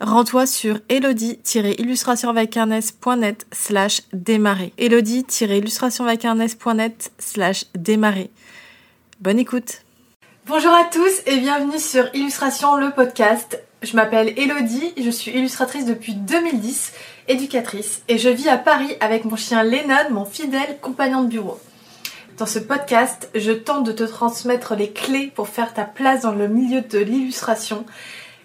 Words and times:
rends-toi 0.00 0.46
sur 0.46 0.78
elodie-illustration 0.88 2.34
slash 3.52 4.02
démarrer. 4.12 4.72
elodie-illustration 4.78 6.06
slash 7.18 7.64
démarrer. 7.74 8.30
Bonne 9.20 9.38
écoute 9.38 9.82
Bonjour 10.46 10.72
à 10.72 10.84
tous 10.84 11.20
et 11.26 11.38
bienvenue 11.38 11.78
sur 11.78 12.08
Illustration 12.14 12.76
le 12.76 12.90
podcast. 12.90 13.62
Je 13.82 13.94
m'appelle 13.94 14.32
Elodie, 14.38 14.94
je 14.96 15.10
suis 15.10 15.30
illustratrice 15.30 15.84
depuis 15.84 16.14
2010, 16.14 16.92
éducatrice 17.28 18.02
et 18.08 18.18
je 18.18 18.28
vis 18.28 18.48
à 18.48 18.56
Paris 18.56 18.96
avec 19.00 19.24
mon 19.24 19.36
chien 19.36 19.62
Lennon, 19.62 20.10
mon 20.10 20.24
fidèle 20.24 20.78
compagnon 20.80 21.22
de 21.22 21.28
bureau. 21.28 21.60
Dans 22.38 22.46
ce 22.46 22.58
podcast, 22.60 23.28
je 23.34 23.52
tente 23.52 23.84
de 23.84 23.92
te 23.92 24.04
transmettre 24.04 24.74
les 24.74 24.90
clés 24.90 25.30
pour 25.34 25.48
faire 25.48 25.74
ta 25.74 25.84
place 25.84 26.22
dans 26.22 26.32
le 26.32 26.48
milieu 26.48 26.80
de 26.80 26.98
l'illustration, 26.98 27.84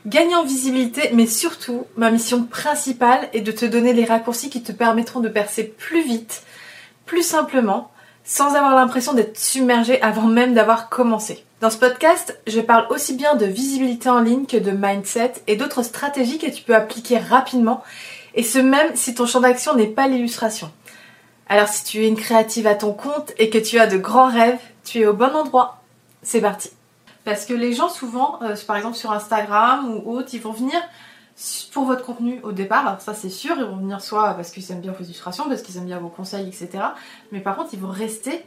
gagner 0.05 0.35
en 0.35 0.43
visibilité, 0.43 1.09
mais 1.13 1.27
surtout, 1.27 1.85
ma 1.95 2.11
mission 2.11 2.43
principale 2.43 3.29
est 3.33 3.41
de 3.41 3.51
te 3.51 3.65
donner 3.65 3.93
les 3.93 4.05
raccourcis 4.05 4.49
qui 4.49 4.63
te 4.63 4.71
permettront 4.71 5.19
de 5.19 5.29
percer 5.29 5.63
plus 5.63 6.03
vite, 6.03 6.43
plus 7.05 7.23
simplement, 7.23 7.91
sans 8.23 8.55
avoir 8.55 8.75
l'impression 8.75 9.13
d'être 9.13 9.37
submergé 9.37 10.01
avant 10.01 10.27
même 10.27 10.53
d'avoir 10.53 10.89
commencé. 10.89 11.43
Dans 11.61 11.69
ce 11.69 11.77
podcast, 11.77 12.37
je 12.47 12.59
parle 12.59 12.87
aussi 12.89 13.15
bien 13.15 13.35
de 13.35 13.45
visibilité 13.45 14.09
en 14.09 14.19
ligne 14.19 14.45
que 14.45 14.57
de 14.57 14.71
mindset 14.71 15.33
et 15.47 15.55
d'autres 15.55 15.83
stratégies 15.83 16.37
que 16.37 16.49
tu 16.49 16.63
peux 16.63 16.75
appliquer 16.75 17.17
rapidement, 17.17 17.83
et 18.35 18.43
ce 18.43 18.59
même 18.59 18.95
si 18.95 19.15
ton 19.15 19.25
champ 19.25 19.41
d'action 19.41 19.75
n'est 19.75 19.87
pas 19.87 20.07
l'illustration. 20.07 20.71
Alors 21.47 21.67
si 21.67 21.83
tu 21.83 22.03
es 22.03 22.07
une 22.07 22.15
créative 22.15 22.67
à 22.67 22.75
ton 22.75 22.93
compte 22.93 23.31
et 23.37 23.49
que 23.49 23.57
tu 23.57 23.79
as 23.79 23.87
de 23.87 23.97
grands 23.97 24.31
rêves, 24.31 24.59
tu 24.83 24.99
es 24.99 25.05
au 25.05 25.13
bon 25.13 25.33
endroit. 25.35 25.81
C'est 26.21 26.41
parti. 26.41 26.69
Parce 27.25 27.45
que 27.45 27.53
les 27.53 27.73
gens 27.73 27.89
souvent, 27.89 28.39
euh, 28.41 28.55
par 28.67 28.75
exemple 28.75 28.97
sur 28.97 29.11
Instagram 29.11 29.89
ou 29.89 30.11
autres, 30.11 30.29
ils 30.33 30.41
vont 30.41 30.51
venir 30.51 30.79
pour 31.71 31.85
votre 31.85 32.05
contenu 32.05 32.39
au 32.43 32.51
départ, 32.51 33.01
ça 33.01 33.15
c'est 33.15 33.29
sûr, 33.29 33.55
ils 33.57 33.65
vont 33.65 33.77
venir 33.77 34.01
soit 34.01 34.35
parce 34.35 34.51
qu'ils 34.51 34.71
aiment 34.71 34.81
bien 34.81 34.91
vos 34.91 35.03
illustrations, 35.03 35.45
parce 35.47 35.63
qu'ils 35.63 35.77
aiment 35.77 35.85
bien 35.85 35.99
vos 35.99 36.09
conseils, 36.09 36.47
etc. 36.47 36.83
Mais 37.31 37.39
par 37.39 37.55
contre, 37.55 37.69
ils 37.73 37.79
vont 37.79 37.89
rester 37.89 38.45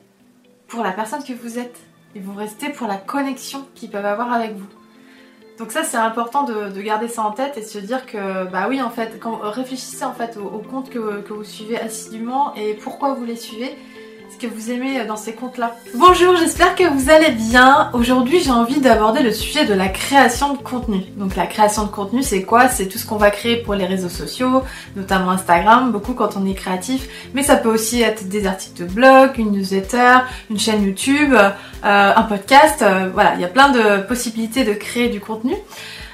pour 0.68 0.84
la 0.84 0.92
personne 0.92 1.24
que 1.24 1.32
vous 1.32 1.58
êtes 1.58 1.76
ils 2.16 2.22
vont 2.22 2.34
rester 2.34 2.70
pour 2.70 2.88
la 2.88 2.96
connexion 2.96 3.66
qu'ils 3.74 3.90
peuvent 3.90 4.06
avoir 4.06 4.32
avec 4.32 4.54
vous. 4.54 4.66
Donc 5.58 5.70
ça 5.70 5.84
c'est 5.84 5.98
important 5.98 6.44
de, 6.44 6.80
garder 6.80 7.08
ça 7.08 7.22
en 7.22 7.30
tête 7.30 7.58
et 7.58 7.60
de 7.60 7.66
se 7.66 7.78
dire 7.78 8.06
que 8.06 8.44
bah 8.50 8.66
oui 8.68 8.80
en 8.82 8.90
fait 8.90 9.18
quand 9.20 9.36
réfléchissez 9.42 10.04
en 10.04 10.12
fait 10.12 10.36
aux, 10.36 10.58
comptes 10.58 10.90
que, 10.90 11.20
que, 11.20 11.32
vous 11.32 11.44
suivez 11.44 11.78
assidûment 11.78 12.54
et 12.54 12.74
pourquoi 12.74 13.14
vous 13.14 13.24
les 13.24 13.36
suivez 13.36 13.76
que 14.38 14.46
vous 14.46 14.70
aimez 14.70 15.04
dans 15.04 15.16
ces 15.16 15.32
comptes-là. 15.32 15.76
Bonjour, 15.94 16.36
j'espère 16.36 16.74
que 16.74 16.84
vous 16.84 17.10
allez 17.10 17.30
bien. 17.30 17.90
Aujourd'hui, 17.94 18.40
j'ai 18.40 18.50
envie 18.50 18.80
d'aborder 18.80 19.22
le 19.22 19.32
sujet 19.32 19.64
de 19.64 19.72
la 19.72 19.88
création 19.88 20.52
de 20.52 20.58
contenu. 20.58 21.00
Donc 21.16 21.36
la 21.36 21.46
création 21.46 21.84
de 21.84 21.90
contenu, 21.90 22.22
c'est 22.22 22.42
quoi? 22.42 22.68
C'est 22.68 22.86
tout 22.86 22.98
ce 22.98 23.06
qu'on 23.06 23.16
va 23.16 23.30
créer 23.30 23.56
pour 23.56 23.74
les 23.74 23.86
réseaux 23.86 24.08
sociaux, 24.08 24.62
notamment 24.94 25.30
Instagram, 25.30 25.90
beaucoup 25.92 26.12
quand 26.12 26.36
on 26.36 26.46
est 26.46 26.54
créatif, 26.54 27.08
mais 27.34 27.42
ça 27.42 27.56
peut 27.56 27.70
aussi 27.70 28.02
être 28.02 28.28
des 28.28 28.46
articles 28.46 28.82
de 28.82 28.88
blog, 28.88 29.38
une 29.38 29.52
newsletter, 29.52 30.18
une 30.50 30.58
chaîne 30.58 30.84
YouTube, 30.84 31.32
euh, 31.34 31.50
un 31.82 32.22
podcast, 32.22 32.82
euh, 32.82 33.08
voilà, 33.12 33.34
il 33.36 33.40
y 33.40 33.44
a 33.44 33.48
plein 33.48 33.70
de 33.70 34.02
possibilités 34.02 34.64
de 34.64 34.72
créer 34.72 35.08
du 35.08 35.20
contenu. 35.20 35.54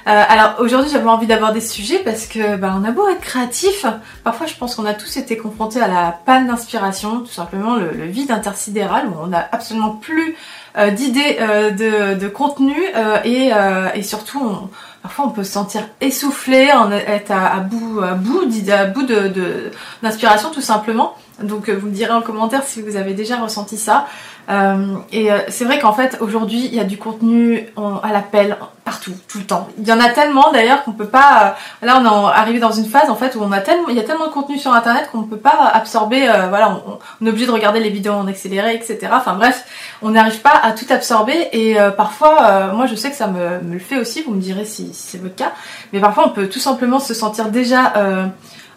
Euh, 0.05 0.23
alors 0.27 0.55
aujourd'hui 0.59 0.91
j'avais 0.91 1.07
envie 1.07 1.27
d'aborder 1.27 1.61
ce 1.61 1.71
sujet 1.71 1.99
parce 1.99 2.25
que 2.25 2.57
bah, 2.57 2.75
on 2.77 2.83
a 2.83 2.91
beau 2.91 3.07
être 3.07 3.21
créatif, 3.21 3.85
parfois 4.25 4.47
je 4.47 4.55
pense 4.55 4.75
qu'on 4.75 4.85
a 4.85 4.93
tous 4.93 5.15
été 5.15 5.37
confrontés 5.37 5.79
à 5.79 5.87
la 5.87 6.19
panne 6.25 6.47
d'inspiration, 6.47 7.21
tout 7.21 7.27
simplement 7.27 7.75
le, 7.75 7.89
vide 8.05 8.31
intersidéral 8.31 9.07
où 9.07 9.13
on 9.21 9.27
n'a 9.27 9.47
absolument 9.53 9.91
plus 9.91 10.35
euh, 10.77 10.91
d'idées 10.91 11.37
euh, 11.39 11.71
de, 12.15 12.27
contenu 12.27 12.75
et, 13.23 14.03
surtout 14.03 14.69
parfois 15.01 15.25
on 15.25 15.29
peut 15.29 15.45
se 15.45 15.53
sentir 15.53 15.83
essoufflé, 16.01 16.69
être 17.07 17.31
à, 17.31 17.59
bout, 17.61 18.01
à 18.01 18.13
bout, 18.15 18.41
à 18.69 18.85
bout 18.85 19.03
de 19.03 19.71
d'inspiration 20.01 20.49
tout 20.49 20.61
simplement. 20.61 21.15
Donc 21.41 21.69
vous 21.69 21.87
me 21.87 21.93
direz 21.93 22.11
en 22.11 22.21
commentaire 22.21 22.63
si 22.63 22.81
vous 22.81 22.97
avez 22.97 23.13
déjà 23.13 23.37
ressenti 23.37 23.77
ça. 23.77 24.05
Euh, 24.49 24.95
et 25.11 25.31
euh, 25.31 25.39
c'est 25.47 25.63
vrai 25.63 25.79
qu'en 25.79 25.93
fait 25.93 26.17
aujourd'hui 26.19 26.65
il 26.65 26.75
y 26.75 26.79
a 26.79 26.83
du 26.83 26.97
contenu 26.97 27.65
à 27.77 28.11
l'appel 28.11 28.57
partout, 28.83 29.13
tout 29.29 29.37
le 29.37 29.45
temps. 29.45 29.69
Il 29.77 29.87
y 29.87 29.93
en 29.93 29.99
a 30.01 30.09
tellement 30.09 30.51
d'ailleurs 30.51 30.83
qu'on 30.83 30.91
peut 30.91 31.07
pas. 31.07 31.55
Euh, 31.81 31.85
là 31.85 32.01
on 32.01 32.05
est 32.05 32.33
arrivé 32.33 32.59
dans 32.59 32.71
une 32.71 32.85
phase 32.85 33.09
en 33.09 33.15
fait 33.15 33.35
où 33.35 33.41
on 33.41 33.51
a 33.53 33.61
tellement, 33.61 33.87
il 33.87 33.95
y 33.95 33.99
a 33.99 34.03
tellement 34.03 34.27
de 34.27 34.33
contenu 34.33 34.57
sur 34.57 34.73
internet 34.73 35.09
qu'on 35.11 35.19
ne 35.19 35.27
peut 35.27 35.37
pas 35.37 35.71
absorber. 35.73 36.27
voilà, 36.49 36.81
on, 37.21 37.25
est 37.25 37.29
obligé 37.29 37.45
de 37.45 37.51
regarder 37.51 37.79
les 37.79 37.89
vidéos 37.89 38.13
en 38.13 38.27
accéléré, 38.27 38.75
etc. 38.75 38.99
Enfin 39.13 39.35
bref, 39.35 39.65
on 40.01 40.09
n'arrive 40.09 40.41
pas 40.41 40.59
à 40.61 40.73
tout 40.73 40.85
absorber 40.89 41.47
et 41.53 41.77
parfois, 41.95 42.71
moi 42.73 42.85
je 42.85 42.95
sais 42.95 43.09
que 43.09 43.15
ça 43.15 43.27
me, 43.27 43.61
me, 43.61 43.73
le 43.73 43.79
fait 43.79 43.97
aussi. 43.97 44.23
Vous 44.23 44.33
me 44.33 44.41
direz 44.41 44.65
si, 44.65 44.93
si 44.93 45.11
c'est 45.11 45.21
votre 45.21 45.35
cas, 45.35 45.53
mais 45.93 46.01
parfois 46.01 46.27
on 46.27 46.31
peut 46.31 46.49
tout 46.49 46.59
simplement 46.59 46.99
se 46.99 47.13
sentir 47.13 47.49
déjà 47.49 47.93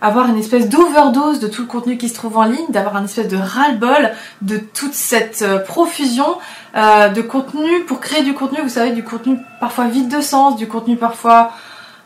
avoir 0.00 0.28
une 0.28 0.38
espèce 0.38 0.68
d'overdose 0.68 1.40
de 1.40 1.48
tout 1.48 1.62
le 1.62 1.68
contenu 1.68 1.96
qui 1.96 2.08
se 2.08 2.14
trouve 2.14 2.36
en 2.36 2.44
ligne, 2.44 2.66
d'avoir 2.68 2.96
une 2.96 3.06
espèce 3.06 3.28
de 3.28 3.36
ras-le-bol 3.36 4.12
de 4.42 4.58
toute 4.58 4.94
cette 4.94 5.42
euh, 5.42 5.58
profusion 5.58 6.38
euh, 6.76 7.08
de 7.08 7.22
contenu 7.22 7.84
pour 7.84 8.00
créer 8.00 8.22
du 8.22 8.34
contenu, 8.34 8.60
vous 8.62 8.68
savez, 8.68 8.90
du 8.90 9.02
contenu 9.02 9.38
parfois 9.60 9.86
vide 9.88 10.08
de 10.08 10.20
sens, 10.20 10.56
du 10.56 10.68
contenu 10.68 10.96
parfois 10.96 11.52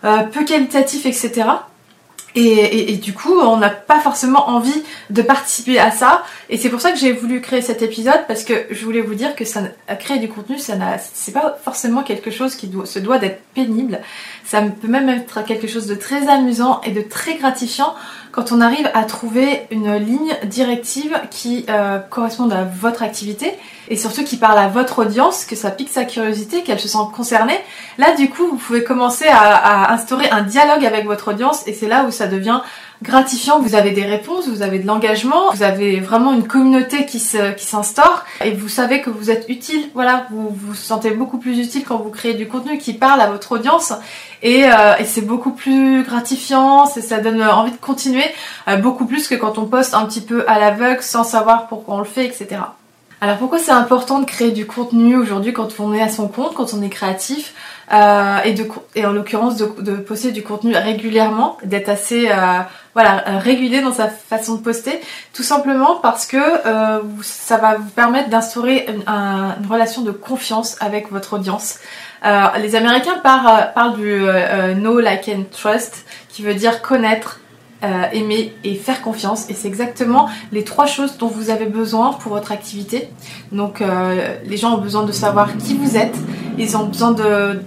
euh, 0.04 0.22
peu 0.24 0.44
qualitatif, 0.44 1.06
etc. 1.06 1.44
Et, 2.36 2.96
du 2.96 3.12
coup, 3.12 3.40
on 3.40 3.56
n'a 3.56 3.70
pas 3.70 3.98
forcément 3.98 4.48
envie 4.48 4.82
de 5.10 5.20
participer 5.20 5.80
à 5.80 5.90
ça. 5.90 6.22
Et 6.48 6.58
c'est 6.58 6.68
pour 6.68 6.80
ça 6.80 6.92
que 6.92 6.98
j'ai 6.98 7.12
voulu 7.12 7.40
créer 7.40 7.60
cet 7.60 7.82
épisode 7.82 8.20
parce 8.28 8.44
que 8.44 8.54
je 8.70 8.84
voulais 8.84 9.00
vous 9.00 9.14
dire 9.14 9.34
que 9.34 9.44
ça, 9.44 9.62
créer 9.98 10.18
du 10.18 10.28
contenu, 10.28 10.58
ça 10.58 10.74
c'est 11.12 11.32
pas 11.32 11.58
forcément 11.62 12.02
quelque 12.02 12.30
chose 12.30 12.54
qui 12.54 12.70
se 12.84 12.98
doit 13.00 13.18
d'être 13.18 13.42
pénible. 13.52 14.00
Ça 14.50 14.62
peut 14.62 14.88
même 14.88 15.08
être 15.08 15.44
quelque 15.44 15.68
chose 15.68 15.86
de 15.86 15.94
très 15.94 16.28
amusant 16.28 16.80
et 16.82 16.90
de 16.90 17.02
très 17.02 17.36
gratifiant 17.36 17.94
quand 18.32 18.50
on 18.50 18.60
arrive 18.60 18.90
à 18.94 19.04
trouver 19.04 19.68
une 19.70 19.94
ligne 19.94 20.34
directive 20.42 21.16
qui 21.30 21.66
euh, 21.68 22.00
corresponde 22.00 22.52
à 22.52 22.64
votre 22.64 23.04
activité 23.04 23.52
et 23.86 23.96
surtout 23.96 24.24
qui 24.24 24.36
parle 24.36 24.58
à 24.58 24.66
votre 24.66 25.02
audience, 25.02 25.44
que 25.44 25.54
ça 25.54 25.70
pique 25.70 25.88
sa 25.88 26.04
curiosité, 26.04 26.64
qu'elle 26.64 26.80
se 26.80 26.88
sent 26.88 26.98
concernée. 27.14 27.60
Là, 27.96 28.16
du 28.16 28.28
coup, 28.28 28.44
vous 28.48 28.56
pouvez 28.56 28.82
commencer 28.82 29.26
à, 29.28 29.92
instaurer 29.92 30.28
un 30.30 30.42
dialogue 30.42 30.84
avec 30.84 31.06
votre 31.06 31.30
audience 31.30 31.64
et 31.68 31.72
c'est 31.72 31.86
là 31.86 32.02
où 32.02 32.10
ça 32.10 32.26
devient 32.26 32.60
gratifiant. 33.02 33.60
Vous 33.60 33.74
avez 33.74 33.90
des 33.90 34.04
réponses, 34.04 34.48
vous 34.48 34.62
avez 34.62 34.78
de 34.78 34.86
l'engagement, 34.86 35.50
vous 35.52 35.62
avez 35.62 36.00
vraiment 36.00 36.32
une 36.32 36.46
communauté 36.46 37.06
qui 37.06 37.20
qui 37.56 37.66
s'instaure 37.66 38.24
et 38.44 38.52
vous 38.52 38.68
savez 38.68 39.00
que 39.02 39.10
vous 39.10 39.30
êtes 39.30 39.46
utile. 39.48 39.90
Voilà, 39.94 40.26
vous 40.30 40.48
vous 40.50 40.74
sentez 40.74 41.10
beaucoup 41.10 41.38
plus 41.38 41.58
utile 41.58 41.84
quand 41.84 41.98
vous 41.98 42.10
créez 42.10 42.34
du 42.34 42.48
contenu 42.48 42.78
qui 42.78 42.94
parle 42.94 43.20
à 43.20 43.30
votre 43.30 43.52
audience 43.52 43.92
et, 44.42 44.64
euh, 44.64 44.96
et 44.98 45.04
c'est 45.04 45.22
beaucoup 45.22 45.52
plus 45.52 46.02
gratifiant. 46.02 46.86
Ça 46.86 47.20
donne 47.20 47.42
envie 47.42 47.72
de 47.72 47.76
continuer 47.76 48.24
euh, 48.68 48.76
beaucoup 48.76 49.06
plus 49.06 49.28
que 49.28 49.34
quand 49.34 49.58
on 49.58 49.66
poste 49.66 49.94
un 49.94 50.06
petit 50.06 50.20
peu 50.20 50.44
à 50.48 50.58
l'aveugle 50.58 51.02
sans 51.02 51.24
savoir 51.24 51.68
pourquoi 51.68 51.96
on 51.96 51.98
le 51.98 52.04
fait, 52.04 52.24
etc. 52.26 52.60
Alors 53.22 53.36
pourquoi 53.36 53.58
c'est 53.58 53.70
important 53.70 54.20
de 54.20 54.24
créer 54.24 54.50
du 54.50 54.66
contenu 54.66 55.14
aujourd'hui 55.14 55.52
quand 55.52 55.78
on 55.78 55.92
est 55.92 56.00
à 56.00 56.08
son 56.08 56.26
compte, 56.26 56.54
quand 56.54 56.72
on 56.72 56.82
est 56.82 56.88
créatif 56.88 57.52
euh, 57.92 58.38
et, 58.44 58.54
de, 58.54 58.66
et 58.94 59.04
en 59.04 59.12
l'occurrence 59.12 59.56
de, 59.56 59.66
de, 59.82 59.96
poster 59.96 60.32
du 60.32 60.42
contenu 60.42 60.74
régulièrement, 60.74 61.58
d'être 61.62 61.90
assez 61.90 62.30
euh, 62.30 62.60
voilà 62.94 63.22
régulier 63.38 63.82
dans 63.82 63.92
sa 63.92 64.08
façon 64.08 64.54
de 64.54 64.62
poster, 64.62 65.02
tout 65.34 65.42
simplement 65.42 65.96
parce 65.96 66.24
que 66.24 66.38
euh, 66.38 67.02
ça 67.20 67.58
va 67.58 67.74
vous 67.74 67.90
permettre 67.90 68.30
d'instaurer 68.30 68.86
une, 68.88 69.06
une, 69.06 69.66
relation 69.68 70.00
de 70.00 70.12
confiance 70.12 70.78
avec 70.80 71.12
votre 71.12 71.34
audience. 71.34 71.78
Euh, 72.24 72.46
les 72.56 72.74
Américains 72.74 73.18
parlent, 73.22 73.70
parlent 73.74 73.96
du 73.96 74.24
Know, 74.76 74.98
Like 74.98 75.28
and 75.28 75.44
Trust, 75.52 76.06
qui 76.30 76.42
veut 76.42 76.54
dire 76.54 76.80
connaître, 76.80 77.40
aimer 77.82 78.52
et 78.64 78.74
faire 78.74 79.02
confiance. 79.02 79.48
Et 79.48 79.54
c'est 79.54 79.68
exactement 79.68 80.28
les 80.52 80.64
trois 80.64 80.86
choses 80.86 81.16
dont 81.18 81.28
vous 81.28 81.50
avez 81.50 81.66
besoin 81.66 82.12
pour 82.12 82.32
votre 82.32 82.52
activité. 82.52 83.08
Donc 83.52 83.82
les 84.44 84.56
gens 84.56 84.74
ont 84.74 84.80
besoin 84.80 85.04
de 85.04 85.12
savoir 85.12 85.56
qui 85.56 85.74
vous 85.74 85.96
êtes, 85.96 86.16
ils 86.58 86.76
ont 86.76 86.84
besoin 86.84 87.14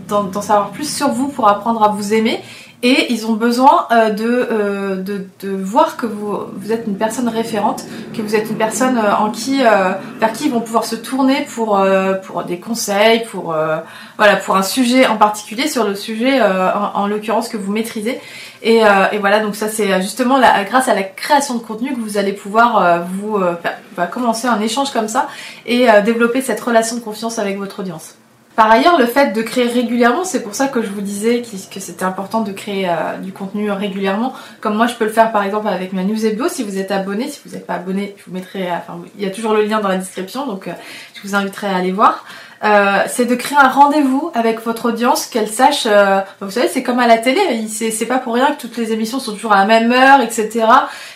d'en 0.07 0.41
savoir 0.41 0.69
plus 0.71 0.93
sur 0.93 1.09
vous 1.09 1.27
pour 1.27 1.47
apprendre 1.47 1.83
à 1.83 1.89
vous 1.89 2.13
aimer 2.13 2.39
et 2.83 3.13
ils 3.13 3.25
ont 3.25 3.33
besoin 3.33 3.87
euh, 3.91 4.09
euh, 4.19 4.95
de, 4.97 5.25
de, 5.41 5.49
voir 5.49 5.95
que 5.95 6.05
vous, 6.05 6.37
vous, 6.57 6.71
êtes 6.73 6.85
une 6.85 6.97
personne 6.97 7.29
référente, 7.29 7.85
que 8.13 8.21
vous 8.21 8.35
êtes 8.35 8.49
une 8.49 8.57
personne 8.57 8.97
euh, 8.97 9.15
en 9.15 9.31
qui, 9.31 9.61
vers 9.61 10.33
qui 10.33 10.45
ils 10.45 10.51
vont 10.51 10.59
pouvoir 10.59 10.83
se 10.83 10.97
tourner 10.97 11.47
pour, 11.55 11.81
pour 12.25 12.43
des 12.43 12.59
conseils, 12.59 13.23
pour, 13.31 13.55
voilà, 14.17 14.35
pour 14.35 14.57
un 14.57 14.63
sujet 14.63 15.07
en 15.07 15.15
particulier, 15.15 15.69
sur 15.69 15.85
le 15.85 15.95
sujet 15.95 16.41
en, 16.41 17.07
l'occurrence 17.07 17.47
que 17.47 17.57
vous 17.57 17.71
maîtrisez. 17.71 18.19
Et, 18.61 18.81
voilà, 19.19 19.39
donc 19.39 19.55
ça 19.55 19.69
c'est 19.69 20.01
justement 20.01 20.39
grâce 20.69 20.89
à 20.89 20.93
la 20.93 21.03
création 21.03 21.55
de 21.55 21.59
contenu 21.59 21.93
que 21.93 21.99
vous 21.99 22.17
allez 22.17 22.33
pouvoir 22.33 23.01
vous 23.19 23.39
bah, 23.95 24.07
commencer 24.07 24.47
un 24.47 24.59
échange 24.59 24.91
comme 24.91 25.07
ça 25.07 25.27
et 25.65 25.87
développer 26.03 26.41
cette 26.41 26.59
relation 26.59 26.97
de 26.97 27.01
confiance 27.01 27.39
avec 27.39 27.57
votre 27.57 27.79
audience. 27.79 28.15
Par 28.55 28.69
ailleurs, 28.69 28.99
le 28.99 29.07
fait 29.07 29.33
de 29.33 29.41
créer 29.41 29.67
régulièrement, 29.67 30.23
c'est 30.23 30.43
pour 30.43 30.53
ça 30.53 30.67
que 30.67 30.83
je 30.83 30.87
vous 30.87 31.01
disais 31.01 31.41
que 31.41 31.79
c'était 31.79 32.05
important 32.05 32.41
de 32.41 32.51
créer 32.51 32.87
euh, 32.87 33.17
du 33.17 33.31
contenu 33.31 33.71
régulièrement. 33.71 34.33
Comme 34.61 34.75
moi, 34.75 34.85
je 34.85 34.93
peux 34.93 35.05
le 35.05 35.11
faire 35.11 35.31
par 35.31 35.43
exemple 35.43 35.67
avec 35.67 35.91
ma 35.91 36.03
news. 36.03 36.17
Si 36.49 36.63
vous 36.63 36.77
êtes 36.77 36.91
abonné, 36.91 37.29
si 37.29 37.39
vous 37.43 37.55
n'êtes 37.55 37.65
pas 37.65 37.75
abonné, 37.75 38.15
je 38.17 38.25
vous 38.25 38.31
mettrai. 38.31 38.71
Enfin, 38.71 38.99
il 39.17 39.23
y 39.23 39.27
a 39.27 39.31
toujours 39.31 39.53
le 39.53 39.63
lien 39.63 39.79
dans 39.79 39.87
la 39.87 39.97
description, 39.97 40.45
donc 40.45 40.67
euh, 40.67 40.73
je 41.15 41.27
vous 41.27 41.33
inviterai 41.33 41.67
à 41.67 41.77
aller 41.77 41.91
voir. 41.91 42.25
Euh, 42.63 43.03
c'est 43.07 43.25
de 43.25 43.35
créer 43.35 43.57
un 43.57 43.67
rendez-vous 43.67 44.31
avec 44.33 44.63
votre 44.63 44.89
audience, 44.89 45.25
qu'elle 45.25 45.49
sache. 45.49 45.83
Euh, 45.85 46.21
vous 46.39 46.51
savez, 46.51 46.69
c'est 46.69 46.83
comme 46.83 46.99
à 46.99 47.07
la 47.07 47.17
télé. 47.17 47.67
C'est 47.67 48.05
pas 48.05 48.19
pour 48.19 48.35
rien 48.35 48.53
que 48.53 48.61
toutes 48.61 48.77
les 48.77 48.93
émissions 48.93 49.19
sont 49.19 49.33
toujours 49.33 49.51
à 49.51 49.57
la 49.57 49.65
même 49.65 49.91
heure, 49.91 50.21
etc. 50.21 50.65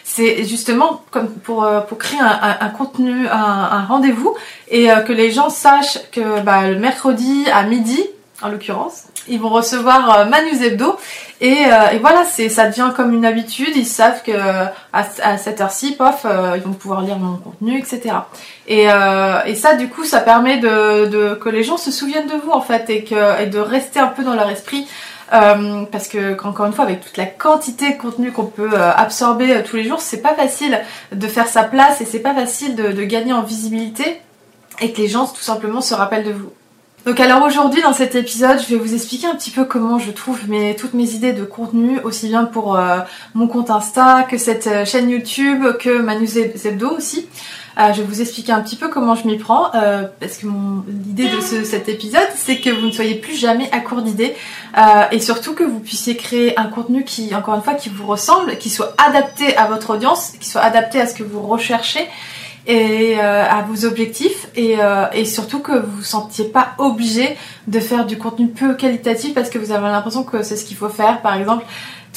C'est 0.04 0.44
justement 0.44 1.04
comme 1.10 1.30
pour 1.30 1.64
euh, 1.64 1.80
pour 1.80 1.98
créer 1.98 2.20
un, 2.20 2.70
contenu, 2.70 3.28
un, 3.30 3.86
rendez-vous 3.86 4.36
et 4.70 4.90
que 5.06 5.14
les 5.14 5.32
gens 5.32 5.50
sachent 5.50 6.00
que 6.12 6.42
bah, 6.42 6.68
le 6.68 6.78
mercredi 6.78 7.46
à 7.54 7.64
midi, 7.64 8.04
en 8.42 8.50
l'occurrence, 8.50 9.06
ils 9.30 9.40
vont 9.40 9.50
recevoir 9.50 10.28
Manu 10.28 10.56
Zebdo 10.56 10.98
et, 11.40 11.66
et, 11.92 11.98
voilà, 12.00 12.24
c'est 12.26 12.50
ça 12.50 12.68
devient 12.68 12.92
comme 12.96 13.14
une 13.14 13.26
habitude. 13.26 13.76
Ils 13.76 13.86
savent 13.86 14.24
que 14.24 14.32
à, 14.92 15.38
cette 15.38 15.62
heure-ci, 15.62 15.96
pof, 15.96 16.26
ils 16.56 16.62
vont 16.62 16.74
pouvoir 16.74 17.02
lire 17.02 17.20
mon 17.20 17.38
contenu, 17.38 17.78
etc. 17.78 18.16
Et, 18.68 18.90
euh, 18.90 19.44
et, 19.46 19.56
ça, 19.56 19.76
du 19.76 19.88
coup, 19.88 20.04
ça 20.04 20.20
permet 20.20 20.58
de, 20.58 21.06
de, 21.06 21.36
que 21.36 21.50
les 21.50 21.64
gens 21.64 21.78
se 21.78 21.92
souviennent 21.92 22.28
de 22.28 22.36
vous 22.36 22.52
en 22.52 22.62
fait 22.62 22.90
et, 22.90 23.04
que, 23.04 23.42
et 23.42 23.46
de 23.46 23.60
rester 23.60 24.00
un 24.00 24.08
peu 24.08 24.24
dans 24.24 24.34
leur 24.34 24.50
esprit. 24.50 24.88
Euh, 25.34 25.84
parce 25.92 26.08
que 26.08 26.42
encore 26.46 26.68
une 26.68 26.74
fois, 26.74 26.86
avec 26.86 27.02
toute 27.02 27.18
la 27.18 27.26
quantité 27.26 27.94
de 27.94 27.98
contenu 27.98 28.32
qu'on 28.32 28.46
peut 28.46 28.74
euh, 28.74 28.92
absorber 28.94 29.54
euh, 29.54 29.62
tous 29.62 29.76
les 29.76 29.84
jours, 29.84 30.00
c'est 30.00 30.22
pas 30.22 30.34
facile 30.34 30.80
de 31.12 31.28
faire 31.28 31.48
sa 31.48 31.64
place 31.64 32.00
et 32.00 32.06
c'est 32.06 32.22
pas 32.22 32.34
facile 32.34 32.76
de, 32.76 32.94
de, 32.94 33.04
gagner 33.04 33.34
en 33.34 33.44
visibilité 33.44 34.22
et 34.80 34.94
que 34.94 35.02
les 35.02 35.10
gens 35.10 35.28
tout 35.28 35.42
simplement 35.42 35.82
se 35.82 35.94
rappellent 35.94 36.24
de 36.24 36.32
vous. 36.32 36.52
Donc 37.08 37.22
alors 37.22 37.42
aujourd'hui 37.44 37.82
dans 37.82 37.94
cet 37.94 38.16
épisode 38.16 38.60
je 38.60 38.68
vais 38.68 38.76
vous 38.76 38.94
expliquer 38.94 39.28
un 39.28 39.36
petit 39.36 39.50
peu 39.50 39.64
comment 39.64 39.98
je 39.98 40.12
trouve 40.12 40.50
mes, 40.50 40.76
toutes 40.76 40.94
mes 40.94 41.12
idées 41.12 41.32
de 41.32 41.46
contenu 41.46 42.02
aussi 42.02 42.28
bien 42.28 42.44
pour 42.44 42.76
euh, 42.76 43.00
mon 43.34 43.48
compte 43.48 43.70
Insta 43.70 44.28
que 44.30 44.38
cette 44.38 44.86
chaîne 44.86 45.10
YouTube 45.10 45.78
que 45.80 46.02
Manu 46.02 46.28
Zebdo 46.28 46.90
aussi. 46.90 47.30
Euh, 47.80 47.94
je 47.94 48.02
vais 48.02 48.08
vous 48.08 48.22
expliquer 48.22 48.52
un 48.52 48.62
petit 48.62 48.76
peu 48.76 48.90
comment 48.90 49.14
je 49.14 49.28
m'y 49.28 49.38
prends, 49.38 49.74
euh, 49.76 50.06
parce 50.20 50.38
que 50.38 50.48
l'idée 50.88 51.30
de 51.30 51.40
cet 51.42 51.88
épisode, 51.90 52.28
c'est 52.36 52.60
que 52.60 52.72
vous 52.72 52.88
ne 52.88 52.92
soyez 52.92 53.16
plus 53.16 53.36
jamais 53.36 53.70
à 53.72 53.80
court 53.82 54.02
d'idées, 54.02 54.36
euh, 54.78 54.82
et 55.12 55.20
surtout 55.20 55.54
que 55.54 55.64
vous 55.64 55.80
puissiez 55.80 56.18
créer 56.18 56.60
un 56.60 56.66
contenu 56.66 57.04
qui, 57.04 57.36
encore 57.36 57.54
une 57.54 57.62
fois, 57.62 57.76
qui 57.76 57.90
vous 57.90 58.08
ressemble, 58.08 58.58
qui 58.58 58.72
soit 58.72 58.96
adapté 58.98 59.56
à 59.58 59.68
votre 59.68 59.92
audience, 59.92 60.34
qui 60.40 60.50
soit 60.50 60.62
adapté 60.62 61.00
à 61.00 61.06
ce 61.06 61.14
que 61.14 61.24
vous 61.24 61.42
recherchez 61.42 62.08
et 62.68 63.20
à 63.20 63.66
vos 63.68 63.86
objectifs 63.86 64.48
et, 64.56 64.76
et, 65.14 65.26
surtout 65.26 65.60
que 65.60 65.72
vous 65.72 65.98
vous 65.98 66.04
sentiez 66.04 66.46
pas 66.46 66.74
obligé 66.78 67.38
de 67.68 67.80
faire 67.80 68.06
du 68.06 68.18
contenu 68.18 68.50
peu 68.50 68.74
qualitatif 68.74 69.34
parce 69.34 69.50
que 69.50 69.58
vous 69.58 69.72
avez 69.72 69.88
l'impression 69.88 70.24
que 70.24 70.44
c'est 70.44 70.58
ce 70.58 70.66
qu'il 70.66 70.78
faut 70.78 70.90
faire 70.90 71.22
par 71.22 71.36
exemple 71.36 71.66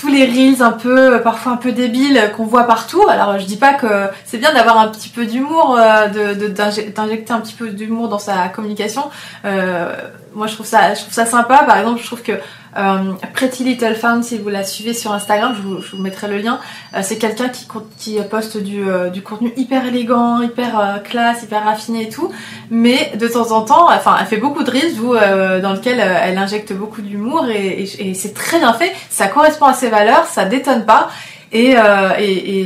tous 0.01 0.09
les 0.09 0.25
reels 0.25 0.63
un 0.63 0.73
peu, 0.73 1.15
euh, 1.15 1.19
parfois 1.19 1.53
un 1.53 1.57
peu 1.57 1.73
débiles 1.73 2.33
qu'on 2.37 2.45
voit 2.45 2.65
partout. 2.65 3.03
Alors 3.09 3.39
je 3.39 3.45
dis 3.45 3.57
pas 3.57 3.75
que 3.75 4.09
c'est 4.25 4.39
bien 4.39 4.53
d'avoir 4.53 4.79
un 4.79 4.89
petit 4.89 5.11
peu 5.11 5.27
d'humour, 5.27 5.77
euh, 5.79 6.09
de 6.09 6.49
d'injecter 6.49 7.33
un 7.33 7.41
petit 7.41 7.55
peu 7.55 7.69
d'humour 7.71 8.09
dans 8.09 8.19
sa 8.19 8.49
communication. 8.49 9.11
Euh, 9.45 9.95
moi 10.35 10.47
je 10.47 10.55
trouve 10.55 10.67
ça, 10.67 10.95
je 10.95 11.01
trouve 11.03 11.13
ça 11.13 11.27
sympa. 11.27 11.65
Par 11.65 11.77
exemple, 11.79 12.01
je 12.01 12.07
trouve 12.07 12.23
que 12.23 12.33
euh, 12.77 13.13
Pretty 13.35 13.65
Little 13.65 13.95
Fan, 13.95 14.23
si 14.23 14.39
vous 14.39 14.49
la 14.49 14.65
suivez 14.65 14.95
sur 14.95 15.13
Instagram, 15.13 15.55
je 15.57 15.97
vous, 15.97 16.03
mettrai 16.03 16.29
le 16.29 16.39
lien. 16.39 16.61
Euh, 16.95 17.01
c'est 17.03 17.19
quelqu'un 17.19 17.49
qui, 17.49 18.19
poste 18.31 18.57
du, 18.59 18.89
euh, 18.89 19.11
du, 19.11 19.23
contenu 19.23 19.53
hyper 19.57 19.87
élégant, 19.87 20.41
hyper 20.41 21.03
classe, 21.05 21.43
hyper 21.43 21.65
raffiné 21.65 22.05
et 22.05 22.09
tout. 22.09 22.31
Mais 22.71 23.13
de 23.17 23.27
temps 23.29 23.53
en 23.53 23.63
temps, 23.63 23.89
enfin, 23.91 24.17
elle 24.21 24.27
fait 24.27 24.37
beaucoup 24.37 24.63
de 24.63 24.71
reels 24.71 25.01
où, 25.01 25.15
dans 25.15 25.73
lequel 25.73 26.01
elle 26.01 26.39
injecte 26.39 26.73
beaucoup 26.73 27.03
d'humour 27.03 27.47
et, 27.49 28.15
c'est 28.15 28.35
très 28.35 28.59
bien 28.59 28.73
fait. 28.73 28.93
Ça 29.09 29.27
correspond 29.27 29.67
à 29.67 29.75
ses 29.75 29.89
valeurs, 29.89 30.25
ça 30.27 30.45
détonne 30.45 30.85
pas. 30.85 31.09
Et 31.53 31.75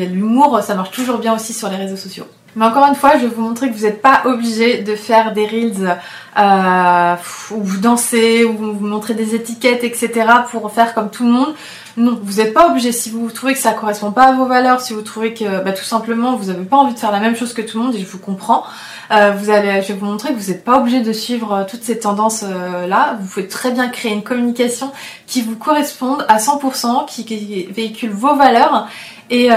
l'humour, 0.06 0.60
ça 0.62 0.74
marche 0.74 0.90
toujours 0.90 1.18
bien 1.18 1.34
aussi 1.34 1.52
sur 1.52 1.68
les 1.68 1.76
réseaux 1.76 1.96
sociaux. 1.96 2.26
Mais 2.56 2.64
encore 2.64 2.86
une 2.86 2.94
fois, 2.94 3.12
je 3.16 3.26
vais 3.26 3.34
vous 3.34 3.42
montrer 3.42 3.68
que 3.68 3.74
vous 3.74 3.84
n'êtes 3.84 4.00
pas 4.00 4.22
obligé 4.26 4.82
de 4.82 4.94
faire 4.94 5.32
des 5.32 5.46
reels 5.46 5.98
euh, 6.38 7.16
où 7.50 7.62
vous 7.62 7.78
dansez, 7.78 8.44
où 8.44 8.56
vous 8.56 8.86
montrez 8.86 9.14
des 9.14 9.34
étiquettes, 9.34 9.82
etc. 9.82 10.10
pour 10.50 10.70
faire 10.72 10.94
comme 10.94 11.10
tout 11.10 11.24
le 11.24 11.32
monde. 11.32 11.54
Non, 11.96 12.18
vous 12.20 12.42
n'êtes 12.42 12.52
pas 12.52 12.68
obligé. 12.68 12.90
Si 12.90 13.10
vous 13.10 13.30
trouvez 13.30 13.52
que 13.52 13.58
ça 13.58 13.72
correspond 13.72 14.10
pas 14.10 14.24
à 14.24 14.32
vos 14.32 14.46
valeurs, 14.46 14.80
si 14.80 14.92
vous 14.92 15.02
trouvez 15.02 15.32
que 15.32 15.62
bah, 15.62 15.72
tout 15.72 15.84
simplement 15.84 16.34
vous 16.34 16.46
n'avez 16.46 16.64
pas 16.64 16.76
envie 16.76 16.94
de 16.94 16.98
faire 16.98 17.12
la 17.12 17.20
même 17.20 17.36
chose 17.36 17.52
que 17.52 17.62
tout 17.62 17.78
le 17.78 17.84
monde, 17.84 17.94
et 17.94 18.00
je 18.00 18.06
vous 18.06 18.18
comprends, 18.18 18.64
euh, 19.12 19.30
vous 19.30 19.50
allez, 19.50 19.80
je 19.80 19.88
vais 19.88 19.98
vous 19.98 20.06
montrer 20.06 20.30
que 20.30 20.38
vous 20.38 20.50
n'êtes 20.50 20.64
pas 20.64 20.78
obligé 20.78 21.02
de 21.02 21.12
suivre 21.12 21.52
euh, 21.52 21.64
toutes 21.68 21.84
ces 21.84 22.00
tendances 22.00 22.42
euh, 22.42 22.88
là. 22.88 23.16
Vous 23.20 23.28
pouvez 23.28 23.46
très 23.46 23.70
bien 23.70 23.88
créer 23.88 24.12
une 24.12 24.24
communication 24.24 24.90
qui 25.26 25.42
vous 25.42 25.56
corresponde 25.56 26.24
à 26.28 26.38
100%, 26.38 27.06
qui, 27.06 27.24
qui 27.24 27.66
véhicule 27.66 28.10
vos 28.10 28.34
valeurs 28.34 28.88
et 29.30 29.48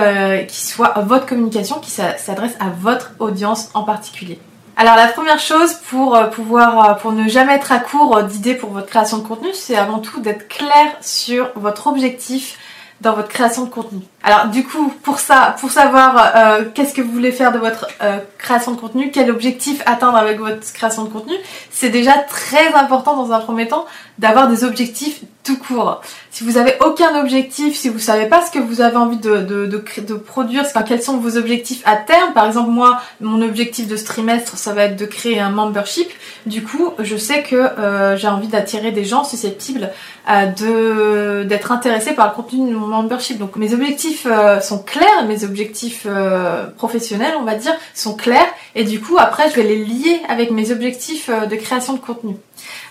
qui 0.47 0.65
soit 0.65 0.93
votre 1.01 1.25
communication 1.25 1.79
qui 1.79 1.91
s'adresse 1.91 2.55
à 2.59 2.69
votre 2.69 3.11
audience 3.19 3.69
en 3.73 3.83
particulier. 3.83 4.39
Alors 4.79 4.95
la 4.95 5.07
première 5.07 5.39
chose 5.39 5.73
pour 5.89 6.15
euh, 6.15 6.27
pouvoir 6.27 6.91
euh, 6.91 6.93
pour 6.93 7.11
ne 7.11 7.27
jamais 7.27 7.55
être 7.55 7.71
à 7.71 7.79
court 7.79 8.21
d'idées 8.21 8.53
pour 8.53 8.69
votre 8.69 8.85
création 8.85 9.17
de 9.17 9.27
contenu, 9.27 9.49
c'est 9.53 9.75
avant 9.75 9.97
tout 9.97 10.19
d'être 10.19 10.47
clair 10.47 10.95
sur 11.01 11.49
votre 11.55 11.87
objectif 11.87 12.59
dans 13.01 13.13
votre 13.13 13.27
création 13.27 13.65
de 13.65 13.69
contenu. 13.69 13.99
Alors 14.23 14.47
du 14.47 14.63
coup, 14.63 14.93
pour 15.03 15.19
ça, 15.19 15.55
pour 15.59 15.71
savoir 15.71 16.33
euh, 16.35 16.65
qu'est-ce 16.73 16.93
que 16.93 17.01
vous 17.01 17.11
voulez 17.11 17.31
faire 17.31 17.51
de 17.51 17.59
votre 17.59 17.87
euh, 18.01 18.19
création 18.37 18.71
de 18.71 18.79
contenu, 18.79 19.11
quel 19.11 19.29
objectif 19.29 19.81
atteindre 19.85 20.17
avec 20.17 20.39
votre 20.39 20.61
création 20.73 21.03
de 21.03 21.09
contenu, 21.09 21.33
c'est 21.69 21.89
déjà 21.89 22.13
très 22.13 22.73
important 22.73 23.15
dans 23.15 23.31
un 23.31 23.39
premier 23.39 23.67
temps 23.67 23.85
d'avoir 24.17 24.47
des 24.47 24.63
objectifs 24.63 25.21
tout 25.43 25.57
court. 25.57 26.01
Si 26.37 26.43
vous 26.43 26.57
avez 26.57 26.75
aucun 26.85 27.19
objectif, 27.19 27.75
si 27.75 27.89
vous 27.89 27.97
savez 27.97 28.27
pas 28.27 28.45
ce 28.45 28.51
que 28.51 28.59
vous 28.59 28.81
avez 28.81 28.97
envie 28.97 29.17
de, 29.17 29.37
de, 29.37 29.65
de, 29.65 29.83
de 30.07 30.13
produire, 30.13 30.65
quels 30.87 31.01
sont 31.01 31.17
vos 31.17 31.35
objectifs 31.35 31.81
à 31.83 31.95
terme, 31.95 32.33
par 32.33 32.45
exemple 32.45 32.69
moi, 32.69 33.01
mon 33.21 33.41
objectif 33.41 33.87
de 33.87 33.97
ce 33.97 34.05
trimestre, 34.05 34.55
ça 34.55 34.71
va 34.73 34.83
être 34.83 34.95
de 34.95 35.07
créer 35.07 35.39
un 35.39 35.49
membership. 35.49 36.07
Du 36.45 36.63
coup, 36.63 36.93
je 36.99 37.17
sais 37.17 37.41
que 37.41 37.55
euh, 37.55 38.17
j'ai 38.17 38.27
envie 38.27 38.49
d'attirer 38.49 38.91
des 38.91 39.03
gens 39.03 39.23
susceptibles 39.23 39.89
de 40.27 41.43
d'être 41.43 41.71
intéressés 41.71 42.13
par 42.13 42.27
le 42.27 42.35
contenu 42.35 42.69
de 42.69 42.75
mon 42.75 42.85
membership. 42.85 43.39
Donc 43.39 43.55
mes 43.55 43.73
objectifs 43.73 44.27
euh, 44.29 44.61
sont 44.61 44.77
clairs, 44.77 45.25
mes 45.27 45.43
objectifs 45.43 46.03
euh, 46.05 46.67
professionnels, 46.77 47.33
on 47.39 47.45
va 47.45 47.55
dire, 47.55 47.73
sont 47.95 48.13
clairs. 48.13 48.53
Et 48.75 48.83
du 48.83 49.01
coup, 49.01 49.17
après, 49.17 49.49
je 49.49 49.55
vais 49.55 49.63
les 49.63 49.83
lier 49.83 50.21
avec 50.29 50.51
mes 50.51 50.69
objectifs 50.69 51.29
euh, 51.29 51.47
de 51.47 51.55
création 51.55 51.93
de 51.93 51.99
contenu. 51.99 52.35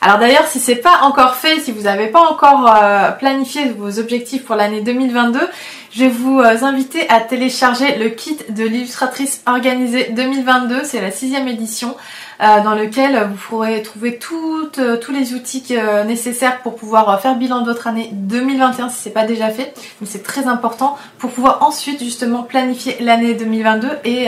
Alors 0.00 0.18
d'ailleurs, 0.18 0.46
si 0.46 0.61
c'est 0.61 0.76
pas 0.76 1.00
encore 1.02 1.35
fait, 1.35 1.61
si 1.61 1.73
vous 1.73 1.82
n'avez 1.82 2.08
pas 2.08 2.20
encore 2.20 2.73
planifié 3.18 3.70
vos 3.70 3.99
objectifs 3.99 4.44
pour 4.44 4.56
l'année 4.56 4.80
2022, 4.80 5.40
je 5.92 6.00
vais 6.00 6.11
vous 6.11 6.40
inviter 6.40 7.08
à 7.08 7.20
télécharger 7.20 7.96
le 7.96 8.11
kit 8.11 8.38
de 8.50 8.64
l'illustratrice 8.64 9.42
organisée 9.46 10.11
2022. 10.11 10.85
C'est 10.85 11.00
la 11.00 11.11
sixième 11.11 11.49
édition. 11.49 11.96
Euh, 12.42 12.61
dans 12.62 12.75
lequel 12.75 13.28
vous 13.30 13.37
pourrez 13.49 13.80
trouver 13.80 14.18
euh, 14.78 14.99
tous 14.99 15.11
les 15.11 15.32
outils 15.32 15.64
euh, 15.70 16.04
nécessaires 16.04 16.61
pour 16.61 16.76
pouvoir 16.76 17.18
faire 17.18 17.35
bilan 17.35 17.62
de 17.62 17.64
votre 17.64 17.87
année 17.87 18.11
2021 18.12 18.90
si 18.90 18.96
c'est 19.00 19.11
pas 19.11 19.25
déjà 19.25 19.49
fait. 19.49 19.73
Mais 20.00 20.06
c'est 20.06 20.23
très 20.23 20.46
important 20.46 20.99
pour 21.16 21.30
pouvoir 21.30 21.62
ensuite 21.62 22.04
justement 22.04 22.42
planifier 22.42 22.99
l'année 23.00 23.32
2022 23.32 23.88
et, 24.04 24.26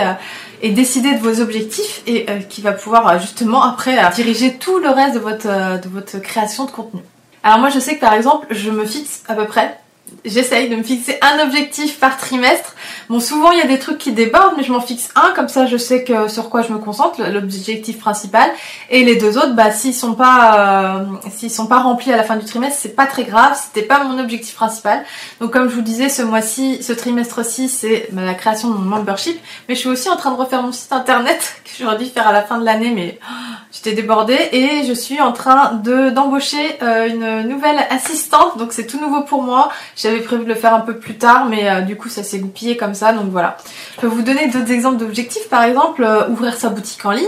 et 0.62 0.70
décider 0.70 1.14
de 1.14 1.20
vos 1.20 1.40
objectifs 1.40 2.02
et 2.06 2.26
qui 2.48 2.62
va 2.62 2.72
pouvoir 2.72 3.20
justement 3.20 3.62
après 3.62 3.96
diriger 4.14 4.54
tout 4.56 4.78
le 4.78 4.88
reste 4.88 5.14
de 5.14 5.20
votre, 5.20 5.80
de 5.80 5.88
votre 5.88 6.18
création 6.18 6.64
de 6.64 6.70
contenu. 6.70 7.00
Alors 7.42 7.58
moi 7.58 7.70
je 7.70 7.78
sais 7.78 7.94
que 7.96 8.00
par 8.00 8.14
exemple 8.14 8.46
je 8.50 8.70
me 8.70 8.84
fixe 8.84 9.22
à 9.28 9.34
peu 9.34 9.46
près 9.46 9.78
j'essaye 10.24 10.68
de 10.68 10.76
me 10.76 10.82
fixer 10.82 11.18
un 11.22 11.44
objectif 11.44 11.98
par 11.98 12.16
trimestre 12.16 12.74
Bon, 13.08 13.20
souvent 13.20 13.52
il 13.52 13.58
y 13.58 13.62
a 13.62 13.66
des 13.66 13.78
trucs 13.78 13.96
qui 13.96 14.12
débordent, 14.12 14.54
mais 14.58 14.62
je 14.62 14.70
m'en 14.70 14.80
fixe 14.80 15.08
un, 15.14 15.32
comme 15.34 15.48
ça 15.48 15.64
je 15.66 15.78
sais 15.78 16.04
que 16.04 16.28
sur 16.28 16.50
quoi 16.50 16.60
je 16.60 16.72
me 16.72 16.78
concentre, 16.78 17.22
l'objectif 17.22 17.98
principal. 17.98 18.50
Et 18.90 19.02
les 19.02 19.16
deux 19.16 19.38
autres, 19.38 19.54
bah 19.54 19.70
s'ils 19.70 19.94
sont 19.94 20.14
pas, 20.14 20.98
euh, 21.00 21.04
s'ils 21.30 21.50
sont 21.50 21.66
pas 21.66 21.78
remplis 21.78 22.12
à 22.12 22.18
la 22.18 22.22
fin 22.22 22.36
du 22.36 22.44
trimestre, 22.44 22.78
c'est 22.82 22.94
pas 22.94 23.06
très 23.06 23.24
grave. 23.24 23.58
C'était 23.58 23.86
pas 23.86 24.04
mon 24.04 24.18
objectif 24.18 24.54
principal. 24.54 25.04
Donc 25.40 25.52
comme 25.52 25.70
je 25.70 25.74
vous 25.74 25.82
disais, 25.82 26.10
ce 26.10 26.20
mois-ci, 26.20 26.82
ce 26.82 26.92
trimestre-ci, 26.92 27.70
c'est 27.70 28.08
bah, 28.12 28.24
la 28.24 28.34
création 28.34 28.68
de 28.68 28.74
mon 28.74 28.96
membership. 28.96 29.40
Mais 29.68 29.74
je 29.74 29.80
suis 29.80 29.88
aussi 29.88 30.10
en 30.10 30.16
train 30.16 30.30
de 30.30 30.36
refaire 30.36 30.62
mon 30.62 30.72
site 30.72 30.92
internet 30.92 31.60
que 31.64 31.70
j'aurais 31.80 31.96
dû 31.96 32.04
faire 32.04 32.28
à 32.28 32.32
la 32.32 32.42
fin 32.42 32.58
de 32.58 32.64
l'année, 32.66 32.92
mais 32.94 33.18
oh, 33.22 33.34
j'étais 33.72 33.92
débordée. 33.92 34.38
Et 34.52 34.84
je 34.86 34.92
suis 34.92 35.20
en 35.20 35.32
train 35.32 35.72
de 35.82 36.10
d'embaucher 36.10 36.78
euh, 36.82 37.08
une 37.08 37.48
nouvelle 37.48 37.78
assistante. 37.88 38.58
Donc 38.58 38.74
c'est 38.74 38.86
tout 38.86 39.00
nouveau 39.00 39.22
pour 39.22 39.42
moi. 39.42 39.70
J'avais 39.96 40.20
prévu 40.20 40.44
de 40.44 40.48
le 40.48 40.54
faire 40.54 40.74
un 40.74 40.80
peu 40.80 40.98
plus 40.98 41.16
tard, 41.16 41.46
mais 41.46 41.70
euh, 41.70 41.80
du 41.80 41.96
coup 41.96 42.10
ça 42.10 42.22
s'est 42.22 42.38
goupillé 42.38 42.76
comme 42.76 42.94
ça. 42.94 42.97
Donc 43.12 43.30
voilà. 43.30 43.56
Je 43.96 44.00
peux 44.00 44.06
vous 44.06 44.22
donner 44.22 44.48
d'autres 44.48 44.70
exemples 44.70 44.98
d'objectifs. 44.98 45.48
Par 45.48 45.62
exemple, 45.64 46.02
euh, 46.02 46.28
ouvrir 46.28 46.54
sa 46.54 46.68
boutique 46.68 47.04
en 47.04 47.12
ligne. 47.12 47.26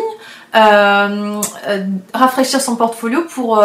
Euh, 0.57 1.41
euh, 1.69 1.85
rafraîchir 2.12 2.61
son 2.61 2.75
portfolio 2.75 3.23
pour 3.33 3.62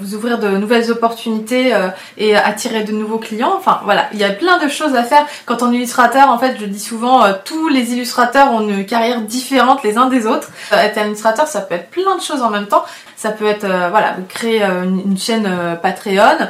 vous 0.00 0.14
ouvrir 0.14 0.38
de 0.38 0.48
nouvelles 0.50 0.92
opportunités 0.92 1.74
et 2.16 2.36
attirer 2.36 2.84
de 2.84 2.92
nouveaux 2.92 3.18
clients. 3.18 3.54
Enfin 3.56 3.80
voilà, 3.84 4.06
il 4.12 4.18
y 4.20 4.24
a 4.24 4.30
plein 4.30 4.58
de 4.58 4.68
choses 4.68 4.94
à 4.94 5.02
faire. 5.02 5.26
Quand 5.44 5.62
on 5.62 5.72
est 5.72 5.76
illustrateur, 5.76 6.28
en 6.28 6.38
fait, 6.38 6.56
je 6.60 6.66
dis 6.66 6.78
souvent, 6.78 7.24
tous 7.44 7.68
les 7.68 7.94
illustrateurs 7.94 8.52
ont 8.52 8.60
une 8.60 8.86
carrière 8.86 9.22
différente 9.22 9.82
les 9.82 9.98
uns 9.98 10.06
des 10.06 10.24
autres. 10.26 10.50
être 10.70 11.04
illustrateur, 11.04 11.48
ça 11.48 11.60
peut 11.62 11.74
être 11.74 11.90
plein 11.90 12.16
de 12.16 12.22
choses 12.22 12.42
en 12.42 12.50
même 12.50 12.68
temps. 12.68 12.84
Ça 13.22 13.30
peut 13.30 13.46
être 13.46 13.66
voilà, 13.66 14.16
créer 14.28 14.62
une, 14.64 15.16
chaîne 15.16 15.48
Patreon, 15.80 16.48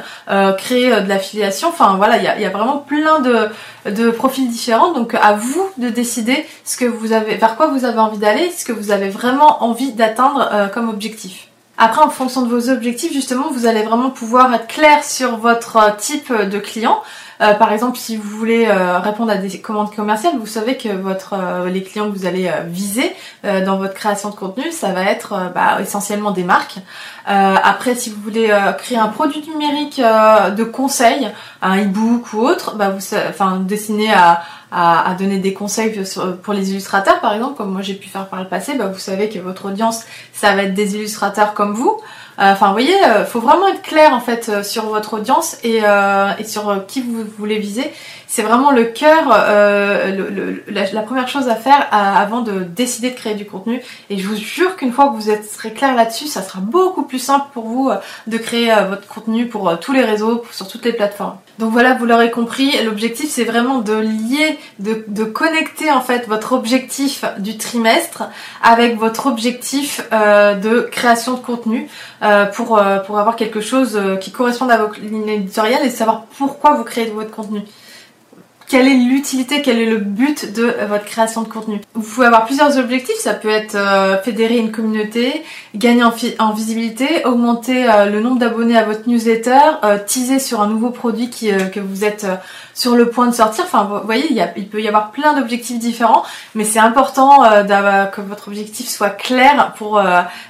créer 0.57 0.89
de 0.89 1.07
l'affiliation. 1.07 1.67
Enfin 1.67 1.97
voilà, 1.97 2.17
il 2.17 2.41
y 2.41 2.45
a, 2.45 2.49
vraiment 2.49 2.77
plein 2.77 3.19
de 3.19 3.47
de 3.85 4.09
profils 4.09 4.49
différents. 4.49 4.91
Donc 4.93 5.13
à 5.13 5.33
vous 5.33 5.69
de 5.77 5.89
décider 5.89 6.45
ce 6.63 6.77
que 6.77 6.85
vous 6.85 7.11
avez, 7.11 7.35
vers 7.35 7.55
quoi 7.55 7.67
vous 7.67 7.85
avez 7.85 7.99
envie 7.99 8.17
d'aller, 8.17 8.51
ce 8.51 8.65
que 8.65 8.71
vous 8.71 8.91
avez 8.91 9.09
vraiment 9.09 9.63
envie 9.63 9.93
d'atteindre 9.93 10.49
euh, 10.51 10.67
comme 10.67 10.89
objectif. 10.89 11.49
Après, 11.77 12.01
en 12.01 12.09
fonction 12.09 12.43
de 12.43 12.49
vos 12.49 12.69
objectifs, 12.69 13.11
justement, 13.11 13.49
vous 13.51 13.65
allez 13.65 13.81
vraiment 13.81 14.11
pouvoir 14.11 14.53
être 14.53 14.67
clair 14.67 15.03
sur 15.03 15.37
votre 15.37 15.77
euh, 15.77 15.89
type 15.97 16.31
de 16.31 16.59
client. 16.59 17.01
Euh, 17.41 17.53
par 17.53 17.71
exemple, 17.71 17.97
si 17.97 18.15
vous 18.15 18.29
voulez 18.29 18.69
répondre 18.71 19.31
à 19.31 19.37
des 19.37 19.59
commandes 19.59 19.93
commerciales, 19.93 20.35
vous 20.39 20.47
savez 20.47 20.77
que 20.77 20.89
votre 20.89 21.35
les 21.67 21.83
clients 21.83 22.09
que 22.11 22.17
vous 22.17 22.25
allez 22.25 22.51
viser 22.67 23.11
dans 23.43 23.77
votre 23.77 23.93
création 23.93 24.29
de 24.29 24.35
contenu, 24.35 24.71
ça 24.71 24.91
va 24.91 25.03
être 25.03 25.51
bah, 25.53 25.79
essentiellement 25.81 26.31
des 26.31 26.43
marques. 26.43 26.77
après, 27.25 27.95
si 27.95 28.09
vous 28.09 28.21
voulez 28.21 28.55
créer 28.77 28.97
un 28.97 29.07
produit 29.07 29.43
numérique 29.49 29.99
de 29.99 30.63
conseil, 30.63 31.29
un 31.61 31.81
e-book 31.81 32.33
ou 32.33 32.39
autre, 32.39 32.75
bah 32.75 32.93
enfin 33.29 33.57
destiné 33.65 34.13
à, 34.13 34.43
à, 34.73 35.15
donner 35.17 35.37
des 35.37 35.53
conseils 35.53 36.03
pour 36.41 36.53
les 36.53 36.71
illustrateurs 36.71 37.19
par 37.19 37.33
exemple, 37.33 37.55
comme 37.55 37.71
moi 37.71 37.81
j'ai 37.81 37.93
pu 37.93 38.09
faire 38.09 38.27
par 38.27 38.41
le 38.41 38.47
passé, 38.47 38.75
bah 38.75 38.87
vous 38.87 38.99
savez 38.99 39.29
que 39.29 39.39
votre 39.39 39.65
audience 39.65 40.03
ça 40.33 40.55
va 40.55 40.63
être 40.63 40.73
des 40.73 40.95
illustrateurs 40.95 41.53
comme 41.53 41.73
vous. 41.73 41.99
Euh, 42.39 42.51
enfin, 42.51 42.67
vous 42.67 42.73
voyez, 42.73 43.03
euh, 43.05 43.25
faut 43.25 43.39
vraiment 43.39 43.67
être 43.67 43.81
clair 43.81 44.13
en 44.13 44.19
fait 44.19 44.49
euh, 44.49 44.63
sur 44.63 44.87
votre 44.87 45.13
audience 45.15 45.57
et, 45.63 45.81
et 46.39 46.43
sur 46.45 46.85
qui 46.87 47.01
vous 47.01 47.23
voulez 47.37 47.59
viser 47.59 47.91
c'est 48.35 48.41
vraiment 48.41 48.71
le 48.71 48.85
cœur, 48.85 49.27
euh, 49.31 50.55
la, 50.67 51.01
première 51.03 51.27
chose 51.27 51.49
à 51.49 51.55
faire 51.55 51.87
avant 51.91 52.41
de 52.41 52.63
décider 52.63 53.11
de 53.11 53.15
créer 53.15 53.35
du 53.35 53.45
contenu. 53.45 53.79
Et 54.09 54.17
je 54.17 54.27
vous 54.27 54.35
jure 54.35 54.75
qu'une 54.75 54.91
fois 54.91 55.09
que 55.09 55.13
vous 55.13 55.29
êtes, 55.29 55.47
serez 55.47 55.71
clair 55.71 55.93
là-dessus, 55.93 56.25
ça 56.25 56.41
sera 56.41 56.59
beaucoup 56.59 57.03
plus 57.03 57.19
simple 57.19 57.45
pour 57.53 57.65
vous 57.65 57.91
euh, 57.91 57.97
de 58.25 58.39
créer 58.39 58.73
euh, 58.73 58.85
votre 58.85 59.07
contenu 59.07 59.45
pour 59.45 59.77
tous 59.79 59.93
les 59.93 60.01
réseaux, 60.01 60.43
sur 60.51 60.67
toutes 60.67 60.83
les 60.83 60.93
plateformes. 60.93 61.37
Donc 61.59 61.73
voilà, 61.73 61.93
vous 61.93 62.07
l'aurez 62.07 62.31
compris, 62.31 62.83
l'objectif 62.83 63.29
c'est 63.29 63.43
vraiment 63.43 63.81
de 63.81 63.93
lier, 63.93 64.57
de, 64.79 65.23
connecter 65.25 65.91
en 65.91 66.01
fait 66.01 66.27
votre 66.27 66.53
objectif 66.53 67.25
du 67.37 67.57
trimestre 67.59 68.23
avec 68.63 68.97
votre 68.97 69.27
objectif 69.27 70.01
de 70.11 70.89
création 70.91 71.33
de 71.33 71.39
contenu 71.39 71.87
pour, 72.55 72.81
pour 73.05 73.19
avoir 73.19 73.35
quelque 73.35 73.61
chose 73.61 74.01
qui 74.19 74.31
corresponde 74.31 74.71
à 74.71 74.77
votre 74.77 74.99
ligne 74.99 75.29
éditoriale 75.29 75.85
et 75.85 75.91
savoir 75.91 76.23
pourquoi 76.37 76.73
vous 76.73 76.83
créez 76.83 77.11
votre 77.11 77.29
contenu 77.29 77.61
quelle 78.73 78.87
est 78.87 78.95
l'utilité, 78.95 79.61
quel 79.61 79.77
est 79.79 79.85
le 79.85 79.99
but 79.99 80.51
de 80.51 80.63
euh, 80.63 80.87
votre 80.87 81.05
création 81.05 81.43
de 81.43 81.47
contenu. 81.47 81.79
Vous 81.93 82.01
pouvez 82.01 82.25
avoir 82.25 82.45
plusieurs 82.45 82.79
objectifs, 82.79 83.17
ça 83.19 83.35
peut 83.35 83.49
être 83.49 83.75
euh, 83.75 84.19
fédérer 84.23 84.57
une 84.57 84.71
communauté, 84.71 85.43
gagner 85.75 86.03
en, 86.03 86.53
visibilité, 86.53 87.23
augmenter 87.23 87.87
euh, 87.87 88.07
le 88.07 88.19
nombre 88.19 88.39
d'abonnés 88.39 88.75
à 88.75 88.83
votre 88.83 89.07
newsletter, 89.07 89.59
teaser 90.07 90.39
sur 90.39 90.59
un 90.59 90.65
nouveau 90.65 90.89
produit 90.89 91.29
que 91.29 91.79
vous 91.79 92.03
êtes 92.03 92.25
sur 92.73 92.95
le 92.95 93.11
point 93.11 93.27
de 93.27 93.35
sortir. 93.35 93.65
Enfin, 93.65 93.83
vous 93.83 94.05
voyez, 94.05 94.25
il 94.57 94.67
peut 94.67 94.81
y 94.81 94.87
avoir 94.87 95.11
plein 95.11 95.39
d'objectifs 95.39 95.77
différents, 95.77 96.23
mais 96.55 96.63
c'est 96.63 96.79
important 96.79 97.43
que 98.11 98.21
votre 98.21 98.47
objectif 98.47 98.89
soit 98.89 99.11
clair 99.11 99.73
pour 99.77 100.01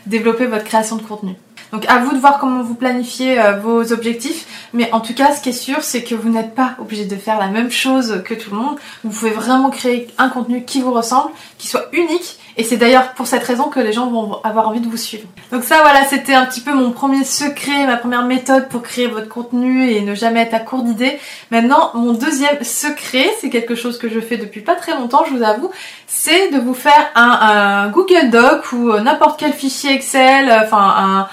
développer 0.05 0.45
votre 0.45 0.63
création 0.63 0.95
de 0.95 1.01
contenu. 1.01 1.35
Donc 1.73 1.89
à 1.89 1.97
vous 1.97 2.13
de 2.13 2.19
voir 2.19 2.37
comment 2.37 2.61
vous 2.61 2.75
planifiez 2.75 3.41
euh, 3.41 3.57
vos 3.57 3.91
objectifs. 3.91 4.45
Mais 4.73 4.91
en 4.93 5.01
tout 5.01 5.15
cas, 5.15 5.33
ce 5.33 5.41
qui 5.41 5.49
est 5.49 5.53
sûr, 5.53 5.81
c'est 5.81 6.03
que 6.03 6.13
vous 6.13 6.29
n'êtes 6.29 6.53
pas 6.53 6.75
obligé 6.79 7.05
de 7.05 7.15
faire 7.15 7.39
la 7.39 7.47
même 7.47 7.71
chose 7.71 8.21
que 8.23 8.35
tout 8.35 8.51
le 8.51 8.57
monde. 8.57 8.77
Vous 9.03 9.09
pouvez 9.09 9.31
vraiment 9.31 9.71
créer 9.71 10.07
un 10.19 10.29
contenu 10.29 10.65
qui 10.65 10.81
vous 10.81 10.93
ressemble, 10.93 11.31
qui 11.57 11.67
soit 11.67 11.87
unique 11.91 12.37
et 12.55 12.63
c'est 12.63 12.77
d'ailleurs 12.77 13.13
pour 13.13 13.25
cette 13.25 13.43
raison 13.43 13.69
que 13.69 13.79
les 13.79 13.93
gens 13.93 14.07
vont 14.11 14.39
avoir 14.43 14.67
envie 14.67 14.79
de 14.79 14.87
vous 14.87 14.97
suivre. 14.97 15.23
Donc 15.51 15.63
ça 15.63 15.81
voilà, 15.81 16.05
c'était 16.05 16.35
un 16.35 16.45
petit 16.45 16.61
peu 16.61 16.73
mon 16.73 16.91
premier 16.91 17.23
secret, 17.23 17.87
ma 17.87 17.97
première 17.97 18.25
méthode 18.25 18.69
pour 18.69 18.83
créer 18.83 19.07
votre 19.07 19.27
contenu 19.27 19.89
et 19.89 20.01
ne 20.01 20.13
jamais 20.13 20.41
être 20.41 20.53
à 20.53 20.59
court 20.59 20.83
d'idées. 20.83 21.17
Maintenant, 21.49 21.91
mon 21.95 22.13
deuxième 22.13 22.63
secret, 22.63 23.33
c'est 23.41 23.49
quelque 23.49 23.73
chose 23.73 23.97
que 23.97 24.07
je 24.07 24.19
fais 24.19 24.37
depuis 24.37 24.61
pas 24.61 24.75
très 24.75 24.93
longtemps, 24.93 25.23
je 25.27 25.35
vous 25.35 25.43
avoue, 25.43 25.71
c'est 26.15 26.51
de 26.51 26.59
vous 26.59 26.75
faire 26.75 27.11
un, 27.15 27.89
Google 27.89 28.29
Doc 28.29 28.71
ou 28.71 28.93
n'importe 28.99 29.39
quel 29.39 29.51
fichier 29.51 29.93
Excel. 29.93 30.53
Enfin, 30.63 31.27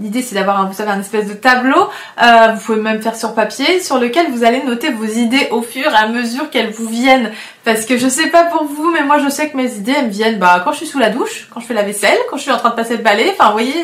l'idée 0.00 0.22
c'est 0.22 0.34
d'avoir, 0.34 0.66
vous 0.66 0.72
savez, 0.72 0.90
un 0.90 1.00
espèce 1.00 1.28
de 1.28 1.34
tableau. 1.34 1.88
Euh, 2.22 2.48
vous 2.54 2.60
pouvez 2.60 2.80
même 2.80 3.02
faire 3.02 3.14
sur 3.14 3.34
papier, 3.34 3.80
sur 3.80 3.98
lequel 3.98 4.30
vous 4.30 4.44
allez 4.44 4.62
noter 4.62 4.90
vos 4.90 5.04
idées 5.04 5.48
au 5.50 5.60
fur 5.60 5.92
et 5.92 5.94
à 5.94 6.08
mesure 6.08 6.48
qu'elles 6.48 6.70
vous 6.70 6.88
viennent. 6.88 7.30
Parce 7.64 7.84
que 7.84 7.98
je 7.98 8.08
sais 8.08 8.28
pas 8.28 8.44
pour 8.44 8.64
vous, 8.64 8.90
mais 8.90 9.02
moi 9.02 9.18
je 9.18 9.28
sais 9.28 9.50
que 9.50 9.56
mes 9.58 9.74
idées 9.74 9.92
elles 9.94 10.06
me 10.06 10.10
viennent 10.10 10.38
bah, 10.38 10.62
quand 10.64 10.72
je 10.72 10.78
suis 10.78 10.86
sous 10.86 10.98
la 10.98 11.10
douche, 11.10 11.46
quand 11.52 11.60
je 11.60 11.66
fais 11.66 11.74
la 11.74 11.82
vaisselle, 11.82 12.16
quand 12.30 12.38
je 12.38 12.42
suis 12.42 12.50
en 12.50 12.56
train 12.56 12.70
de 12.70 12.74
passer 12.74 12.96
le 12.96 13.02
balai. 13.02 13.30
Enfin, 13.32 13.48
vous 13.48 13.52
voyez, 13.52 13.74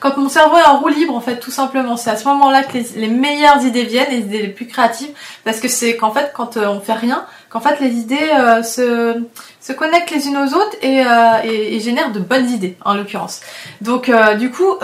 quand 0.00 0.18
mon 0.18 0.28
cerveau 0.28 0.58
est 0.58 0.66
en 0.66 0.80
roue 0.80 0.88
libre, 0.88 1.16
en 1.16 1.22
fait, 1.22 1.36
tout 1.36 1.50
simplement. 1.50 1.96
C'est 1.96 2.10
à 2.10 2.16
ce 2.16 2.28
moment-là 2.28 2.62
que 2.62 2.76
les, 2.96 3.08
meilleures 3.08 3.64
idées 3.64 3.84
viennent, 3.84 4.10
les 4.10 4.18
idées 4.18 4.42
les 4.42 4.48
plus 4.48 4.66
créatives. 4.66 5.10
Parce 5.44 5.60
que 5.60 5.68
c'est 5.68 5.96
qu'en 5.96 6.10
fait, 6.10 6.32
quand 6.34 6.58
euh, 6.58 6.66
on 6.66 6.80
fait 6.80 6.92
rien, 6.92 7.24
qu'en 7.52 7.60
fait, 7.60 7.80
les 7.80 7.90
idées 7.90 8.30
euh, 8.32 8.62
se, 8.62 9.22
se 9.60 9.72
connectent 9.72 10.10
les 10.10 10.26
unes 10.26 10.38
aux 10.38 10.54
autres 10.54 10.76
et, 10.80 11.02
euh, 11.02 11.42
et, 11.44 11.78
génèrent 11.80 12.12
de 12.12 12.20
bonnes 12.20 12.48
idées, 12.48 12.76
en 12.84 12.94
l'occurrence. 12.94 13.40
Donc, 13.80 14.10
du 14.38 14.50
coup, 14.50 14.74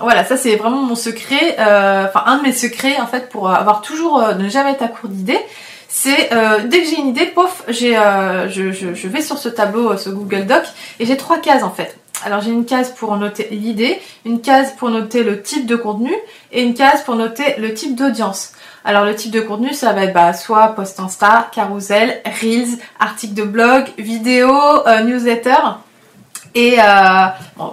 voilà, 0.00 0.24
ça 0.24 0.36
c'est 0.36 0.56
vraiment 0.56 0.82
mon 0.82 0.94
secret, 0.94 1.56
enfin, 1.58 2.22
un 2.26 2.38
de 2.38 2.42
mes 2.42 2.52
secrets, 2.52 2.98
en 3.00 3.06
fait, 3.06 3.28
pour 3.28 3.50
avoir 3.50 3.82
toujours, 3.82 4.22
ne 4.38 4.48
jamais 4.48 4.72
être 4.72 4.82
à 4.82 4.88
court 4.88 5.10
d'idées 5.10 5.40
c'est 5.88 6.32
euh, 6.34 6.66
dès 6.66 6.82
que 6.82 6.86
j'ai 6.86 7.00
une 7.00 7.08
idée, 7.08 7.26
pof, 7.26 7.64
j'ai, 7.68 7.96
euh, 7.96 8.48
je, 8.50 8.72
je, 8.72 9.08
vais 9.08 9.22
sur 9.22 9.38
ce 9.38 9.48
tableau, 9.48 9.92
euh, 9.92 9.96
ce 9.96 10.10
Google 10.10 10.44
Doc, 10.44 10.62
et 11.00 11.06
j'ai 11.06 11.16
trois 11.16 11.38
cases 11.38 11.62
en 11.62 11.70
fait. 11.70 11.98
Alors 12.24 12.42
j'ai 12.42 12.50
une 12.50 12.66
case 12.66 12.92
pour 12.94 13.16
noter 13.16 13.48
l'idée, 13.50 13.98
une 14.26 14.40
case 14.42 14.74
pour 14.76 14.90
noter 14.90 15.22
le 15.22 15.40
type 15.40 15.66
de 15.66 15.76
contenu, 15.76 16.12
et 16.52 16.62
une 16.62 16.74
case 16.74 17.02
pour 17.04 17.14
noter 17.14 17.54
le 17.58 17.72
type 17.72 17.96
d'audience. 17.96 18.52
Alors 18.88 19.04
le 19.04 19.14
type 19.14 19.32
de 19.32 19.42
contenu, 19.42 19.74
ça 19.74 19.92
va 19.92 20.04
être 20.04 20.14
bah, 20.14 20.32
soit 20.32 20.68
post 20.68 20.98
Insta, 20.98 21.50
carousel, 21.52 22.22
reels, 22.40 22.78
article 22.98 23.34
de 23.34 23.42
blog, 23.42 23.84
vidéo, 23.98 24.50
newsletter. 25.04 25.76
Et 26.54 26.76
euh, 26.80 27.26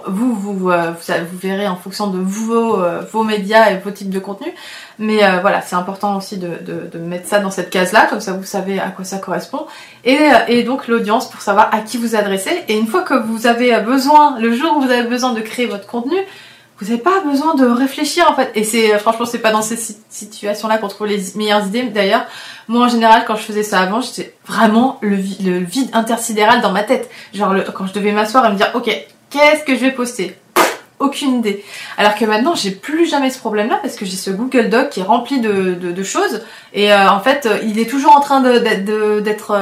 vous, 0.08 0.34
vous, 0.34 0.70
euh, 0.70 0.92
vous, 0.92 1.38
verrez 1.38 1.66
en 1.68 1.76
fonction 1.76 2.08
de 2.08 2.18
vos, 2.18 2.82
euh, 2.82 3.24
médias 3.24 3.70
et 3.70 3.78
vos 3.78 3.90
types 3.92 4.10
de 4.10 4.18
contenus. 4.18 4.52
Mais 4.98 5.20
voilà, 5.40 5.62
c'est 5.62 5.74
important 5.74 6.18
aussi 6.18 6.36
de, 6.36 6.50
de, 6.92 6.98
mettre 6.98 7.26
ça 7.26 7.38
dans 7.38 7.50
cette 7.50 7.70
case-là, 7.70 8.08
comme 8.10 8.20
ça 8.20 8.34
vous 8.34 8.44
savez 8.44 8.78
à 8.78 8.90
quoi 8.90 9.06
ça 9.06 9.16
correspond. 9.16 9.66
Et, 10.04 10.18
et 10.48 10.64
donc 10.64 10.86
l'audience 10.86 11.30
pour 11.30 11.40
savoir 11.40 11.74
à 11.74 11.80
qui 11.80 11.96
vous 11.96 12.14
adressez. 12.14 12.62
Et 12.68 12.78
une 12.78 12.88
fois 12.88 13.00
que 13.00 13.14
vous 13.14 13.46
avez 13.46 13.80
besoin, 13.80 14.38
le 14.38 14.54
jour 14.54 14.76
où 14.76 14.82
vous 14.82 14.90
avez 14.90 15.08
besoin 15.08 15.32
de 15.32 15.40
créer 15.40 15.64
votre 15.64 15.86
contenu, 15.86 16.18
vous 16.78 16.86
n'avez 16.86 16.98
pas 16.98 17.20
besoin 17.20 17.54
de 17.54 17.66
réfléchir 17.66 18.30
en 18.30 18.34
fait. 18.34 18.50
Et 18.54 18.64
c'est 18.64 18.98
franchement 18.98 19.24
c'est 19.24 19.38
pas 19.38 19.52
dans 19.52 19.62
ces 19.62 19.78
situations-là 20.10 20.78
qu'on 20.78 20.88
trouve 20.88 21.06
les 21.06 21.22
meilleures 21.34 21.66
idées. 21.66 21.84
D'ailleurs, 21.84 22.26
moi 22.68 22.86
en 22.86 22.88
général 22.88 23.24
quand 23.26 23.36
je 23.36 23.42
faisais 23.42 23.62
ça 23.62 23.80
avant, 23.80 24.00
j'étais 24.00 24.34
vraiment 24.46 24.98
le, 25.00 25.16
vide 25.16 25.90
intersidéral 25.92 26.60
dans 26.60 26.72
ma 26.72 26.82
tête. 26.82 27.10
Genre 27.32 27.54
quand 27.74 27.86
je 27.86 27.94
devais 27.94 28.12
m'asseoir 28.12 28.46
et 28.46 28.50
me 28.50 28.56
dire 28.56 28.70
ok 28.74 28.90
qu'est-ce 29.30 29.64
que 29.64 29.74
je 29.74 29.80
vais 29.80 29.92
poster? 29.92 30.36
Aucune 30.98 31.40
idée. 31.40 31.62
Alors 31.98 32.14
que 32.14 32.24
maintenant, 32.24 32.54
j'ai 32.54 32.70
plus 32.70 33.06
jamais 33.06 33.28
ce 33.28 33.38
problème-là 33.38 33.78
parce 33.82 33.96
que 33.96 34.06
j'ai 34.06 34.16
ce 34.16 34.30
Google 34.30 34.70
Doc 34.70 34.88
qui 34.88 35.00
est 35.00 35.02
rempli 35.02 35.40
de, 35.40 36.02
choses 36.02 36.42
et 36.72 36.90
euh, 36.90 37.10
en 37.10 37.20
fait, 37.20 37.48
il 37.64 37.78
est 37.78 37.88
toujours 37.88 38.16
en 38.16 38.20
train 38.20 38.40
d'être 38.40 39.52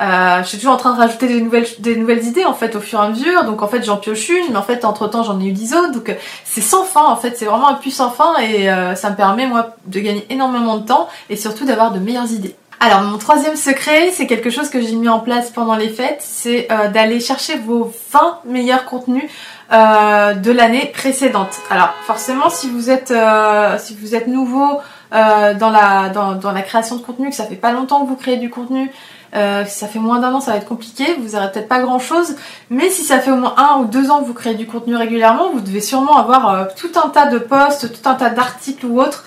euh, 0.00 0.08
euh, 0.08 0.42
je 0.42 0.48
suis 0.48 0.58
toujours 0.58 0.74
en 0.74 0.76
train 0.76 0.94
de 0.94 0.98
rajouter 0.98 1.26
des 1.28 1.40
nouvelles, 1.40 1.66
des 1.78 1.96
nouvelles 1.96 2.24
idées 2.24 2.44
en 2.44 2.54
fait 2.54 2.74
au 2.76 2.80
fur 2.80 3.00
et 3.00 3.02
à 3.04 3.08
mesure. 3.08 3.44
Donc 3.44 3.62
en 3.62 3.68
fait 3.68 3.84
j'en 3.84 3.96
pioche 3.96 4.28
une, 4.28 4.50
mais 4.50 4.56
en 4.56 4.62
fait 4.62 4.84
entre 4.84 5.08
temps 5.08 5.22
j'en 5.22 5.40
ai 5.40 5.46
eu 5.46 5.52
dix 5.52 5.74
autres. 5.74 5.92
Donc 5.92 6.08
euh, 6.08 6.14
c'est 6.44 6.60
sans 6.60 6.84
fin 6.84 7.04
en 7.04 7.16
fait, 7.16 7.36
c'est 7.36 7.46
vraiment 7.46 7.68
un 7.68 7.74
puits 7.74 7.90
sans 7.90 8.10
fin 8.10 8.36
et 8.38 8.70
euh, 8.70 8.94
ça 8.94 9.10
me 9.10 9.16
permet 9.16 9.46
moi 9.46 9.76
de 9.86 10.00
gagner 10.00 10.26
énormément 10.30 10.78
de 10.78 10.86
temps 10.86 11.08
et 11.30 11.36
surtout 11.36 11.64
d'avoir 11.64 11.92
de 11.92 11.98
meilleures 11.98 12.30
idées. 12.30 12.56
Alors 12.80 13.02
mon 13.02 13.18
troisième 13.18 13.56
secret, 13.56 14.10
c'est 14.12 14.28
quelque 14.28 14.50
chose 14.50 14.70
que 14.70 14.80
j'ai 14.80 14.94
mis 14.94 15.08
en 15.08 15.18
place 15.18 15.50
pendant 15.50 15.74
les 15.74 15.88
fêtes, 15.88 16.20
c'est 16.20 16.68
euh, 16.70 16.86
d'aller 16.88 17.18
chercher 17.18 17.58
vos 17.58 17.92
20 18.12 18.40
meilleurs 18.44 18.84
contenus 18.84 19.24
euh, 19.72 20.34
de 20.34 20.52
l'année 20.52 20.86
précédente. 20.94 21.58
Alors 21.70 21.92
forcément, 22.04 22.50
si 22.50 22.70
vous 22.70 22.88
êtes 22.88 23.10
euh, 23.10 23.76
si 23.78 23.96
vous 23.96 24.14
êtes 24.14 24.28
nouveau 24.28 24.78
dans 25.10 25.70
la 25.70 26.10
dans, 26.10 26.52
la 26.52 26.62
création 26.62 26.96
de 26.96 27.02
contenu, 27.02 27.30
que 27.30 27.34
ça 27.34 27.46
fait 27.46 27.56
pas 27.56 27.72
longtemps 27.72 28.02
que 28.04 28.08
vous 28.08 28.16
créez 28.16 28.36
du 28.36 28.50
contenu, 28.50 28.92
si 29.32 29.78
ça 29.78 29.86
fait 29.86 29.98
moins 29.98 30.18
d'un 30.20 30.32
an, 30.34 30.40
ça 30.40 30.52
va 30.52 30.58
être 30.58 30.68
compliqué. 30.68 31.16
Vous 31.20 31.36
aurez 31.36 31.50
peut-être 31.52 31.68
pas 31.68 31.80
grand 31.80 31.98
chose, 31.98 32.34
mais 32.70 32.90
si 32.90 33.02
ça 33.02 33.18
fait 33.20 33.30
au 33.30 33.36
moins 33.36 33.54
un 33.56 33.80
ou 33.80 33.84
deux 33.84 34.10
ans 34.10 34.20
que 34.20 34.26
vous 34.26 34.34
créez 34.34 34.54
du 34.54 34.66
contenu 34.66 34.96
régulièrement, 34.96 35.50
vous 35.52 35.60
devez 35.60 35.80
sûrement 35.80 36.16
avoir 36.16 36.68
tout 36.74 36.90
un 37.02 37.08
tas 37.08 37.26
de 37.26 37.38
posts, 37.38 37.92
tout 37.92 38.08
un 38.08 38.14
tas 38.14 38.30
d'articles 38.30 38.86
ou 38.86 39.00
autres 39.00 39.24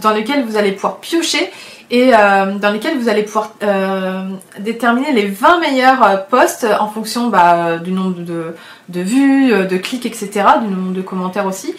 dans 0.00 0.10
lesquels 0.10 0.44
vous 0.44 0.56
allez 0.56 0.72
pouvoir 0.72 0.98
piocher 0.98 1.50
et 1.90 2.12
euh, 2.12 2.58
dans 2.58 2.70
lesquels 2.70 2.98
vous 2.98 3.08
allez 3.08 3.22
pouvoir 3.22 3.52
euh, 3.62 4.28
déterminer 4.58 5.12
les 5.12 5.28
20 5.28 5.60
meilleurs 5.60 6.02
euh, 6.02 6.16
posts 6.16 6.66
en 6.78 6.88
fonction 6.88 7.28
bah, 7.28 7.78
du 7.78 7.92
nombre 7.92 8.16
de, 8.18 8.54
vues, 8.88 9.66
de 9.66 9.76
clics, 9.76 10.06
etc., 10.06 10.30
du 10.62 10.68
nombre 10.68 10.92
de 10.92 11.02
commentaires 11.02 11.46
aussi. 11.46 11.74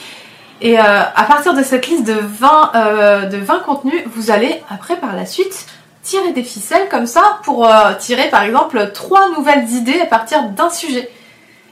Et 0.60 0.80
à 0.80 1.24
partir 1.28 1.54
de 1.54 1.62
cette 1.62 1.88
liste 1.88 2.08
de 2.08 2.16
20, 2.20 3.30
de 3.30 3.38
20 3.38 3.60
contenus, 3.60 4.02
vous 4.16 4.32
allez 4.32 4.60
après 4.72 4.96
par 4.96 5.16
la 5.16 5.28
suite 5.28 5.68
tirer 6.08 6.32
des 6.32 6.44
ficelles 6.44 6.88
comme 6.90 7.08
ça 7.08 7.40
pour 7.44 7.70
tirer 8.00 8.30
par 8.30 8.44
exemple 8.44 8.92
trois 8.94 9.30
nouvelles 9.32 9.70
idées 9.72 10.00
à 10.00 10.06
partir 10.06 10.50
d'un 10.50 10.70
sujet. 10.70 11.10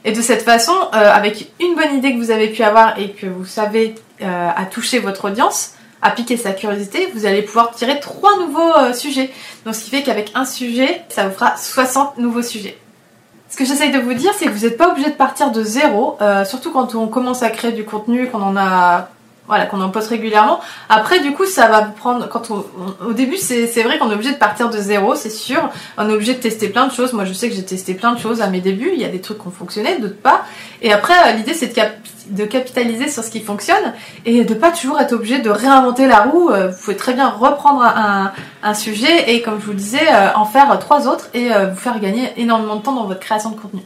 Et 0.04 0.12
de 0.12 0.20
cette 0.20 0.42
façon, 0.42 0.74
avec 0.92 1.50
une 1.58 1.74
bonne 1.74 1.96
idée 1.96 2.12
que 2.12 2.18
vous 2.18 2.30
avez 2.30 2.48
pu 2.48 2.62
avoir 2.62 2.98
et 2.98 3.12
que 3.12 3.26
vous 3.26 3.46
savez 3.46 3.94
à 4.20 4.64
toucher 4.66 4.98
votre 4.98 5.26
audience, 5.28 5.76
à 6.02 6.10
piquer 6.10 6.36
sa 6.36 6.52
curiosité, 6.52 7.10
vous 7.14 7.26
allez 7.26 7.42
pouvoir 7.42 7.72
tirer 7.72 7.98
trois 8.00 8.38
nouveaux 8.38 8.76
euh, 8.76 8.92
sujets. 8.92 9.30
Donc 9.64 9.74
ce 9.74 9.84
qui 9.84 9.90
fait 9.90 10.02
qu'avec 10.02 10.30
un 10.34 10.44
sujet, 10.44 11.02
ça 11.08 11.26
vous 11.26 11.34
fera 11.34 11.56
60 11.56 12.18
nouveaux 12.18 12.42
sujets. 12.42 12.78
Ce 13.48 13.56
que 13.56 13.64
j'essaye 13.64 13.90
de 13.90 13.98
vous 13.98 14.14
dire, 14.14 14.32
c'est 14.38 14.46
que 14.46 14.50
vous 14.50 14.66
n'êtes 14.66 14.76
pas 14.76 14.90
obligé 14.90 15.10
de 15.10 15.16
partir 15.16 15.50
de 15.50 15.62
zéro, 15.62 16.16
euh, 16.20 16.44
surtout 16.44 16.72
quand 16.72 16.94
on 16.94 17.06
commence 17.08 17.42
à 17.42 17.50
créer 17.50 17.72
du 17.72 17.84
contenu, 17.84 18.28
qu'on 18.28 18.42
en 18.42 18.56
a 18.56 19.08
voilà, 19.46 19.66
qu'on 19.66 19.80
en 19.80 19.90
poste 19.90 20.08
régulièrement. 20.08 20.60
Après, 20.88 21.20
du 21.20 21.32
coup, 21.32 21.44
ça 21.44 21.68
va 21.68 21.82
prendre. 21.82 22.28
Quand 22.28 22.50
au 22.50 23.12
début, 23.12 23.36
c'est 23.36 23.82
vrai 23.82 23.98
qu'on 23.98 24.10
est 24.10 24.14
obligé 24.14 24.32
de 24.32 24.38
partir 24.38 24.70
de 24.70 24.78
zéro, 24.78 25.14
c'est 25.14 25.30
sûr. 25.30 25.68
On 25.98 26.08
est 26.08 26.12
obligé 26.12 26.34
de 26.34 26.40
tester 26.40 26.68
plein 26.68 26.86
de 26.86 26.92
choses. 26.92 27.12
Moi, 27.12 27.24
je 27.24 27.32
sais 27.32 27.48
que 27.48 27.54
j'ai 27.54 27.64
testé 27.64 27.94
plein 27.94 28.12
de 28.12 28.18
choses 28.18 28.40
à 28.40 28.48
mes 28.48 28.60
débuts. 28.60 28.90
Il 28.92 29.00
y 29.00 29.04
a 29.04 29.08
des 29.08 29.20
trucs 29.20 29.38
qui 29.38 29.46
ont 29.46 29.50
fonctionné, 29.50 29.98
d'autres 29.98 30.16
pas. 30.16 30.44
Et 30.82 30.92
après, 30.92 31.14
euh, 31.14 31.32
l'idée, 31.32 31.54
c'est 31.54 31.76
de, 31.76 31.82
de, 32.30 32.44
capitaliser 32.44 33.08
sur 33.08 33.22
ce 33.22 33.30
qui 33.30 33.40
fonctionne 33.40 33.92
et 34.24 34.44
de 34.44 34.54
pas 34.54 34.72
toujours 34.72 35.00
être 35.00 35.12
obligé 35.12 35.38
de 35.38 35.50
réinventer 35.50 36.06
la 36.06 36.20
roue. 36.20 36.50
Euh, 36.50 36.68
vous 36.68 36.78
pouvez 36.84 36.96
très 36.96 37.14
bien 37.14 37.28
reprendre 37.28 37.82
un, 37.82 38.32
un 38.62 38.74
sujet 38.74 39.32
et, 39.32 39.42
comme 39.42 39.60
je 39.60 39.66
vous 39.66 39.72
le 39.72 39.78
disais, 39.78 40.08
euh, 40.12 40.28
en 40.34 40.44
faire 40.44 40.78
trois 40.78 41.08
autres 41.08 41.28
et 41.34 41.48
vous 41.48 41.76
faire 41.76 42.00
gagner 42.00 42.32
énormément 42.36 42.76
de 42.76 42.82
temps 42.82 42.94
dans 42.94 43.04
votre 43.04 43.20
création 43.20 43.50
de 43.50 43.56
contenu. 43.56 43.82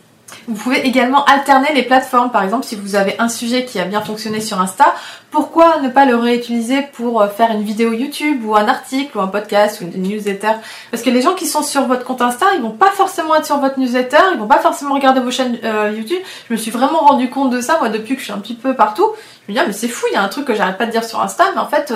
Vous 0.49 0.55
pouvez 0.55 0.87
également 0.87 1.25
alterner 1.25 1.73
les 1.75 1.83
plateformes. 1.83 2.31
Par 2.31 2.43
exemple, 2.43 2.65
si 2.65 2.77
vous 2.77 2.97
avez 2.97 3.15
un 3.19 3.29
sujet 3.29 3.65
qui 3.65 3.79
a 3.79 3.85
bien 3.85 4.01
fonctionné 4.01 4.41
sur 4.41 4.61
Insta, 4.61 4.95
pourquoi 5.31 5.79
ne 5.81 5.89
pas 5.89 6.07
le 6.07 6.17
réutiliser 6.17 6.83
pour 6.93 7.23
euh, 7.23 7.29
faire 7.29 7.53
une 7.53 7.63
vidéo 7.63 7.93
YouTube 7.93 8.45
ou 8.45 8.57
un 8.57 8.67
article 8.67 9.17
ou 9.17 9.21
un 9.21 9.29
podcast 9.29 9.81
ou 9.81 9.85
une 9.85 10.03
newsletter? 10.03 10.53
Parce 10.91 11.03
que 11.03 11.11
les 11.11 11.23
gens 11.23 11.35
qui 11.35 11.47
sont 11.47 11.63
sur 11.63 11.87
votre 11.87 12.05
compte 12.05 12.21
Insta, 12.21 12.47
ils 12.57 12.63
vont 12.63 12.71
pas 12.71 12.91
forcément 12.91 13.37
être 13.37 13.47
sur 13.47 13.59
votre 13.59 13.79
newsletter, 13.79 14.19
ils 14.35 14.41
vont 14.41 14.49
pas 14.49 14.59
forcément 14.59 14.95
regarder 14.95 15.21
vos 15.21 15.31
chaînes 15.31 15.59
euh, 15.63 15.93
YouTube. 15.97 16.19
Je 16.49 16.55
me 16.55 16.59
suis 16.59 16.71
vraiment 16.71 17.01
rendu 17.01 17.31
compte 17.31 17.51
de 17.51 17.61
ça 17.61 17.79
moi 17.79 17.91
depuis 17.91 18.15
que 18.15 18.21
je 18.21 18.25
suis 18.25 18.33
un 18.33 18.39
petit 18.39 18.55
peu 18.55 18.75
partout. 18.75 19.07
Je 19.47 19.53
me 19.53 19.57
dis 19.57 19.63
ah, 19.63 19.67
mais 19.67 19.73
c'est 19.73 19.89
fou, 19.89 20.07
il 20.11 20.15
y 20.15 20.17
a 20.17 20.23
un 20.23 20.29
truc 20.29 20.47
que 20.47 20.55
j'arrête 20.55 20.79
pas 20.79 20.87
de 20.87 20.91
dire 20.91 21.05
sur 21.05 21.21
Insta, 21.21 21.45
mais 21.55 21.61
en 21.61 21.69
fait 21.69 21.95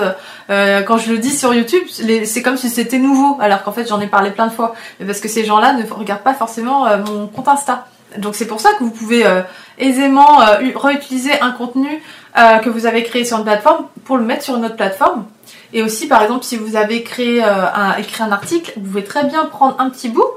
euh, 0.49 0.81
quand 0.83 0.97
je 0.97 1.11
le 1.11 1.17
dis 1.17 1.35
sur 1.35 1.53
YouTube, 1.53 1.83
c'est 1.89 2.41
comme 2.41 2.57
si 2.57 2.69
c'était 2.69 2.99
nouveau, 2.99 3.37
alors 3.41 3.63
qu'en 3.63 3.71
fait 3.71 3.87
j'en 3.87 3.99
ai 3.99 4.07
parlé 4.07 4.31
plein 4.31 4.47
de 4.47 4.51
fois. 4.53 4.75
Parce 5.05 5.19
que 5.19 5.27
ces 5.27 5.43
gens-là 5.43 5.73
ne 5.73 5.83
regardent 5.91 6.23
pas 6.23 6.33
forcément 6.33 6.85
mon 7.05 7.27
compte 7.27 7.47
Insta. 7.47 7.85
Donc 8.17 8.35
c'est 8.35 8.47
pour 8.47 8.59
ça 8.59 8.73
que 8.73 8.83
vous 8.83 8.91
pouvez 8.91 9.25
euh, 9.25 9.41
aisément 9.77 10.41
euh, 10.41 10.57
réutiliser 10.75 11.39
un 11.41 11.51
contenu 11.51 12.01
euh, 12.37 12.57
que 12.57 12.69
vous 12.69 12.85
avez 12.85 13.03
créé 13.03 13.25
sur 13.25 13.37
une 13.37 13.43
plateforme 13.43 13.85
pour 14.03 14.17
le 14.17 14.23
mettre 14.23 14.43
sur 14.43 14.55
une 14.55 14.65
autre 14.65 14.75
plateforme. 14.75 15.25
Et 15.73 15.81
aussi 15.81 16.07
par 16.07 16.23
exemple 16.23 16.43
si 16.43 16.57
vous 16.57 16.75
avez 16.75 17.03
créé 17.03 17.43
un, 17.43 17.95
écrit 17.97 18.23
un 18.23 18.31
article, 18.31 18.73
vous 18.77 18.87
pouvez 18.87 19.03
très 19.03 19.25
bien 19.25 19.45
prendre 19.45 19.75
un 19.79 19.89
petit 19.89 20.09
bout 20.09 20.29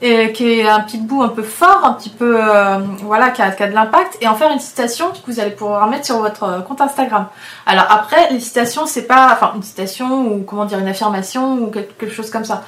qui 0.00 0.58
est 0.58 0.68
un 0.68 0.80
petit 0.80 0.98
bout 0.98 1.22
un 1.22 1.28
peu 1.28 1.44
fort, 1.44 1.84
un 1.84 1.92
petit 1.92 2.10
peu 2.10 2.36
voilà 3.02 3.30
qui 3.30 3.40
a, 3.40 3.50
de 3.50 3.72
l'impact 3.72 4.18
et 4.20 4.28
en 4.28 4.34
faire 4.34 4.50
une 4.50 4.58
citation 4.58 5.10
que 5.10 5.30
vous 5.30 5.40
allez 5.40 5.52
pouvoir 5.52 5.86
mettre 5.86 6.04
sur 6.04 6.18
votre 6.18 6.64
compte 6.64 6.80
Instagram. 6.80 7.26
Alors 7.64 7.86
après 7.88 8.30
les 8.32 8.40
citations 8.40 8.86
c'est 8.86 9.06
pas 9.06 9.30
enfin 9.32 9.52
une 9.54 9.62
citation 9.62 10.26
ou 10.26 10.42
comment 10.42 10.64
dire 10.64 10.80
une 10.80 10.88
affirmation 10.88 11.54
ou 11.54 11.66
quelque 11.68 12.10
chose 12.10 12.30
comme 12.30 12.44
ça. 12.44 12.64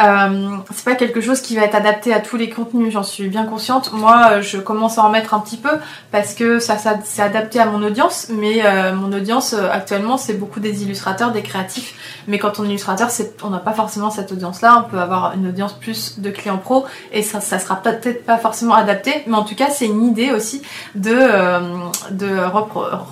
Euh, 0.00 0.56
c'est 0.72 0.84
pas 0.84 0.94
quelque 0.94 1.20
chose 1.20 1.40
qui 1.40 1.56
va 1.56 1.62
être 1.62 1.74
adapté 1.74 2.14
à 2.14 2.20
tous 2.20 2.36
les 2.36 2.48
contenus, 2.50 2.92
j'en 2.92 3.02
suis 3.02 3.28
bien 3.28 3.44
consciente. 3.44 3.92
Moi, 3.92 4.28
euh, 4.30 4.42
je 4.42 4.58
commence 4.58 4.98
à 4.98 5.04
en 5.04 5.10
mettre 5.10 5.34
un 5.34 5.40
petit 5.40 5.56
peu 5.56 5.70
parce 6.10 6.34
que 6.34 6.58
ça, 6.58 6.76
c'est 7.04 7.22
adapté 7.22 7.60
à 7.60 7.66
mon 7.66 7.82
audience, 7.82 8.28
mais 8.30 8.64
euh, 8.64 8.94
mon 8.94 9.12
audience 9.12 9.54
actuellement, 9.54 10.16
c'est 10.16 10.34
beaucoup 10.34 10.60
des 10.60 10.82
illustrateurs, 10.82 11.32
des 11.32 11.42
créatifs. 11.42 12.22
Mais 12.26 12.38
quand 12.38 12.58
on 12.58 12.64
est 12.64 12.68
illustrateur, 12.68 13.08
on 13.42 13.50
n'a 13.50 13.58
pas 13.58 13.72
forcément 13.72 14.10
cette 14.10 14.32
audience-là. 14.32 14.84
On 14.86 14.90
peut 14.90 14.98
avoir 14.98 15.34
une 15.34 15.48
audience 15.48 15.74
plus 15.74 16.20
de 16.20 16.30
clients 16.30 16.58
pro 16.58 16.86
et 17.12 17.22
ça, 17.22 17.40
ça 17.40 17.58
sera 17.58 17.76
peut-être 17.76 18.24
pas 18.24 18.38
forcément 18.38 18.74
adapté, 18.74 19.22
mais 19.26 19.36
en 19.36 19.44
tout 19.44 19.54
cas, 19.54 19.70
c'est 19.70 19.86
une 19.86 20.04
idée 20.04 20.32
aussi 20.32 20.62
de 20.94 21.14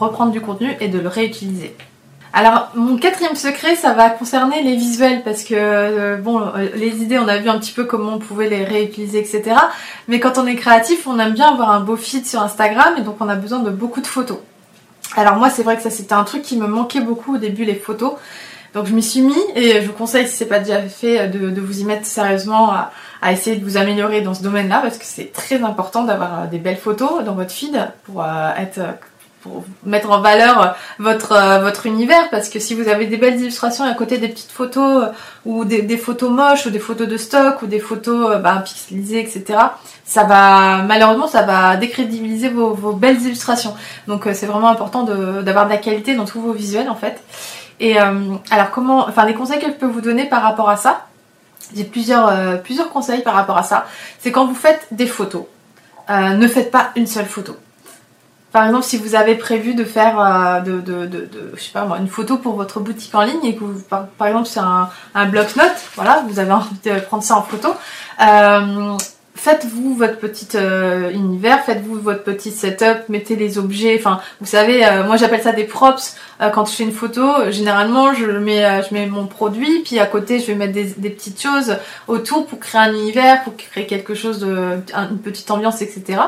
reprendre 0.01 0.33
du 0.33 0.41
contenu 0.41 0.77
et 0.81 0.89
de 0.89 0.99
le 0.99 1.09
réutiliser. 1.09 1.77
Alors 2.33 2.71
mon 2.75 2.97
quatrième 2.97 3.35
secret, 3.35 3.75
ça 3.75 3.93
va 3.93 4.09
concerner 4.09 4.63
les 4.63 4.77
visuels 4.77 5.23
parce 5.25 5.43
que 5.43 5.55
euh, 5.57 6.17
bon, 6.17 6.41
euh, 6.41 6.69
les 6.77 7.03
idées, 7.03 7.19
on 7.19 7.27
a 7.27 7.39
vu 7.39 7.49
un 7.49 7.59
petit 7.59 7.73
peu 7.73 7.85
comment 7.85 8.15
on 8.15 8.19
pouvait 8.19 8.49
les 8.49 8.65
réutiliser, 8.65 9.19
etc. 9.19 9.57
Mais 10.07 10.21
quand 10.21 10.39
on 10.39 10.47
est 10.47 10.55
créatif, 10.55 11.07
on 11.09 11.19
aime 11.19 11.33
bien 11.33 11.49
avoir 11.53 11.71
un 11.71 11.81
beau 11.81 11.97
feed 11.97 12.25
sur 12.27 12.41
Instagram 12.41 12.95
et 12.99 13.01
donc 13.01 13.17
on 13.21 13.29
a 13.29 13.35
besoin 13.35 13.59
de 13.59 13.71
beaucoup 13.71 14.01
de 14.01 14.07
photos. 14.07 14.39
Alors 15.17 15.37
moi, 15.37 15.51
c'est 15.51 15.65
vrai 15.65 15.77
que 15.77 15.83
ça 15.83 15.91
c'était 15.91 16.13
un 16.13 16.23
truc 16.23 16.43
qui 16.43 16.57
me 16.57 16.69
manquait 16.69 17.01
beaucoup 17.01 17.35
au 17.35 17.39
début, 17.39 17.65
les 17.65 17.75
photos. 17.75 18.13
Donc 18.75 18.87
je 18.87 18.95
m'y 18.95 19.03
suis 19.03 19.23
mis 19.23 19.35
et 19.57 19.83
je 19.83 19.87
vous 19.89 19.93
conseille 19.93 20.29
si 20.29 20.37
c'est 20.37 20.47
pas 20.47 20.61
déjà 20.61 20.81
fait 20.83 21.27
de, 21.27 21.61
vous 21.61 21.81
y 21.81 21.85
mettre 21.85 22.07
sérieusement 22.07 22.73
à, 23.21 23.33
essayer 23.33 23.57
de 23.57 23.65
vous 23.65 23.77
améliorer 23.77 24.21
dans 24.21 24.35
ce 24.35 24.45
domaine-là 24.45 24.79
parce 24.81 24.97
que 24.97 25.05
c'est 25.05 25.33
très 25.33 25.65
important 25.65 26.05
d'avoir 26.05 26.47
des 26.47 26.59
belles 26.59 26.77
photos 26.77 27.25
dans 27.25 27.35
votre 27.35 27.51
feed 27.51 27.91
pour 28.05 28.23
euh, 28.23 28.55
être 28.57 28.81
pour 29.41 29.65
mettre 29.85 30.11
en 30.11 30.21
valeur 30.21 30.63
euh, 30.63 30.67
votre 30.99 31.33
euh, 31.33 31.61
votre 31.61 31.87
univers 31.87 32.29
parce 32.31 32.49
que 32.49 32.59
si 32.59 32.75
vous 32.75 32.89
avez 32.89 33.07
des 33.07 33.17
belles 33.17 33.41
illustrations 33.41 33.85
à 33.85 33.95
côté 33.95 34.19
des 34.19 34.29
petites 34.29 34.51
photos 34.51 35.05
euh, 35.05 35.13
ou 35.47 35.65
des, 35.65 35.97
photos 35.97 36.31
moches 36.31 36.67
ou 36.67 36.71
des 36.71 36.79
photos 36.79 37.09
de 37.09 37.17
stock 37.17 37.63
ou 37.63 37.67
des 37.67 37.81
photos 37.81 38.39
bah, 38.39 38.63
pixelisées 38.65 39.21
etc 39.21 39.59
ça 40.05 40.25
va 40.25 40.83
malheureusement 40.83 41.27
ça 41.27 41.43
va 41.43 41.77
décrédibiliser 41.77 42.49
vos, 42.51 42.75
vos 42.75 42.93
belles 42.93 43.23
illustrations. 43.23 43.75
Donc 44.07 44.29
c'est 44.33 44.47
vraiment 44.47 44.69
important 44.69 45.05
d'avoir 45.05 45.67
de, 45.67 45.71
la 45.71 45.77
qualité 45.79 46.15
dans 46.15 46.25
tous 46.25 46.41
vos 46.41 46.53
visuels 46.53 46.91
en 46.91 46.97
fait. 46.97 47.23
Et 47.79 47.97
alors 47.99 48.71
comment 48.73 49.07
enfin 49.09 49.25
les 49.25 49.35
conseils 49.35 49.61
que 49.61 49.67
je 49.67 49.73
peux 49.73 49.87
vous 49.87 50.01
donner 50.01 50.25
par 50.27 50.43
rapport 50.43 50.69
à 50.69 50.77
ça 50.77 51.07
j'ai 51.75 51.85
plusieurs 51.85 52.61
plusieurs 52.63 52.91
conseils 52.91 53.23
par 53.23 53.35
rapport 53.35 53.57
à 53.57 53.63
ça. 53.63 53.87
C'est 54.19 54.33
quand 54.33 54.47
vous 54.47 54.55
faites 54.55 54.89
des 54.91 55.07
photos. 55.07 55.45
Ne 56.09 56.49
faites 56.49 56.73
pas 56.73 56.91
une 56.97 57.07
seule 57.07 57.27
photo 57.27 57.57
par 58.53 58.67
exemple, 58.67 58.85
si 58.85 58.97
vous 58.97 59.15
avez 59.15 59.37
prévu 59.37 59.75
de 59.75 59.85
faire 59.85 60.19
euh, 60.21 60.61
je 61.55 61.63
sais 61.63 61.73
pas 61.73 61.85
moi, 61.85 61.99
une 61.99 62.09
photo 62.09 62.37
pour 62.37 62.55
votre 62.55 62.81
boutique 62.81 63.15
en 63.15 63.23
ligne 63.23 63.45
et 63.45 63.55
que 63.55 63.61
vous, 63.61 63.81
par, 63.89 64.27
exemple 64.27 64.49
c'est 64.49 64.61
un, 64.61 65.27
bloc-notes, 65.27 65.91
voilà, 65.95 66.25
vous 66.29 66.39
avez 66.39 66.53
envie 66.53 66.75
de 66.85 66.99
prendre 67.01 67.23
ça 67.23 67.37
en 67.37 67.43
photo, 67.43 67.69
euh, 68.21 68.97
faites-vous 69.37 69.95
votre 69.95 70.19
petit 70.19 70.49
euh, 70.57 71.11
univers, 71.11 71.65
faites-vous 71.65 72.01
votre 72.01 72.25
petit 72.25 72.51
setup, 72.51 73.09
mettez 73.09 73.37
les 73.37 73.57
objets, 73.57 73.97
enfin 73.97 74.21
vous 74.41 74.47
savez, 74.47 74.85
moi 75.07 75.17
j'appelle 75.17 75.43
ça 75.43 75.53
des 75.53 75.65
props 75.65 76.17
quand 76.53 76.65
je 76.65 76.73
fais 76.73 76.85
une 76.85 76.93
photo, 76.93 77.51
généralement 77.51 78.15
je 78.15 78.27
mets, 78.27 78.83
je 78.83 78.93
mets 78.93 79.07
mon 79.07 79.27
produit, 79.27 79.83
puis 79.85 80.01
à 80.01 80.07
côté 80.07 80.41
je 80.41 80.47
vais 80.47 80.57
mettre 80.57 80.73
des, 80.73 80.87
des, 80.97 81.11
petites 81.11 81.41
choses 81.41 81.77
autour 82.09 82.47
pour 82.47 82.59
créer 82.59 82.81
un 82.81 82.93
univers, 82.93 83.45
pour 83.45 83.57
créer 83.57 83.87
quelque 83.87 84.15
chose 84.15 84.41
de, 84.41 84.81
une 84.93 85.19
petite 85.19 85.51
ambiance, 85.53 85.83
etc. 85.83 86.19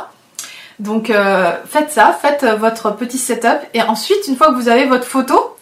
Donc 0.83 1.11
euh, 1.11 1.53
faites 1.64 1.92
ça, 1.92 2.12
faites 2.21 2.42
euh, 2.42 2.57
votre 2.57 2.90
petit 2.97 3.16
setup 3.16 3.61
et 3.73 3.83
ensuite 3.83 4.27
une 4.27 4.35
fois 4.35 4.49
que 4.49 4.55
vous 4.55 4.68
avez 4.68 4.85
votre 4.85 5.05
photo, 5.05 5.57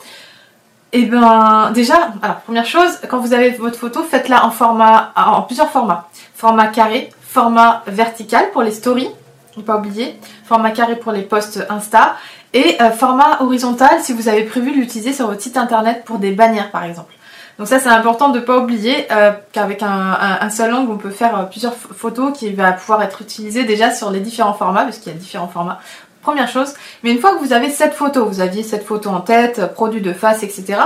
et 0.92 1.02
eh 1.02 1.04
ben 1.04 1.70
déjà, 1.72 2.14
alors 2.22 2.36
première 2.40 2.64
chose, 2.64 2.98
quand 3.08 3.18
vous 3.18 3.34
avez 3.34 3.50
votre 3.50 3.78
photo, 3.78 4.02
faites-la 4.02 4.44
en 4.44 5.42
plusieurs 5.42 5.70
formats. 5.70 6.08
Format 6.34 6.66
carré, 6.68 7.10
format 7.20 7.82
vertical 7.86 8.50
pour 8.52 8.62
les 8.62 8.72
stories, 8.72 9.10
ne 9.58 9.62
pas 9.62 9.76
oublier, 9.76 10.18
format 10.46 10.70
carré 10.70 10.96
pour 10.96 11.12
les 11.12 11.22
posts 11.22 11.64
Insta 11.68 12.16
et 12.54 12.80
euh, 12.80 12.90
format 12.90 13.42
horizontal 13.42 14.00
si 14.00 14.14
vous 14.14 14.26
avez 14.26 14.44
prévu 14.44 14.72
l'utiliser 14.72 15.12
sur 15.12 15.26
votre 15.26 15.42
site 15.42 15.58
internet 15.58 16.02
pour 16.06 16.18
des 16.18 16.32
bannières 16.32 16.70
par 16.70 16.84
exemple. 16.84 17.12
Donc 17.60 17.68
ça 17.68 17.78
c'est 17.78 17.88
important 17.88 18.30
de 18.30 18.40
ne 18.40 18.44
pas 18.44 18.58
oublier 18.58 19.06
euh, 19.12 19.30
qu'avec 19.52 19.82
un, 19.82 20.50
seul 20.50 20.74
angle 20.74 20.90
on 20.90 20.96
peut 20.96 21.10
faire 21.10 21.38
euh, 21.38 21.42
plusieurs 21.44 21.74
photos 21.74 22.36
qui 22.36 22.50
va 22.52 22.72
pouvoir 22.72 23.02
être 23.02 23.22
utilisées 23.22 23.64
déjà 23.64 23.92
sur 23.92 24.10
les 24.10 24.20
différents 24.20 24.54
formats 24.54 24.84
parce 24.84 24.98
qu'il 24.98 25.12
y 25.12 25.14
a 25.14 25.18
différents 25.18 25.46
formats. 25.46 25.78
Première 26.22 26.48
chose, 26.48 26.74
mais 27.02 27.12
une 27.12 27.18
fois 27.18 27.34
que 27.34 27.38
vous 27.38 27.52
avez 27.52 27.70
cette 27.70 27.94
photo, 27.94 28.26
vous 28.26 28.40
aviez 28.40 28.62
cette 28.62 28.84
photo 28.84 29.08
en 29.10 29.20
tête, 29.20 29.58
euh, 29.58 29.66
produit 29.66 30.00
de 30.02 30.12
face, 30.12 30.42
etc. 30.42 30.80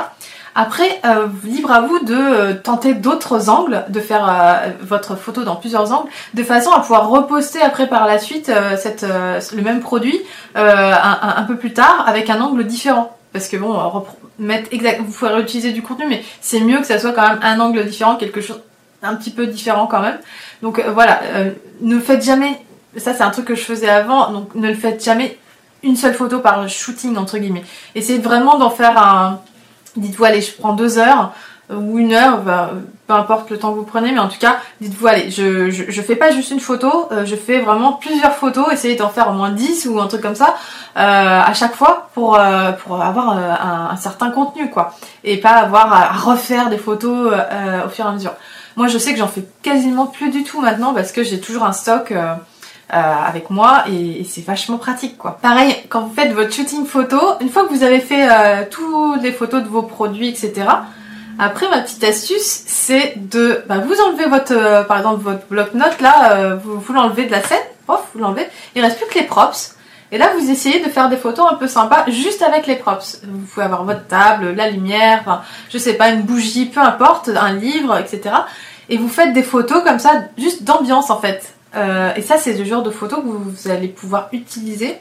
Après, 0.57 1.01
euh, 1.05 1.27
libre 1.43 1.73
à 1.73 1.81
vous 1.81 1.99
de 2.05 2.15
euh, 2.15 2.55
tenter 2.55 2.95
d'autres 2.95 3.51
angles, 3.51 3.85
de 3.89 3.99
faire 3.99 4.29
euh, 4.29 4.71
votre 4.83 5.17
photo 5.17 5.43
dans 5.43 5.57
plusieurs 5.57 5.93
angles, 5.93 6.09
de 6.35 6.45
façon 6.45 6.71
à 6.71 6.81
pouvoir 6.81 7.09
reposter 7.09 7.61
après 7.61 7.89
par 7.89 8.07
la 8.07 8.19
suite 8.19 8.51
cette, 8.79 9.03
le 9.03 9.63
même 9.63 9.81
produit 9.81 10.21
un, 10.55 11.19
un, 11.37 11.43
peu 11.43 11.57
plus 11.57 11.73
tard 11.73 12.05
avec 12.07 12.31
un 12.31 12.41
angle 12.41 12.65
différent. 12.65 13.17
Parce 13.33 13.49
que 13.49 13.57
bon, 13.57 14.05
mettre 14.39 14.69
exact, 14.73 15.01
vous 15.01 15.13
pouvez 15.13 15.31
réutiliser 15.31 15.73
du 15.73 15.83
contenu, 15.83 16.07
mais 16.09 16.23
c'est 16.41 16.61
mieux 16.61 16.79
que 16.79 16.87
ça 16.87 16.99
soit 16.99 17.13
quand 17.13 17.29
même 17.29 17.41
un 17.43 17.61
angle 17.61 17.85
différent, 17.85 18.17
quelque 18.17 18.41
chose 18.41 18.61
un 19.03 19.15
petit 19.15 19.31
peu 19.31 19.47
différent 19.47 19.87
quand 19.87 20.01
même. 20.01 20.19
Donc 20.63 20.83
voilà, 20.95 21.21
ne 21.83 22.01
faites 22.01 22.25
jamais, 22.25 22.59
ça 22.97 23.13
c'est 23.13 23.23
un 23.23 23.31
truc 23.31 23.45
que 23.45 23.55
je 23.55 23.63
faisais 23.63 23.89
avant, 23.89 24.33
donc 24.33 24.55
ne 24.55 24.69
le 24.69 24.75
faites 24.75 25.05
jamais 25.05 25.39
une 25.83 25.97
seule 25.97 26.15
photo 26.15 26.41
par 26.41 26.69
shooting 26.69 27.17
entre 27.17 27.39
guillemets. 27.39 27.65
Essayez 27.95 28.19
vraiment 28.19 28.59
d'en 28.59 28.71
faire 28.71 28.97
un 28.99 29.41
dites-vous 29.97 30.25
allez 30.25 30.41
je 30.41 30.53
prends 30.53 30.73
deux 30.73 30.99
heures 30.99 31.21
euh, 31.23 31.29
ou 31.71 31.99
une 31.99 32.13
heure, 32.13 32.43
bah, 32.43 32.73
peu 33.07 33.15
importe 33.15 33.51
le 33.51 33.59
temps 33.59 33.73
que 33.73 33.79
vous 33.79 33.85
prenez, 33.85 34.13
mais 34.13 34.19
en 34.19 34.29
tout 34.29 34.39
cas, 34.39 34.57
dites-vous, 34.81 35.07
allez, 35.07 35.31
je, 35.31 35.71
je, 35.71 36.03
fais 36.03 36.17
pas 36.17 36.31
juste 36.31 36.51
une 36.51 36.61
photo, 36.61 37.09
euh, 37.13 37.25
je 37.25 37.37
fais 37.37 37.61
vraiment 37.61 37.95
plusieurs 37.95 38.35
photos, 38.35 38.73
essayez 38.73 38.97
d'en 38.97 39.09
faire 39.09 39.31
au 39.31 39.33
moins 39.33 39.51
10 39.51 39.87
ou 39.87 40.01
un 40.01 40.07
truc 40.07 40.21
comme 40.21 40.35
ça, 40.35 40.55
euh, 40.97 41.41
à 41.41 41.53
chaque 41.55 41.75
fois 41.75 42.09
pour, 42.15 42.39
pour 42.85 43.03
avoir 43.03 43.31
un, 43.91 43.97
certain 43.97 44.31
contenu, 44.31 44.71
quoi. 44.71 44.95
Et 45.25 45.39
pas 45.39 45.55
avoir 45.57 45.93
à 45.93 46.13
refaire 46.13 46.71
des 46.71 46.79
photos 46.79 47.33
au 47.85 47.89
fur 47.89 48.05
et 48.05 48.09
à 48.09 48.13
mesure. 48.13 48.35
Moi, 48.77 48.89
je 48.89 48.99
sais 48.99 49.13
que 49.13 49.19
j'en 49.19 49.29
fais 49.29 49.45
quasiment 49.63 50.07
plus 50.07 50.31
du 50.31 50.45
tout 50.45 50.61
maintenant 50.61 50.95
parce 50.95 51.13
que 51.13 51.23
j'ai 51.23 51.41
toujours 51.41 51.65
un 51.65 51.73
stock 51.73 52.13
euh, 52.93 52.99
avec 52.99 53.49
moi 53.49 53.85
et, 53.91 54.25
c'est 54.29 54.45
vachement 54.45 54.77
pratique 54.77 55.17
quoi. 55.17 55.39
Pareil, 55.41 55.75
quand 55.89 56.03
vous 56.03 56.15
faites 56.15 56.33
votre 56.33 56.53
shooting 56.53 56.85
photo, 56.85 57.19
une 57.41 57.49
fois 57.49 57.65
que 57.67 57.73
vous 57.73 57.83
avez 57.83 57.99
fait 57.99 58.29
euh, 58.31 58.65
toutes 58.71 59.23
les 59.23 59.33
photos 59.33 59.63
de 59.63 59.69
vos 59.69 59.83
produits, 59.83 60.29
etc. 60.29 60.53
Après, 61.39 61.69
ma 61.69 61.81
petite 61.81 62.05
astuce, 62.05 62.63
c'est 62.67 63.15
de 63.17 63.63
bah, 63.69 63.79
vous 63.79 64.01
enlever 64.01 64.27
votre, 64.27 64.53
euh, 64.53 64.85
par 64.85 64.99
exemple, 64.99 65.23
votre 65.23 65.47
bloc-notes 65.47 66.01
là, 66.01 66.55
vous, 66.57 66.79
vous 66.79 66.93
l'enlevez 66.93 67.27
de 67.27 67.33
la 67.33 67.43
scène, 67.43 67.63
pof, 67.87 68.03
vous 68.15 68.21
l'enlevez. 68.21 68.47
Il 68.75 68.83
reste 68.83 68.99
plus 68.99 69.07
que 69.07 69.19
les 69.19 69.27
props. 69.27 69.75
Et 70.13 70.19
là, 70.19 70.31
vous 70.39 70.49
essayez 70.49 70.79
de 70.79 70.89
faire 70.89 71.09
des 71.09 71.17
photos 71.17 71.47
un 71.51 71.55
peu 71.57 71.67
sympas 71.67 72.05
juste 72.09 72.43
avec 72.43 72.67
les 72.67 72.77
props. 72.77 73.21
Vous 73.27 73.47
pouvez 73.47 73.65
avoir 73.65 73.85
votre 73.85 74.07
table, 74.07 74.53
la 74.53 74.71
lumière, 74.71 75.19
enfin, 75.23 75.43
je 75.71 75.79
sais 75.79 75.95
pas, 75.95 76.11
une 76.11 76.23
bougie, 76.23 76.67
peu 76.67 76.81
importe, 76.81 77.31
un 77.35 77.53
livre, 77.53 77.99
etc. 77.99 78.37
Et 78.89 78.97
vous 78.97 79.09
faites 79.09 79.33
des 79.33 79.43
photos 79.43 79.83
comme 79.83 79.99
ça, 79.99 80.23
juste 80.39 80.63
d'ambiance 80.63 81.11
en 81.11 81.21
fait. 81.21 81.55
Euh, 81.75 82.13
et 82.15 82.23
ça, 82.23 82.37
c'est 82.39 82.53
le 82.53 82.65
genre 82.65 82.83
de 82.83 82.91
photos 82.91 83.21
que 83.21 83.27
vous, 83.27 83.71
allez 83.71 83.89
pouvoir 83.89 84.29
utiliser 84.33 84.99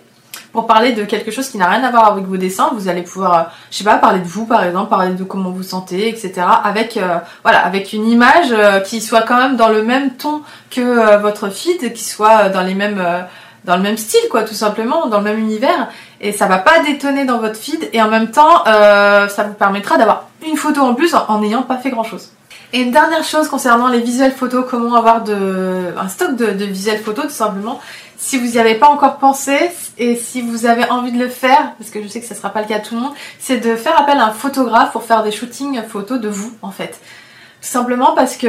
pour 0.54 0.68
parler 0.68 0.94
de 0.94 1.04
quelque 1.04 1.32
chose 1.32 1.50
qui 1.50 1.58
n'a 1.58 1.68
rien 1.68 1.84
à 1.84 1.90
voir 1.90 2.14
avec 2.14 2.26
vos 2.26 2.38
dessins. 2.38 2.70
Vous 2.74 2.88
allez 2.88 3.02
pouvoir, 3.02 3.34
euh, 3.34 3.44
je 3.72 3.80
sais 3.80 3.84
pas, 3.84 3.98
parler 3.98 4.20
de 4.20 4.28
vous 4.28 4.46
par 4.46 4.64
exemple, 4.64 4.90
parler 4.90 5.14
de 5.14 5.24
comment 5.24 5.50
vous 5.50 5.64
sentez, 5.64 6.08
etc. 6.08 6.34
Avec, 6.64 6.96
euh, 6.96 7.18
voilà, 7.42 7.66
avec 7.66 7.92
une 7.92 8.08
image 8.08 8.54
qui 8.86 9.02
soit 9.02 9.24
quand 9.24 9.38
même 9.38 9.58
dans 9.58 9.70
le 9.70 9.84
même 9.84 10.12
ton 10.12 10.42
que 10.70 11.18
votre 11.18 11.50
feed, 11.50 11.92
qui 11.94 12.04
soit 12.04 12.50
dans 12.50 12.62
les 12.62 12.76
mêmes, 12.76 13.04
dans 13.66 13.76
le 13.76 13.82
même 13.82 13.98
style, 13.98 14.30
quoi, 14.30 14.44
tout 14.44 14.54
simplement, 14.54 15.08
dans 15.08 15.18
le 15.18 15.24
même 15.24 15.40
univers. 15.40 15.90
Et 16.22 16.32
ça 16.32 16.46
va 16.46 16.60
pas 16.60 16.82
détonner 16.84 17.26
dans 17.26 17.40
votre 17.40 17.58
feed. 17.58 17.90
Et 17.92 18.02
en 18.02 18.10
même 18.10 18.30
temps, 18.30 18.64
ça 18.66 19.44
vous 19.48 19.54
permettra 19.54 19.98
d'avoir 19.98 20.28
une 20.46 20.56
photo 20.58 20.82
en 20.82 20.94
plus 20.94 21.16
en 21.16 21.40
n'ayant 21.40 21.64
pas 21.64 21.78
fait 21.78 21.90
grand 21.90 22.04
chose. 22.04 22.30
Et 22.76 22.82
une 22.82 22.92
dernière 22.92 23.24
chose 23.24 23.50
concernant 23.50 23.88
les 23.88 24.00
visuels 24.00 24.32
photos, 24.32 24.66
comment 24.68 24.96
avoir 24.96 25.24
de, 25.24 25.94
un 25.96 26.08
stock 26.10 26.36
de, 26.36 26.66
visuels 26.66 27.00
photos 27.00 27.26
tout 27.26 27.30
simplement. 27.30 27.80
Si 28.18 28.40
vous 28.40 28.48
n'y 28.48 28.58
avez 28.58 28.74
pas 28.74 28.88
encore 28.88 29.18
pensé 29.18 29.56
et 30.00 30.16
si 30.16 30.42
vous 30.42 30.66
avez 30.66 30.90
envie 30.90 31.12
de 31.12 31.20
le 31.20 31.30
faire, 31.30 31.74
parce 31.78 31.92
que 31.92 32.02
je 32.02 32.08
sais 32.08 32.20
que 32.20 32.26
ce 32.26 32.34
ne 32.34 32.38
sera 32.40 32.50
pas 32.50 32.62
le 32.62 32.68
cas 32.68 32.80
de 32.80 32.86
tout 32.86 32.96
le 32.96 33.02
monde, 33.02 33.14
c'est 33.38 33.58
de 33.58 33.76
faire 33.76 34.00
appel 34.02 34.18
à 34.18 34.26
un 34.26 34.32
photographe 34.32 34.92
pour 34.92 35.04
faire 35.04 35.22
des 35.22 35.32
shootings 35.32 35.84
photos 35.84 36.20
de 36.20 36.28
vous 36.28 36.52
en 36.64 36.72
fait. 36.72 37.00
Tout 37.62 37.70
simplement 37.70 38.16
parce 38.16 38.38
que 38.38 38.48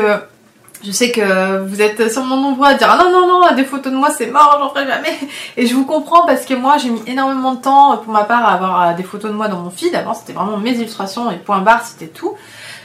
je 0.83 0.91
sais 0.91 1.11
que 1.11 1.59
vous 1.59 1.83
êtes 1.83 2.11
sûrement 2.11 2.39
nombreux 2.39 2.69
à 2.69 2.75
dire 2.75 2.89
ah 2.91 2.97
non 2.97 3.11
non 3.11 3.27
non 3.27 3.55
des 3.55 3.65
photos 3.65 3.93
de 3.93 3.97
moi 3.97 4.11
c'est 4.11 4.27
mort 4.27 4.59
j'en 4.61 4.71
ferai 4.71 4.87
jamais 4.87 5.17
et 5.57 5.67
je 5.67 5.75
vous 5.75 5.87
comprends 5.87 6.27
parce 6.27 6.45
que 6.45 6.53
moi 6.53 6.77
j'ai 6.77 6.91
mis 6.91 7.03
énormément 7.07 7.55
de 7.55 7.61
temps 7.61 7.97
pour 7.99 8.13
ma 8.13 8.25
part 8.25 8.45
à 8.45 8.53
avoir 8.55 8.95
des 8.95 9.03
photos 9.03 9.31
de 9.31 9.37
moi 9.37 9.49
dans 9.49 9.61
mon 9.61 9.71
feed 9.71 9.95
avant 9.95 10.13
c'était 10.13 10.35
vraiment 10.35 10.59
mes 10.59 10.73
illustrations 10.73 11.31
et 11.31 11.37
point 11.37 11.61
barre 11.61 11.87
c'était 11.87 12.09
tout 12.09 12.35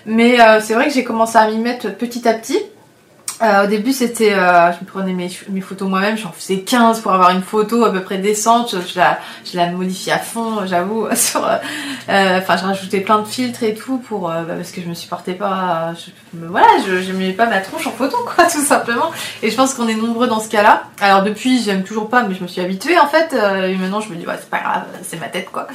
mais 0.09 0.41
euh, 0.41 0.59
c'est 0.59 0.73
vrai 0.73 0.87
que 0.87 0.93
j'ai 0.93 1.03
commencé 1.03 1.37
à 1.37 1.47
m'y 1.47 1.57
mettre 1.57 1.95
petit 1.95 2.27
à 2.27 2.33
petit. 2.33 2.57
Euh, 3.43 3.63
au 3.63 3.67
début, 3.67 3.93
c'était, 3.93 4.33
euh, 4.33 4.71
je 4.73 4.79
me 4.81 4.85
prenais 4.85 5.13
mes, 5.13 5.61
photos 5.61 5.87
moi-même, 5.87 6.17
j'en 6.17 6.31
faisais 6.31 6.61
15 6.61 6.99
pour 7.01 7.13
avoir 7.13 7.29
une 7.29 7.43
photo 7.43 7.85
à 7.85 7.91
peu 7.91 8.01
près 8.01 8.17
décente. 8.17 8.75
Je, 8.91 8.97
la, 8.97 9.19
je 9.45 9.55
la 9.55 9.67
modifie 9.69 10.09
à 10.09 10.17
fond, 10.17 10.61
j'avoue. 10.65 11.07
Enfin, 12.09 12.57
je 12.57 12.63
rajoutais 12.63 13.01
plein 13.01 13.19
de 13.19 13.27
filtres 13.27 13.61
et 13.61 13.75
tout 13.75 13.99
pour 13.99 14.29
bah, 14.29 14.43
parce 14.47 14.71
que 14.71 14.81
je 14.81 14.87
me 14.87 14.95
supportais 14.95 15.33
pas. 15.33 15.93
Je, 15.93 16.09
voilà, 16.47 16.67
je, 16.85 17.11
mets 17.13 17.31
pas 17.33 17.45
ma 17.45 17.59
tronche 17.61 17.85
en 17.85 17.91
photo, 17.91 18.17
quoi, 18.35 18.45
tout 18.45 18.63
simplement. 18.63 19.11
Et 19.43 19.51
je 19.51 19.55
pense 19.55 19.75
qu'on 19.75 19.87
est 19.87 19.93
nombreux 19.93 20.27
dans 20.27 20.39
ce 20.39 20.49
cas-là. 20.49 20.85
Alors 20.99 21.21
depuis, 21.21 21.61
j'aime 21.61 21.83
toujours 21.83 22.09
pas, 22.09 22.23
mais 22.23 22.33
je 22.33 22.41
me 22.41 22.47
suis 22.47 22.61
habituée 22.61 22.97
en 22.97 23.07
fait. 23.07 23.33
et 23.33 23.75
maintenant, 23.75 24.01
je 24.01 24.09
me 24.09 24.15
dis, 24.15 24.25
ouais, 24.25 24.37
c'est 24.39 24.49
pas 24.49 24.59
grave, 24.59 24.83
c'est 25.03 25.19
ma 25.19 25.27
tête, 25.27 25.51
quoi. 25.51 25.67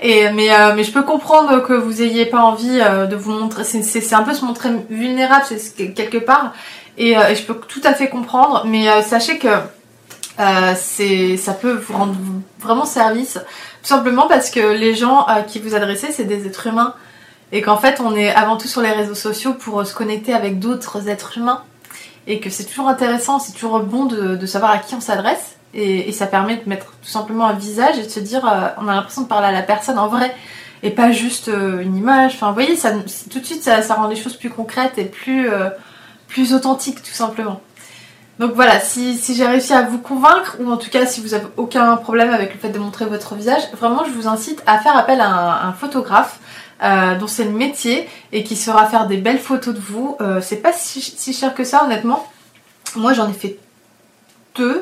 Et, 0.00 0.30
mais, 0.30 0.52
euh, 0.52 0.74
mais 0.76 0.84
je 0.84 0.92
peux 0.92 1.02
comprendre 1.02 1.60
que 1.60 1.72
vous 1.72 2.02
ayez 2.02 2.26
pas 2.26 2.40
envie 2.40 2.80
euh, 2.80 3.06
de 3.06 3.16
vous 3.16 3.32
montrer. 3.32 3.64
C'est 3.64 4.14
un 4.14 4.22
peu 4.22 4.34
se 4.34 4.44
montrer 4.44 4.70
vulnérable 4.90 5.44
quelque 5.94 6.18
part. 6.18 6.52
Et, 6.96 7.16
euh, 7.16 7.28
et, 7.28 7.34
je 7.34 7.44
peux 7.44 7.54
tout 7.54 7.80
à 7.84 7.94
fait 7.94 8.08
comprendre. 8.08 8.64
Mais 8.66 9.02
sachez 9.02 9.38
que 9.38 9.48
c'est 10.76 11.36
ça 11.36 11.52
peut 11.52 11.72
vous 11.72 11.94
rendre 11.94 12.14
vraiment 12.60 12.84
service. 12.84 13.34
Tout 13.82 13.88
simplement 13.88 14.28
parce 14.28 14.50
que 14.50 14.60
les 14.60 14.94
gens 14.94 15.26
qui 15.48 15.58
vous 15.58 15.74
adressez, 15.74 16.12
c'est 16.12 16.24
des 16.24 16.46
êtres 16.46 16.68
humains. 16.68 16.94
Et 17.50 17.62
qu'en 17.62 17.78
fait, 17.78 18.00
on 18.00 18.14
est 18.14 18.32
avant 18.34 18.58
tout 18.58 18.68
sur 18.68 18.82
les 18.82 18.90
réseaux 18.92 19.14
sociaux 19.14 19.54
pour 19.54 19.84
se 19.86 19.94
connecter 19.94 20.34
avec 20.34 20.58
d'autres 20.58 21.08
êtres 21.08 21.38
humains. 21.38 21.62
Et 22.26 22.40
que 22.40 22.50
c'est 22.50 22.64
toujours 22.64 22.88
intéressant, 22.88 23.38
c'est 23.38 23.52
toujours 23.52 23.80
bon 23.80 24.04
de, 24.04 24.36
de 24.36 24.46
savoir 24.46 24.70
à 24.70 24.78
qui 24.78 24.94
on 24.94 25.00
s'adresse. 25.00 25.57
Et, 25.74 26.12
ça 26.12 26.26
permet 26.26 26.56
de 26.56 26.68
mettre 26.68 26.92
tout 27.02 27.08
simplement 27.08 27.46
un 27.46 27.52
visage 27.52 27.98
et 27.98 28.02
de 28.02 28.08
se 28.08 28.20
dire, 28.20 28.46
euh, 28.46 28.68
on 28.78 28.88
a 28.88 28.94
l'impression 28.94 29.22
de 29.22 29.28
parler 29.28 29.48
à 29.48 29.52
la 29.52 29.62
personne 29.62 29.98
en 29.98 30.08
vrai 30.08 30.34
et 30.82 30.90
pas 30.90 31.12
juste 31.12 31.48
euh, 31.48 31.80
une 31.80 31.96
image. 31.96 32.34
Enfin, 32.34 32.48
vous 32.48 32.54
voyez, 32.54 32.76
tout 33.30 33.40
de 33.40 33.44
suite, 33.44 33.62
ça, 33.62 33.94
rend 33.94 34.08
les 34.08 34.16
choses 34.16 34.36
plus 34.36 34.50
concrètes 34.50 34.96
et 34.96 35.04
plus, 35.04 35.50
euh, 35.50 35.68
authentiques, 36.52 37.02
tout 37.02 37.12
simplement. 37.12 37.60
Donc 38.38 38.52
voilà, 38.52 38.78
si, 38.78 39.18
j'ai 39.34 39.46
réussi 39.46 39.72
à 39.72 39.82
vous 39.82 39.98
convaincre, 39.98 40.56
ou 40.60 40.70
en 40.70 40.76
tout 40.76 40.90
cas 40.90 41.04
si 41.06 41.20
vous 41.20 41.34
avez 41.34 41.46
aucun 41.56 41.96
problème 41.96 42.30
avec 42.30 42.54
le 42.54 42.60
fait 42.60 42.68
de 42.68 42.78
montrer 42.78 43.04
votre 43.04 43.34
visage, 43.34 43.62
vraiment 43.72 44.04
je 44.04 44.10
vous 44.10 44.28
incite 44.28 44.62
à 44.64 44.78
faire 44.78 44.96
appel 44.96 45.20
à 45.20 45.66
un, 45.66 45.72
photographe 45.72 46.38
dont 46.80 47.26
c'est 47.26 47.42
le 47.42 47.50
métier 47.50 48.08
et 48.30 48.44
qui 48.44 48.54
saura 48.54 48.86
faire 48.86 49.08
des 49.08 49.16
belles 49.16 49.40
photos 49.40 49.74
de 49.74 49.80
vous. 49.80 50.16
c'est 50.40 50.62
pas 50.62 50.72
si, 50.72 51.32
cher 51.32 51.52
que 51.52 51.64
ça 51.64 51.82
honnêtement. 51.84 52.30
Moi 52.94 53.12
j'en 53.12 53.28
ai 53.28 53.32
fait 53.32 53.58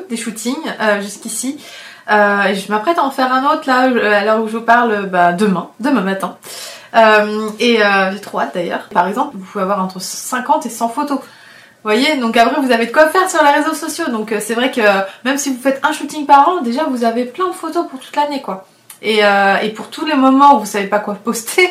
des 0.09 0.17
shootings 0.17 0.55
euh, 0.81 1.01
jusqu'ici. 1.01 1.59
Euh, 2.09 2.53
je 2.53 2.71
m'apprête 2.71 2.97
à 2.97 3.03
en 3.03 3.11
faire 3.11 3.33
un 3.33 3.43
autre 3.53 3.63
là, 3.67 3.81
à 4.17 4.23
l'heure 4.23 4.41
où 4.41 4.47
je 4.47 4.57
vous 4.57 4.63
parle, 4.63 5.07
bah, 5.07 5.33
demain, 5.33 5.69
demain 5.79 6.01
matin. 6.01 6.37
Euh, 6.95 7.49
et 7.59 7.79
j'ai 8.11 8.21
trop 8.21 8.39
hâte 8.39 8.51
d'ailleurs. 8.53 8.87
Par 8.93 9.07
exemple, 9.07 9.35
vous 9.37 9.45
pouvez 9.45 9.63
avoir 9.63 9.83
entre 9.83 9.99
50 9.99 10.65
et 10.65 10.69
100 10.69 10.89
photos. 10.89 11.19
Vous 11.19 11.93
voyez, 11.93 12.17
donc 12.17 12.35
après 12.35 12.59
vous 12.59 12.71
avez 12.71 12.87
de 12.87 12.91
quoi 12.91 13.07
faire 13.07 13.29
sur 13.29 13.43
les 13.43 13.51
réseaux 13.51 13.73
sociaux. 13.75 14.09
Donc 14.09 14.33
c'est 14.39 14.55
vrai 14.55 14.71
que 14.71 14.81
même 15.25 15.37
si 15.37 15.53
vous 15.53 15.61
faites 15.61 15.79
un 15.83 15.91
shooting 15.91 16.25
par 16.25 16.49
an, 16.49 16.61
déjà 16.61 16.83
vous 16.85 17.03
avez 17.03 17.25
plein 17.25 17.47
de 17.47 17.53
photos 17.53 17.87
pour 17.87 17.99
toute 17.99 18.15
l'année 18.15 18.41
quoi. 18.41 18.65
Et, 19.01 19.23
euh, 19.23 19.57
et, 19.61 19.69
pour 19.69 19.89
tous 19.89 20.05
les 20.05 20.15
moments 20.15 20.55
où 20.55 20.59
vous 20.61 20.65
savez 20.65 20.87
pas 20.87 20.99
quoi 20.99 21.13
poster, 21.23 21.67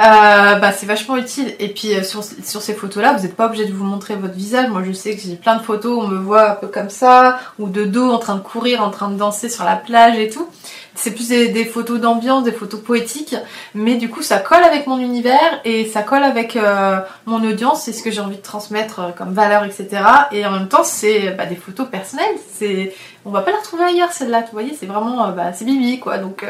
euh, 0.00 0.54
bah, 0.56 0.72
c'est 0.72 0.86
vachement 0.86 1.16
utile. 1.16 1.54
Et 1.60 1.68
puis 1.68 1.94
euh, 1.94 2.02
sur, 2.02 2.24
sur 2.24 2.62
ces 2.62 2.74
photos-là, 2.74 3.12
vous 3.12 3.22
n'êtes 3.22 3.36
pas 3.36 3.46
obligé 3.46 3.66
de 3.66 3.72
vous 3.72 3.84
montrer 3.84 4.16
votre 4.16 4.34
visage. 4.34 4.68
Moi, 4.68 4.82
je 4.84 4.92
sais 4.92 5.14
que 5.14 5.22
j'ai 5.22 5.36
plein 5.36 5.56
de 5.56 5.62
photos 5.62 5.96
où 5.96 6.00
on 6.00 6.08
me 6.08 6.18
voit 6.18 6.50
un 6.50 6.54
peu 6.54 6.66
comme 6.66 6.90
ça, 6.90 7.38
ou 7.58 7.68
de 7.68 7.84
dos 7.84 8.10
en 8.10 8.18
train 8.18 8.34
de 8.34 8.40
courir, 8.40 8.82
en 8.82 8.90
train 8.90 9.08
de 9.08 9.16
danser 9.16 9.48
sur 9.48 9.64
la 9.64 9.76
plage 9.76 10.18
et 10.18 10.28
tout 10.28 10.48
c'est 10.94 11.10
plus 11.10 11.28
des, 11.28 11.64
photos 11.64 12.00
d'ambiance, 12.00 12.44
des 12.44 12.52
photos 12.52 12.80
poétiques, 12.80 13.36
mais 13.74 13.96
du 13.96 14.08
coup 14.08 14.22
ça 14.22 14.38
colle 14.38 14.62
avec 14.62 14.86
mon 14.86 14.98
univers 14.98 15.60
et 15.64 15.86
ça 15.86 16.02
colle 16.02 16.22
avec 16.22 16.56
euh, 16.56 17.00
mon 17.26 17.42
audience, 17.44 17.82
c'est 17.82 17.92
ce 17.92 18.02
que 18.02 18.10
j'ai 18.10 18.20
envie 18.20 18.36
de 18.36 18.42
transmettre 18.42 19.00
euh, 19.00 19.10
comme 19.10 19.32
valeur, 19.32 19.64
etc. 19.64 19.88
Et 20.30 20.46
en 20.46 20.52
même 20.52 20.68
temps 20.68 20.84
c'est 20.84 21.30
bah, 21.30 21.46
des 21.46 21.56
photos 21.56 21.88
personnelles, 21.88 22.36
c'est 22.52 22.94
on 23.24 23.30
va 23.30 23.42
pas 23.42 23.50
la 23.50 23.58
retrouver 23.58 23.84
ailleurs 23.84 24.12
celle-là, 24.12 24.40
vous 24.42 24.52
voyez, 24.52 24.76
c'est 24.78 24.86
vraiment 24.86 25.26
euh, 25.26 25.30
bah, 25.32 25.52
c'est 25.52 25.64
Bibi 25.64 25.98
quoi, 25.98 26.18
donc 26.18 26.44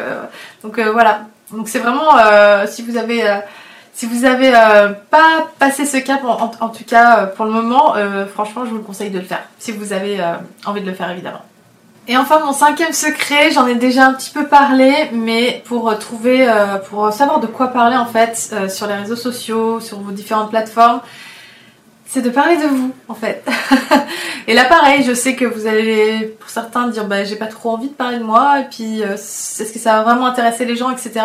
donc 0.63 0.79
voilà, 0.79 1.23
donc 1.51 1.69
c'est 1.69 1.79
vraiment 1.79 2.13
si 2.67 2.83
vous 2.83 2.97
avez 2.97 3.41
si 3.95 4.07
vous 4.07 4.25
avez 4.25 4.53
pas 5.11 5.47
passé 5.59 5.87
ce 5.87 5.97
cap, 5.99 6.23
en, 6.25 6.51
en 6.61 6.69
tout 6.69 6.85
cas 6.85 7.27
pour 7.27 7.47
le 7.47 7.53
moment, 7.53 7.95
franchement 8.35 8.65
je 8.65 8.71
vous 8.71 8.79
le 8.79 8.83
conseille 8.83 9.11
de 9.11 9.19
le 9.19 9.25
faire, 9.25 9.43
si 9.59 9.73
vous 9.73 9.93
avez 9.93 10.19
envie 10.67 10.83
de 10.83 10.87
le 10.87 10.95
faire 10.95 11.11
évidemment. 11.11 11.43
Et 12.07 12.19
enfin 12.19 12.41
mon 12.45 12.53
cinquième 12.53 12.93
secret, 12.93 13.51
j'en 13.51 13.67
ai 13.67 13.77
déjà 13.77 14.07
un 14.07 14.13
petit 14.13 14.31
peu 14.31 14.47
parlé, 14.47 14.93
mais 15.13 15.63
pour 15.65 15.99
trouver, 15.99 16.47
euh, 16.47 16.77
pour 16.77 17.11
savoir 17.13 17.41
de 17.41 17.47
quoi 17.47 17.69
parler 17.69 17.97
en 17.97 18.05
fait 18.05 18.51
euh, 18.53 18.69
sur 18.69 18.87
les 18.87 18.95
réseaux 18.95 19.17
sociaux, 19.17 19.81
sur 19.81 20.01
vos 20.01 20.11
différentes 20.11 20.51
plateformes, 20.51 21.01
c'est 22.05 22.21
de 22.21 22.29
parler 22.29 22.59
de 22.59 22.67
vous 22.67 22.93
en 23.09 23.15
fait. 23.15 23.43
et 24.47 24.53
là 24.53 24.65
pareil, 24.65 25.03
je 25.03 25.15
sais 25.15 25.35
que 25.35 25.47
vous 25.47 25.67
allez 25.67 26.37
pour 26.39 26.51
certains 26.51 26.89
dire 26.89 27.07
bah 27.07 27.25
j'ai 27.25 27.37
pas 27.37 27.47
trop 27.47 27.71
envie 27.71 27.89
de 27.89 27.95
parler 27.95 28.19
de 28.19 28.25
moi 28.25 28.61
et 28.61 28.65
puis 28.65 29.03
euh, 29.03 29.15
est-ce 29.15 29.73
que 29.73 29.79
ça 29.79 29.95
va 29.95 30.03
vraiment 30.03 30.27
intéresser 30.27 30.67
les 30.67 30.77
gens, 30.77 30.91
etc. 30.91 31.25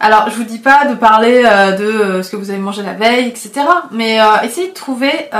Alors 0.00 0.28
je 0.28 0.34
vous 0.34 0.44
dis 0.44 0.58
pas 0.58 0.86
de 0.86 0.96
parler 0.96 1.44
euh, 1.46 2.16
de 2.16 2.22
ce 2.22 2.30
que 2.32 2.36
vous 2.36 2.50
avez 2.50 2.58
mangé 2.58 2.82
la 2.82 2.94
veille, 2.94 3.28
etc. 3.28 3.52
Mais 3.92 4.18
essayez 4.42 4.70
de 4.70 4.74
trouver 4.74 5.30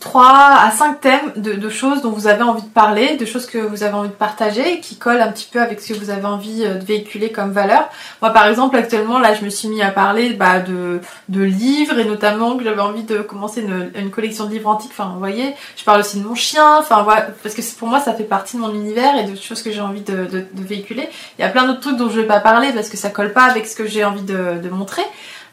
3 0.00 0.22
à 0.24 0.70
5 0.70 1.00
thèmes 1.00 1.32
de, 1.36 1.68
choses 1.68 2.02
dont 2.02 2.10
vous 2.10 2.26
avez 2.26 2.42
envie 2.42 2.62
de 2.62 2.68
parler, 2.68 3.16
de 3.16 3.24
choses 3.24 3.46
que 3.46 3.58
vous 3.58 3.82
avez 3.82 3.94
envie 3.94 4.08
de 4.08 4.14
partager, 4.14 4.80
qui 4.80 4.96
collent 4.96 5.20
un 5.20 5.30
petit 5.30 5.48
peu 5.50 5.60
avec 5.60 5.80
ce 5.80 5.92
que 5.92 5.98
vous 5.98 6.10
avez 6.10 6.24
envie 6.24 6.64
euh, 6.64 6.74
de 6.74 6.84
véhiculer 6.84 7.30
comme 7.30 7.52
valeur. 7.52 7.88
Moi 8.22 8.30
par 8.30 8.46
exemple 8.46 8.76
actuellement 8.76 9.18
là 9.18 9.34
je 9.34 9.44
me 9.44 9.50
suis 9.50 9.68
mis 9.68 9.82
à 9.82 9.90
parler 9.90 10.30
bah, 10.30 10.60
de, 10.60 11.00
de 11.28 11.42
livres 11.42 11.98
et 11.98 12.04
notamment 12.04 12.56
que 12.56 12.64
j'avais 12.64 12.80
envie 12.80 13.04
de 13.04 13.18
commencer 13.18 13.60
une, 13.60 13.90
une, 13.94 14.10
collection 14.10 14.46
de 14.46 14.50
livres 14.50 14.70
antiques, 14.70 14.90
enfin 14.92 15.10
vous 15.12 15.18
voyez, 15.18 15.54
je 15.76 15.84
parle 15.84 16.00
aussi 16.00 16.18
de 16.18 16.26
mon 16.26 16.34
chien, 16.34 16.78
enfin 16.78 17.02
voilà, 17.02 17.28
parce 17.42 17.54
que 17.54 17.62
pour 17.78 17.88
moi 17.88 18.00
ça 18.00 18.14
fait 18.14 18.24
partie 18.24 18.56
de 18.56 18.62
mon 18.62 18.74
univers 18.74 19.16
et 19.16 19.24
de 19.24 19.36
choses 19.36 19.62
que 19.62 19.70
j'ai 19.70 19.80
envie 19.80 20.00
de, 20.00 20.24
de, 20.24 20.44
de, 20.52 20.64
véhiculer. 20.64 21.08
Il 21.38 21.42
y 21.42 21.44
a 21.44 21.48
plein 21.48 21.66
d'autres 21.66 21.80
trucs 21.80 21.96
dont 21.96 22.08
je 22.08 22.20
vais 22.20 22.26
pas 22.26 22.40
parler 22.40 22.72
parce 22.72 22.88
que 22.88 22.96
ça 22.96 23.10
colle 23.10 23.32
pas 23.32 23.44
avec 23.44 23.66
ce 23.66 23.76
que 23.76 23.86
j'ai 23.86 24.04
envie 24.04 24.22
de, 24.22 24.68
montrer. 24.70 25.02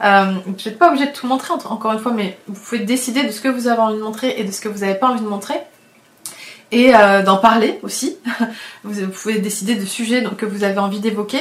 Euh, 0.03 0.33
vous 0.45 0.51
n'êtes 0.51 0.77
pas 0.77 0.89
obligé 0.89 1.07
de 1.07 1.11
tout 1.11 1.27
montrer 1.27 1.53
encore 1.53 1.91
une 1.91 1.99
fois, 1.99 2.11
mais 2.11 2.37
vous 2.47 2.59
pouvez 2.59 2.79
décider 2.79 3.23
de 3.23 3.31
ce 3.31 3.41
que 3.41 3.47
vous 3.47 3.67
avez 3.67 3.79
envie 3.79 3.97
de 3.97 4.03
montrer 4.03 4.35
et 4.37 4.43
de 4.43 4.51
ce 4.51 4.61
que 4.61 4.69
vous 4.69 4.79
n'avez 4.79 4.95
pas 4.95 5.07
envie 5.07 5.21
de 5.21 5.27
montrer. 5.27 5.55
Et 6.71 6.93
euh, 6.93 7.23
d'en 7.23 7.37
parler 7.37 7.79
aussi. 7.81 8.17
vous 8.83 9.07
pouvez 9.07 9.39
décider 9.39 9.75
de 9.75 9.85
sujets 9.85 10.23
que 10.37 10.45
vous 10.45 10.63
avez 10.63 10.79
envie 10.79 10.99
d'évoquer. 10.99 11.39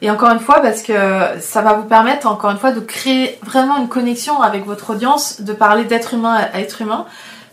Et 0.00 0.10
encore 0.10 0.30
une 0.30 0.38
fois, 0.38 0.60
parce 0.60 0.82
que 0.82 0.94
ça 1.40 1.62
va 1.62 1.72
vous 1.72 1.88
permettre, 1.88 2.28
encore 2.28 2.50
une 2.50 2.58
fois, 2.58 2.70
de 2.70 2.80
créer 2.80 3.38
vraiment 3.42 3.78
une 3.78 3.88
connexion 3.88 4.40
avec 4.40 4.64
votre 4.64 4.90
audience, 4.90 5.40
de 5.40 5.52
parler 5.52 5.84
d'être 5.84 6.14
humain 6.14 6.34
à 6.52 6.60
être 6.60 6.80
humain. 6.80 7.06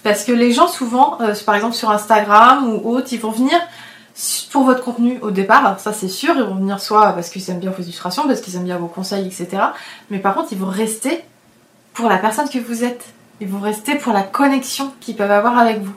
Parce 0.04 0.24
que 0.24 0.32
les 0.32 0.52
gens, 0.52 0.68
souvent, 0.68 1.18
euh, 1.22 1.34
par 1.48 1.56
exemple 1.56 1.74
sur 1.74 1.90
Instagram 1.90 2.70
ou 2.70 2.96
autre, 2.96 3.08
ils 3.12 3.20
vont 3.20 3.32
venir 3.32 3.60
pour 4.52 4.64
votre 4.64 4.84
contenu 4.84 5.20
au 5.22 5.32
départ, 5.32 5.80
ça 5.80 5.92
c'est 5.92 6.08
sûr, 6.08 6.34
ils 6.38 6.44
vont 6.44 6.56
venir 6.56 6.80
soit 6.80 7.12
parce 7.12 7.30
qu'ils 7.30 7.50
aiment 7.50 7.60
bien 7.60 7.72
vos 7.72 7.84
illustrations, 7.84 8.26
parce 8.28 8.40
qu'ils 8.40 8.56
aiment 8.56 8.64
bien 8.64 8.78
vos 8.78 8.88
conseils, 8.88 9.26
etc. 9.26 9.62
Mais 10.10 10.20
par 10.20 10.36
contre, 10.36 10.50
ils 10.54 10.58
vont 10.58 10.70
rester 10.70 11.24
pour 11.94 12.08
la 12.08 12.18
personne 12.18 12.48
que 12.50 12.60
vous 12.60 12.84
êtes. 12.84 13.06
Ils 13.42 13.50
vont 13.50 13.60
rester 13.60 13.96
pour 13.96 14.14
la 14.14 14.24
connexion 14.24 14.94
qu'ils 15.02 15.18
peuvent 15.18 15.32
avoir 15.32 15.58
avec 15.58 15.82
vous. 15.82 15.94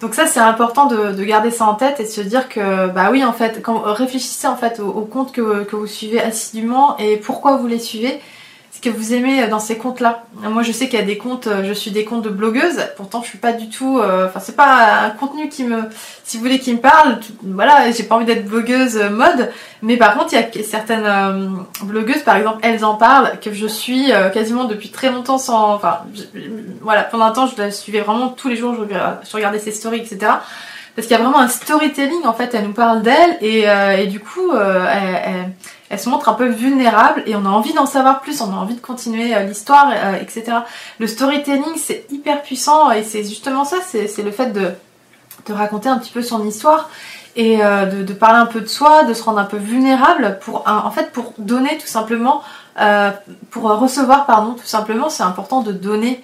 Donc 0.00 0.14
ça 0.14 0.26
c'est 0.26 0.40
important 0.40 0.86
de, 0.86 1.22
garder 1.22 1.52
ça 1.52 1.64
en 1.64 1.74
tête 1.74 2.00
et 2.00 2.02
de 2.02 2.08
se 2.08 2.20
dire 2.20 2.48
que 2.48 2.88
bah 2.88 3.10
oui 3.12 3.24
en 3.24 3.32
fait 3.32 3.62
quand 3.62 3.80
réfléchissez 3.82 4.48
en 4.48 4.56
fait 4.56 4.80
aux, 4.80 5.02
comptes 5.02 5.30
que, 5.30 5.62
que, 5.62 5.76
vous 5.76 5.86
suivez 5.86 6.20
assidûment 6.20 6.96
et 6.98 7.18
pourquoi 7.18 7.56
vous 7.56 7.68
les 7.68 7.78
suivez 7.78 8.20
ce 8.74 8.80
que 8.80 8.88
vous 8.88 9.12
aimez 9.12 9.46
dans 9.48 9.58
ces 9.58 9.76
comptes-là. 9.76 10.24
Moi, 10.34 10.62
je 10.62 10.72
sais 10.72 10.88
qu'il 10.88 10.98
y 10.98 11.02
a 11.02 11.04
des 11.04 11.18
comptes, 11.18 11.46
euh, 11.46 11.62
je 11.62 11.74
suis 11.74 11.90
des 11.90 12.06
comptes 12.06 12.22
de 12.22 12.30
blogueuses, 12.30 12.80
pourtant 12.96 13.20
je 13.22 13.28
suis 13.28 13.38
pas 13.38 13.52
du 13.52 13.68
tout, 13.68 13.98
euh, 13.98 14.26
enfin 14.26 14.40
c'est 14.40 14.56
pas 14.56 15.02
un 15.04 15.10
contenu 15.10 15.50
qui 15.50 15.64
me, 15.64 15.82
si 16.24 16.38
vous 16.38 16.42
voulez, 16.42 16.58
qui 16.58 16.72
me 16.72 16.78
parle. 16.78 17.18
voilà, 17.42 17.90
j'ai 17.90 18.02
pas 18.04 18.16
envie 18.16 18.24
d'être 18.24 18.46
blogueuse 18.46 18.96
euh, 18.96 19.10
mode, 19.10 19.50
mais 19.82 19.98
par 19.98 20.16
contre, 20.16 20.32
il 20.32 20.40
y 20.40 20.42
a 20.42 20.64
certaines 20.64 21.64
blogueuses, 21.82 22.22
par 22.22 22.36
exemple, 22.36 22.60
elles 22.62 22.82
en 22.82 22.94
parlent, 22.94 23.38
que 23.40 23.52
je 23.52 23.66
suis 23.66 24.10
quasiment 24.32 24.64
depuis 24.64 24.88
très 24.88 25.10
longtemps 25.10 25.38
sans, 25.38 25.74
enfin, 25.74 25.98
voilà, 26.80 27.02
pendant 27.02 27.26
un 27.26 27.32
temps, 27.32 27.46
je 27.46 27.60
la 27.60 27.70
suivais 27.70 28.00
vraiment 28.00 28.28
tous 28.28 28.48
les 28.48 28.56
jours, 28.56 28.74
je, 28.74 29.36
regardais 29.36 29.58
ses 29.58 29.72
stories, 29.72 30.00
etc 30.00 30.32
parce 30.94 31.08
qu'il 31.08 31.16
y 31.16 31.18
a 31.18 31.22
vraiment 31.22 31.38
un 31.38 31.48
storytelling 31.48 32.26
en 32.26 32.34
fait 32.34 32.52
elle 32.52 32.66
nous 32.66 32.74
parle 32.74 33.00
d'elle 33.00 33.38
et, 33.40 34.06
du 34.08 34.20
coup 34.20 34.52
elle 34.54 35.54
se 35.98 36.08
montre 36.08 36.28
un 36.28 36.34
peu 36.34 36.46
vulnérable 36.46 37.22
et 37.26 37.36
on 37.36 37.44
a 37.44 37.48
envie 37.48 37.72
d'en 37.72 37.86
savoir 37.86 38.20
plus, 38.20 38.40
on 38.40 38.52
a 38.52 38.56
envie 38.56 38.74
de 38.74 38.80
continuer 38.80 39.34
euh, 39.34 39.42
l'histoire, 39.42 39.92
euh, 39.94 40.14
etc. 40.14 40.58
Le 40.98 41.06
storytelling, 41.06 41.76
c'est 41.76 42.06
hyper 42.10 42.42
puissant 42.42 42.90
et 42.90 43.02
c'est 43.02 43.24
justement 43.24 43.64
ça, 43.64 43.76
c'est 43.82 44.22
le 44.22 44.30
fait 44.30 44.52
de, 44.52 44.72
raconter 45.50 45.88
un 45.88 45.98
petit 45.98 46.12
peu 46.12 46.22
son 46.22 46.46
histoire 46.46 46.88
et 47.36 47.64
euh, 47.64 47.86
de, 47.86 48.12
parler 48.12 48.38
un 48.38 48.46
peu 48.46 48.60
de 48.60 48.66
soi, 48.66 49.04
de 49.04 49.12
se 49.12 49.22
rendre 49.22 49.38
un 49.38 49.44
peu 49.44 49.56
vulnérable 49.56 50.38
pour 50.40 50.64
en 50.66 50.90
fait 50.90 51.10
pour 51.12 51.34
donner 51.38 51.76
tout 51.78 51.86
simplement 51.86 52.42
pour 53.50 53.64
recevoir 53.64 54.24
pardon 54.24 54.54
tout 54.54 54.66
simplement 54.66 55.10
c'est 55.10 55.24
important 55.24 55.60
de 55.60 55.72
donner 55.72 56.22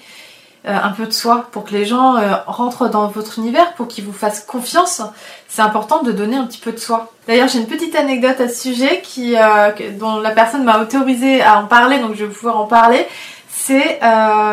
un 0.69 0.91
peu 0.91 1.07
de 1.07 1.13
soi 1.13 1.49
pour 1.51 1.65
que 1.65 1.73
les 1.73 1.85
gens 1.85 2.17
euh, 2.17 2.35
rentrent 2.47 2.89
dans 2.89 3.09
votre 3.09 3.39
univers, 3.39 3.73
pour 3.75 3.89
qu'ils 3.89 4.05
vous 4.05 4.13
fassent 4.13 4.45
confiance. 4.45 5.03
C'est 5.49 5.63
important 5.63 6.03
de 6.03 6.13
donner 6.13 6.37
un 6.37 6.45
petit 6.45 6.61
peu 6.61 6.73
de 6.73 6.79
soi. 6.79 7.13
D'ailleurs, 7.27 7.49
j'ai 7.49 7.59
une 7.59 7.67
petite 7.67 7.97
anecdote 7.97 8.41
à 8.41 8.49
ce 8.49 8.69
sujet 8.69 9.03
euh, 9.19 9.71
dont 9.99 10.21
la 10.21 10.31
personne 10.31 10.65
m'a 10.65 10.81
autorisé 10.81 11.43
à 11.43 11.61
en 11.61 11.67
parler, 11.67 11.99
donc 11.99 12.15
je 12.15 12.25
vais 12.25 12.33
pouvoir 12.33 12.61
en 12.61 12.67
parler. 12.67 13.07
C'est 13.51 13.99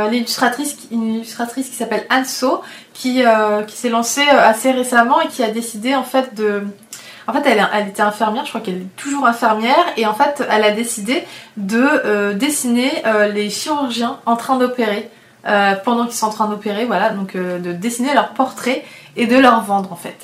l'illustratrice, 0.10 0.78
une 0.92 1.16
illustratrice 1.16 1.70
qui 1.70 1.76
s'appelle 1.76 2.06
Anso, 2.10 2.62
qui, 2.94 3.24
qui 3.68 3.78
s'est 3.78 3.90
lancée 3.90 4.28
assez 4.28 4.72
récemment 4.72 5.22
et 5.22 5.28
qui 5.28 5.44
a 5.44 5.52
décidé 5.52 5.96
en 5.96 6.04
fait 6.04 6.34
de, 6.34 6.64
en 7.28 7.34
fait, 7.34 7.44
elle, 7.46 7.88
était 7.88 8.02
infirmière, 8.02 8.46
je 8.46 8.50
crois 8.50 8.62
qu'elle 8.62 8.82
est 8.82 8.96
toujours 8.98 9.28
infirmière, 9.28 9.86
et 9.96 10.08
en 10.08 10.16
fait, 10.16 10.44
elle 10.50 10.64
a 10.64 10.72
décidé 10.72 11.24
de 11.56 12.34
dessiner 12.34 12.92
les 13.32 13.50
chirurgiens 13.52 14.18
en 14.26 14.36
train 14.36 14.58
d'opérer. 14.58 15.10
Euh, 15.48 15.76
pendant 15.76 16.06
qu'ils 16.06 16.16
sont 16.16 16.26
en 16.26 16.32
train 16.32 16.48
d'opérer, 16.48 16.86
voilà, 16.86 17.10
donc 17.10 17.36
euh, 17.36 17.60
de 17.60 17.72
dessiner 17.72 18.16
leurs 18.16 18.30
portraits 18.30 18.84
et 19.16 19.28
de 19.28 19.38
leur 19.38 19.62
vendre 19.62 19.94
en 19.94 19.96
fait. 19.96 20.18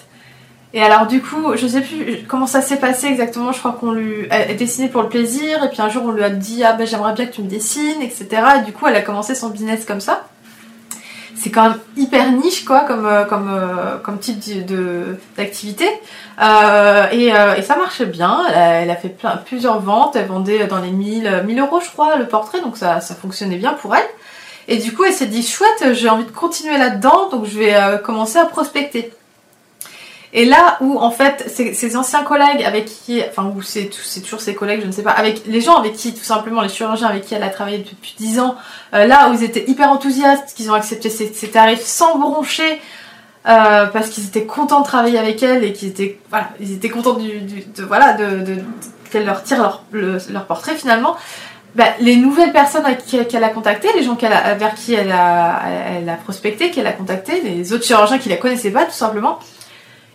Et 0.74 0.82
alors 0.82 1.06
du 1.06 1.22
coup, 1.22 1.56
je 1.56 1.68
sais 1.68 1.82
plus 1.82 2.26
comment 2.28 2.48
ça 2.48 2.62
s'est 2.62 2.78
passé 2.78 3.06
exactement, 3.06 3.52
je 3.52 3.60
crois 3.60 3.74
qu'on 3.74 3.92
lui 3.92 4.28
a 4.32 4.52
dessiné 4.56 4.88
pour 4.88 5.04
le 5.04 5.10
plaisir, 5.10 5.64
et 5.64 5.70
puis 5.70 5.80
un 5.80 5.90
jour 5.90 6.06
on 6.08 6.12
lui 6.12 6.24
a 6.24 6.32
dit 6.32 6.64
ah 6.64 6.74
ben 6.74 6.88
j'aimerais 6.88 7.14
bien 7.14 7.28
que 7.28 7.34
tu 7.34 7.44
me 7.44 7.48
dessines, 7.48 8.02
etc. 8.02 8.30
Et 8.58 8.66
du 8.66 8.74
coup 8.74 8.88
elle 8.88 8.96
a 8.96 9.02
commencé 9.02 9.36
son 9.36 9.50
business 9.50 9.86
comme 9.86 10.02
ça. 10.02 10.24
C'est 11.36 11.52
quand 11.52 11.70
même 11.70 11.80
hyper 11.98 12.32
niche 12.32 12.66
quoi 12.66 12.82
comme, 12.82 13.06
euh, 13.06 13.24
comme, 13.26 13.52
comme 14.04 14.18
type 14.18 14.40
d'activité. 15.38 15.86
et, 17.12 17.28
et, 17.28 17.62
ça 17.62 17.76
marchait 17.78 18.08
bien, 18.08 18.42
elle 18.52 18.90
a, 18.90 18.96
fait 18.96 19.16
plusieurs 19.46 19.80
ventes, 19.82 20.16
elle 20.16 20.26
vendait 20.26 20.66
dans 20.66 20.80
les 20.80 20.92
1000, 20.92 21.44
1000 21.46 21.60
euros 21.60 21.80
je 21.80 21.92
crois 21.92 22.16
le 22.16 22.28
portrait, 22.28 22.62
donc 22.62 22.76
ça, 22.76 23.02
ça 23.02 23.14
fonctionnait 23.14 23.58
bien 23.58 23.74
pour 23.74 23.96
elle. 23.96 24.08
Et 24.67 24.78
du 24.78 24.93
coup, 24.93 25.04
elle 25.04 25.13
s'est 25.13 25.26
dit 25.26 25.43
chouette, 25.43 25.93
j'ai 25.93 26.10
envie 26.10 26.26
de 26.26 26.32
continuer 26.32 26.78
là-dedans, 26.78 27.30
donc 27.30 27.45
je 27.45 27.58
vais 27.58 27.76
euh, 27.76 27.97
commencer 27.97 28.38
à 28.38 28.45
prospecter. 28.45 29.12
Et 30.34 30.45
là 30.45 30.78
où 30.80 30.97
en 30.97 31.12
fait 31.12 31.50
ses, 31.50 31.97
anciens 31.97 32.24
collègues 32.24 32.63
avec 32.63 32.86
qui, 32.86 33.21
enfin 33.30 33.52
ou 33.54 33.62
c'est 33.62 33.89
toujours 34.24 34.39
ses 34.39 34.56
collègues, 34.56 34.82
je 34.82 34.88
ne 34.88 34.91
sais 34.91 35.04
pas, 35.04 35.12
avec 35.12 35.45
les 35.45 35.60
gens 35.60 35.76
avec 35.76 35.93
qui 35.93 36.13
tout 36.13 36.24
simplement 36.24 36.62
les 36.62 36.69
chirurgiens 36.69 37.10
avec 37.10 37.26
qui 37.26 37.34
elle 37.34 37.43
a 37.43 37.50
travaillé 37.50 37.80
depuis 37.80 38.15
10 38.17 38.39
ans, 38.39 38.56
euh, 38.93 39.06
là 39.08 39.30
où 39.30 39.34
ils 39.34 39.43
étaient 39.43 39.69
hyper 39.69 39.91
enthousiastes, 39.91 40.54
qu'ils 40.56 40.71
ont 40.71 40.74
accepté 40.74 41.10
ses, 41.10 41.50
tarifs 41.50 41.82
sans 41.82 42.17
broncher, 42.17 42.80
euh, 43.45 43.88
parce 43.88 44.10
qu'ils 44.10 44.26
étaient 44.26 44.45
contents 44.45 44.80
de 44.80 44.86
travailler 44.86 45.19
avec 45.19 45.43
elle 45.43 45.65
et 45.65 45.74
qu'ils 45.74 45.89
étaient 45.89 46.17
ils 46.62 46.74
étaient 46.74 46.89
contents 46.89 47.15
de 47.15 47.84
voilà 47.84 48.13
de, 48.13 48.56
qu'elle 49.12 49.26
leur 49.26 49.43
tire 49.43 49.82
leur 49.91 50.45
portrait 50.45 50.76
finalement. 50.76 51.17
Bah, 51.74 51.86
les 52.02 52.18
nouvelles 52.18 52.52
personnes 52.52 52.84
qu'elle 53.08 53.44
a 53.44 53.50
contactées, 53.50 53.88
les 53.96 54.04
gens 54.04 54.16
vers 54.16 54.76
qui 54.76 54.94
elle 54.94 55.12
a, 55.12 55.62
elle 55.88 56.10
a 56.10 56.16
prospecté, 56.16 56.70
qu'elle 56.70 56.88
a 56.88 56.92
contacté, 56.92 57.40
les 57.42 57.72
autres 57.72 57.86
chirurgiens 57.86 58.18
qui 58.18 58.28
la 58.28 58.36
connaissaient 58.36 58.72
pas 58.72 58.84
tout 58.84 58.92
simplement, 58.92 59.40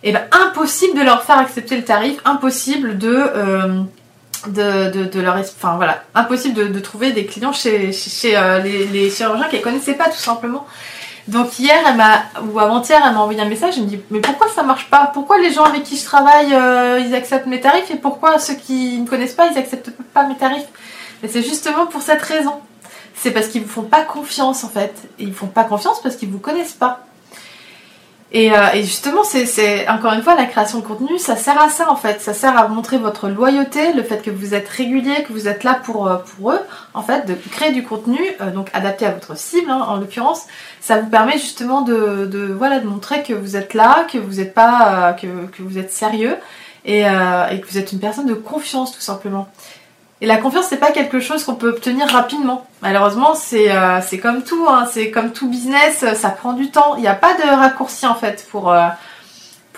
et 0.03 0.09
eh 0.09 0.11
ben 0.11 0.21
impossible 0.31 0.99
de 0.99 1.03
leur 1.03 1.23
faire 1.23 1.39
accepter 1.39 1.75
le 1.75 1.83
tarif, 1.83 2.19
impossible 2.23 2.99
de, 2.99 3.09
euh, 3.09 3.81
leur, 5.15 5.35
enfin 5.35 5.75
voilà, 5.77 6.03
impossible 6.13 6.71
de, 6.71 6.79
trouver 6.79 7.11
des 7.11 7.25
clients 7.25 7.53
chez, 7.53 7.91
euh, 8.25 8.59
les, 8.59 8.85
les, 8.85 9.09
chirurgiens 9.09 9.47
qu'elle 9.47 9.63
connaissait 9.63 9.95
pas 9.95 10.09
tout 10.09 10.17
simplement. 10.17 10.67
Donc 11.27 11.57
hier, 11.57 11.75
elle 11.89 11.95
m'a 11.95 12.23
ou 12.43 12.59
avant-hier, 12.59 13.01
elle 13.05 13.13
m'a 13.13 13.19
envoyé 13.19 13.41
un 13.41 13.49
message. 13.49 13.73
Elle 13.77 13.83
me 13.83 13.89
dit 13.89 13.99
mais 14.11 14.19
pourquoi 14.19 14.47
ça 14.47 14.61
marche 14.61 14.89
pas? 14.91 15.09
Pourquoi 15.11 15.39
les 15.39 15.51
gens 15.51 15.63
avec 15.63 15.83
qui 15.83 15.97
je 15.97 16.05
travaille, 16.05 16.53
euh, 16.53 17.01
ils 17.03 17.15
acceptent 17.15 17.47
mes 17.47 17.59
tarifs 17.59 17.89
et 17.89 17.95
pourquoi 17.95 18.37
ceux 18.37 18.53
qui 18.53 18.99
ne 18.99 19.07
connaissent 19.07 19.33
pas, 19.33 19.47
ils 19.51 19.57
acceptent 19.57 19.89
pas 20.13 20.27
mes 20.27 20.37
tarifs? 20.37 20.67
Et 21.23 21.27
c'est 21.27 21.43
justement 21.43 21.85
pour 21.87 22.01
cette 22.01 22.21
raison. 22.21 22.53
C'est 23.15 23.31
parce 23.31 23.47
qu'ils 23.47 23.63
vous 23.63 23.69
font 23.69 23.83
pas 23.83 24.03
confiance 24.03 24.63
en 24.63 24.69
fait. 24.69 24.93
Et 25.19 25.23
ils 25.23 25.33
font 25.33 25.47
pas 25.47 25.63
confiance 25.63 26.01
parce 26.01 26.15
qu'ils 26.15 26.29
vous 26.29 26.39
connaissent 26.39 26.73
pas. 26.73 27.07
Et, 28.33 28.51
euh, 28.51 28.73
justement, 28.75 29.23
c'est 29.23 29.87
encore 29.87 30.11
une 30.11 30.21
fois 30.21 30.35
la 30.35 30.45
création 30.45 30.79
de 30.79 30.83
contenu, 30.83 31.17
ça 31.17 31.37
sert 31.37 31.59
à 31.59 31.69
ça 31.69 31.89
en 31.89 31.95
fait. 31.95 32.19
Ça 32.21 32.33
sert 32.33 32.57
à 32.57 32.67
montrer 32.67 32.97
votre 32.97 33.29
loyauté, 33.29 33.93
le 33.93 34.03
fait 34.03 34.21
que 34.21 34.29
vous 34.29 34.53
êtes 34.53 34.67
régulier, 34.67 35.23
que 35.23 35.31
vous 35.31 35.47
êtes 35.47 35.63
là 35.63 35.79
pour, 35.81 36.07
euh, 36.07 36.17
pour 36.17 36.51
eux, 36.51 36.59
en 36.93 37.01
fait, 37.01 37.25
de 37.25 37.33
créer 37.49 37.71
du 37.71 37.83
contenu, 37.83 38.19
euh, 38.41 38.51
donc 38.51 38.69
adapté 38.73 39.05
à 39.05 39.11
votre 39.11 39.37
cible 39.37 39.71
hein, 39.71 39.85
en 39.87 39.95
l'occurrence. 39.95 40.45
Ça 40.81 40.99
vous 40.99 41.09
permet 41.09 41.33
justement 41.33 41.81
de, 41.81 42.53
voilà, 42.57 42.79
de 42.79 42.85
montrer 42.85 43.23
que 43.23 43.33
vous 43.33 43.55
êtes 43.55 43.73
là, 43.73 44.05
que 44.11 44.17
vous 44.17 44.41
êtes 44.41 44.53
pas, 44.53 45.13
que, 45.13 45.47
que, 45.47 45.63
vous 45.63 45.77
êtes 45.77 45.91
sérieux 45.91 46.35
et 46.85 47.03
que 47.03 47.67
vous 47.69 47.77
êtes 47.77 47.91
une 47.91 47.99
personne 47.99 48.27
de 48.27 48.33
confiance 48.33 48.93
tout 48.93 49.01
simplement. 49.01 49.49
Et 50.19 50.25
la 50.25 50.37
confiance, 50.37 50.65
c'est 50.69 50.77
pas 50.77 50.91
quelque 50.91 51.19
chose 51.19 51.43
qu'on 51.43 51.55
peut 51.55 51.69
obtenir 51.69 52.07
rapidement. 52.07 52.65
Malheureusement, 52.81 53.35
c'est 53.35 53.71
euh, 53.71 53.99
comme 54.21 54.43
tout, 54.43 54.65
hein, 54.67 54.87
c'est 54.91 55.11
comme 55.11 55.31
tout 55.31 55.47
business, 55.47 56.03
ça 56.15 56.29
prend 56.29 56.53
du 56.53 56.71
temps. 56.71 56.95
Il 56.95 57.01
n'y 57.01 57.07
a 57.07 57.15
pas 57.15 57.35
de 57.35 57.47
raccourci 57.47 58.07
en 58.07 58.15
fait 58.15 58.47
pour, 58.49 58.71
euh, 58.71 58.87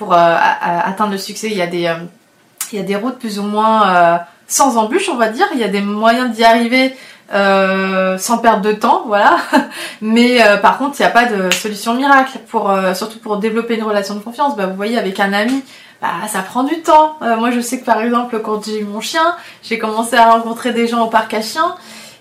euh, 0.02 0.38
atteindre 0.86 1.12
le 1.12 1.17
succès. 1.17 1.47
Il 1.52 1.58
y, 1.58 1.62
a 1.62 1.67
des, 1.67 2.95
routes 2.95 3.19
plus 3.19 3.38
ou 3.39 3.43
moins 3.43 4.21
sans 4.47 4.78
embûches, 4.78 5.10
on 5.10 5.17
va 5.17 5.28
dire. 5.28 5.47
Il 5.54 5.60
y 5.60 5.63
a 5.63 5.67
des 5.67 5.82
moyens 5.82 6.32
d'y 6.32 6.45
arriver 6.45 6.95
euh, 7.32 8.17
sans 8.17 8.39
perdre 8.39 8.63
de 8.63 8.71
temps, 8.71 9.04
voilà. 9.06 9.38
Mais 10.02 10.41
euh, 10.41 10.58
par 10.58 10.80
contre, 10.80 10.95
il 10.99 11.04
n'y 11.04 11.08
a 11.08 11.12
pas 11.12 11.25
de 11.25 11.52
solution 11.52 11.93
miracle 11.93 12.39
pour 12.49 12.71
euh, 12.71 12.95
surtout 12.95 13.19
pour 13.19 13.38
développer 13.38 13.75
une 13.75 13.84
relation 13.84 14.15
de 14.15 14.19
confiance. 14.19 14.56
Bah, 14.56 14.65
vous 14.65 14.75
voyez, 14.75 14.97
avec 14.97 15.19
un 15.19 15.32
ami, 15.34 15.63
bah, 16.01 16.27
ça 16.27 16.41
prend 16.41 16.63
du 16.63 16.81
temps. 16.81 17.17
moi, 17.21 17.51
je 17.51 17.59
sais 17.59 17.79
que 17.79 17.85
par 17.85 18.01
exemple, 18.01 18.39
quand 18.39 18.65
j'ai 18.65 18.79
eu 18.79 18.85
mon 18.85 19.01
chien, 19.01 19.35
j'ai 19.63 19.77
commencé 19.77 20.15
à 20.15 20.31
rencontrer 20.31 20.71
des 20.71 20.88
gens 20.88 21.05
au 21.05 21.09
parc 21.09 21.33
à 21.33 21.41
chiens. 21.41 21.75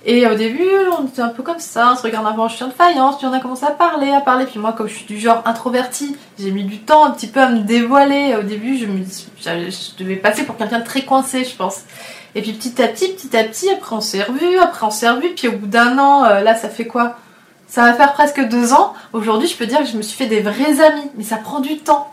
Et 0.04 0.26
au 0.26 0.34
début, 0.34 0.70
on 0.98 1.06
était 1.06 1.22
un 1.22 1.28
peu 1.28 1.42
comme 1.42 1.58
ça, 1.58 1.90
on 1.92 1.96
se 1.96 2.02
regarde 2.02 2.26
un 2.26 2.32
peu 2.32 2.40
en 2.40 2.48
chien 2.48 2.68
de 2.68 2.72
faïence, 2.72 3.18
puis 3.18 3.26
on 3.26 3.32
a 3.32 3.40
commencé 3.40 3.64
à 3.64 3.72
parler, 3.72 4.10
à 4.10 4.20
parler. 4.20 4.46
Puis 4.46 4.58
moi, 4.58 4.72
comme 4.72 4.88
je 4.88 4.94
suis 4.94 5.06
du 5.06 5.18
genre 5.18 5.42
introverti, 5.44 6.16
j'ai 6.38 6.50
mis 6.50 6.64
du 6.64 6.78
temps 6.78 7.04
un 7.04 7.10
petit 7.10 7.26
peu 7.26 7.40
à 7.40 7.48
me 7.48 7.60
dévoiler. 7.60 8.34
Au 8.38 8.42
début, 8.42 8.78
je 8.78 8.86
me 8.86 9.04
je 9.04 10.02
devais 10.02 10.16
passer 10.16 10.44
pour 10.44 10.56
quelqu'un 10.56 10.78
de 10.78 10.84
très 10.84 11.02
coincé, 11.04 11.44
je 11.44 11.54
pense. 11.54 11.82
Et 12.34 12.42
puis 12.42 12.52
petit 12.52 12.80
à 12.80 12.88
petit, 12.88 13.08
petit 13.08 13.36
à 13.36 13.42
petit, 13.44 13.70
après 13.70 13.96
on 13.96 14.00
s'est 14.00 14.22
revu, 14.22 14.58
après 14.58 14.86
on 14.86 14.90
s'est 14.90 15.10
revu, 15.10 15.30
puis 15.34 15.48
au 15.48 15.52
bout 15.52 15.66
d'un 15.66 15.98
an, 15.98 16.24
euh, 16.24 16.40
là 16.40 16.54
ça 16.54 16.68
fait 16.68 16.86
quoi? 16.86 17.16
Ça 17.66 17.82
va 17.82 17.92
faire 17.94 18.12
presque 18.12 18.40
deux 18.48 18.72
ans. 18.72 18.94
Aujourd'hui, 19.12 19.48
je 19.48 19.56
peux 19.56 19.66
dire 19.66 19.80
que 19.80 19.86
je 19.86 19.96
me 19.96 20.02
suis 20.02 20.16
fait 20.16 20.26
des 20.26 20.40
vrais 20.40 20.80
amis, 20.80 21.10
mais 21.16 21.24
ça 21.24 21.36
prend 21.36 21.60
du 21.60 21.78
temps. 21.78 22.12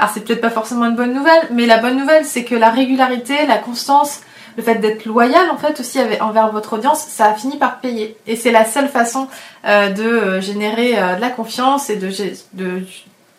Alors 0.00 0.12
c'est 0.14 0.24
peut-être 0.24 0.40
pas 0.40 0.48
forcément 0.48 0.86
une 0.86 0.96
bonne 0.96 1.12
nouvelle, 1.12 1.48
mais 1.52 1.66
la 1.66 1.76
bonne 1.76 1.98
nouvelle 1.98 2.24
c'est 2.24 2.44
que 2.44 2.54
la 2.54 2.70
régularité, 2.70 3.34
la 3.46 3.58
constance, 3.58 4.22
le 4.56 4.62
fait 4.62 4.76
d'être 4.76 5.04
loyal 5.04 5.50
en 5.50 5.58
fait 5.58 5.78
aussi 5.78 5.98
envers 6.22 6.50
votre 6.50 6.72
audience, 6.72 7.00
ça 7.00 7.26
a 7.26 7.34
fini 7.34 7.58
par 7.58 7.80
payer. 7.80 8.16
Et 8.26 8.34
c'est 8.34 8.50
la 8.50 8.64
seule 8.64 8.88
façon 8.88 9.28
euh, 9.66 9.90
de 9.90 10.02
euh, 10.02 10.40
générer 10.40 10.92
de 10.92 11.20
la 11.20 11.28
confiance 11.28 11.90
et 11.90 11.96
de, 11.96 12.08
de 12.54 12.82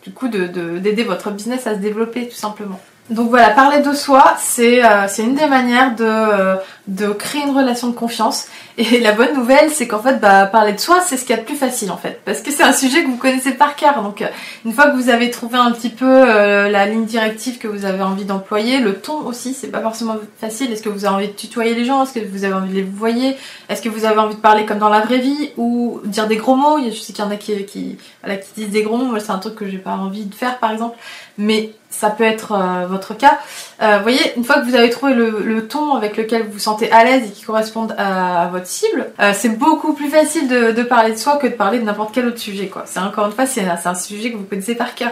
du 0.03 0.11
coup 0.13 0.27
d'aider 0.27 1.03
votre 1.03 1.31
business 1.31 1.65
à 1.65 1.73
se 1.73 1.79
développer 1.79 2.27
tout 2.29 2.35
simplement. 2.35 2.79
Donc 3.09 3.29
voilà, 3.29 3.49
parler 3.49 3.81
de 3.81 3.93
soi, 3.93 4.35
c'est 4.39 4.85
euh, 4.85 5.07
une 5.17 5.35
des 5.35 5.47
manières 5.47 5.95
de, 5.95 6.05
euh, 6.05 6.55
de 6.87 7.07
créer 7.09 7.41
une 7.43 7.55
relation 7.55 7.87
de 7.87 7.95
confiance. 7.95 8.47
Et 8.77 8.99
la 9.01 9.11
bonne 9.11 9.35
nouvelle, 9.35 9.69
c'est 9.69 9.87
qu'en 9.87 9.99
fait, 9.99 10.19
bah, 10.19 10.45
parler 10.45 10.73
de 10.73 10.79
soi, 10.79 11.01
c'est 11.05 11.17
ce 11.17 11.21
qu'il 11.21 11.35
y 11.35 11.39
a 11.39 11.41
de 11.41 11.45
plus 11.45 11.55
facile 11.55 11.91
en 11.91 11.97
fait. 11.97 12.21
Parce 12.25 12.41
que 12.41 12.51
c'est 12.51 12.63
un 12.63 12.73
sujet 12.73 13.03
que 13.03 13.07
vous 13.07 13.17
connaissez 13.17 13.51
par 13.51 13.75
cœur. 13.75 14.01
Donc 14.01 14.21
euh, 14.21 14.27
une 14.65 14.73
fois 14.73 14.89
que 14.89 14.95
vous 14.95 15.09
avez 15.09 15.29
trouvé 15.29 15.57
un 15.57 15.71
petit 15.71 15.89
peu 15.89 16.05
euh, 16.05 16.69
la 16.69 16.85
ligne 16.85 17.05
directive 17.05 17.57
que 17.57 17.67
vous 17.67 17.85
avez 17.85 18.01
envie 18.01 18.25
d'employer, 18.25 18.79
le 18.79 18.95
ton 18.95 19.25
aussi, 19.25 19.53
c'est 19.53 19.67
pas 19.67 19.81
forcément 19.81 20.15
facile. 20.39 20.71
Est-ce 20.71 20.81
que 20.83 20.89
vous 20.89 21.05
avez 21.05 21.15
envie 21.15 21.27
de 21.27 21.33
tutoyer 21.33 21.75
les 21.75 21.85
gens? 21.85 22.03
Est-ce 22.03 22.13
que 22.13 22.25
vous 22.25 22.43
avez 22.43 22.53
envie 22.53 22.69
de 22.69 22.75
les 22.75 22.83
voyer 22.83 23.37
Est-ce 23.69 23.81
que 23.81 23.89
vous 23.89 24.05
avez 24.05 24.19
envie 24.19 24.35
de 24.35 24.41
parler 24.41 24.65
comme 24.65 24.79
dans 24.79 24.89
la 24.89 25.01
vraie 25.01 25.19
vie 25.19 25.51
Ou 25.57 26.01
dire 26.05 26.27
des 26.27 26.37
gros 26.37 26.55
mots? 26.55 26.79
Je 26.83 26.95
sais 26.95 27.13
qu'il 27.13 27.23
y 27.23 27.27
en 27.27 27.31
a 27.31 27.35
qui, 27.35 27.65
qui, 27.65 27.97
voilà, 28.23 28.37
qui 28.37 28.49
disent 28.55 28.69
des 28.69 28.83
gros 28.83 28.97
mots. 28.97 29.05
Moi, 29.05 29.19
c'est 29.19 29.31
un 29.31 29.39
truc 29.39 29.55
que 29.55 29.69
j'ai 29.69 29.77
pas 29.77 29.91
envie 29.91 30.25
de 30.25 30.35
faire 30.35 30.59
par 30.59 30.71
exemple. 30.71 30.97
Mais 31.41 31.71
ça 31.89 32.09
peut 32.11 32.23
être 32.23 32.53
euh, 32.53 32.85
votre 32.87 33.15
cas. 33.15 33.39
Euh, 33.81 33.97
vous 33.97 34.03
voyez, 34.03 34.21
une 34.37 34.43
fois 34.43 34.59
que 34.59 34.65
vous 34.65 34.75
avez 34.75 34.91
trouvé 34.91 35.15
le, 35.15 35.67
ton 35.67 35.95
avec 35.95 36.15
lequel 36.15 36.43
vous 36.43 36.53
vous 36.53 36.59
sentez 36.59 36.91
à 36.91 37.03
l'aise 37.03 37.23
et 37.27 37.31
qui 37.31 37.43
correspond 37.43 37.87
à, 37.97 38.47
votre 38.51 38.67
cible, 38.67 39.07
euh, 39.19 39.33
c'est 39.35 39.49
beaucoup 39.49 39.93
plus 39.93 40.09
facile 40.09 40.47
de, 40.47 40.83
parler 40.83 41.11
de 41.13 41.17
soi 41.17 41.37
que 41.37 41.47
de 41.47 41.53
parler 41.53 41.79
de 41.79 41.83
n'importe 41.83 42.13
quel 42.13 42.27
autre 42.27 42.37
sujet. 42.37 42.71
C'est 42.85 42.99
encore 42.99 43.25
une 43.25 43.31
fois, 43.31 43.47
c'est 43.47 43.65
un 43.67 43.95
sujet 43.95 44.31
que 44.31 44.37
vous 44.37 44.43
connaissez 44.43 44.75
par 44.75 44.93
cœur. 44.93 45.11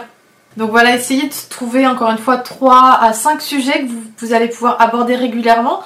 Donc 0.56 0.70
voilà, 0.70 0.94
essayez 0.94 1.28
de 1.28 1.34
trouver 1.48 1.86
encore 1.86 2.10
une 2.10 2.18
fois 2.18 2.36
3 2.36 2.98
à 3.00 3.12
5 3.12 3.40
sujets 3.40 3.86
que 3.86 3.90
vous, 4.18 4.32
allez 4.32 4.48
pouvoir 4.48 4.80
aborder 4.80 5.16
régulièrement. 5.16 5.82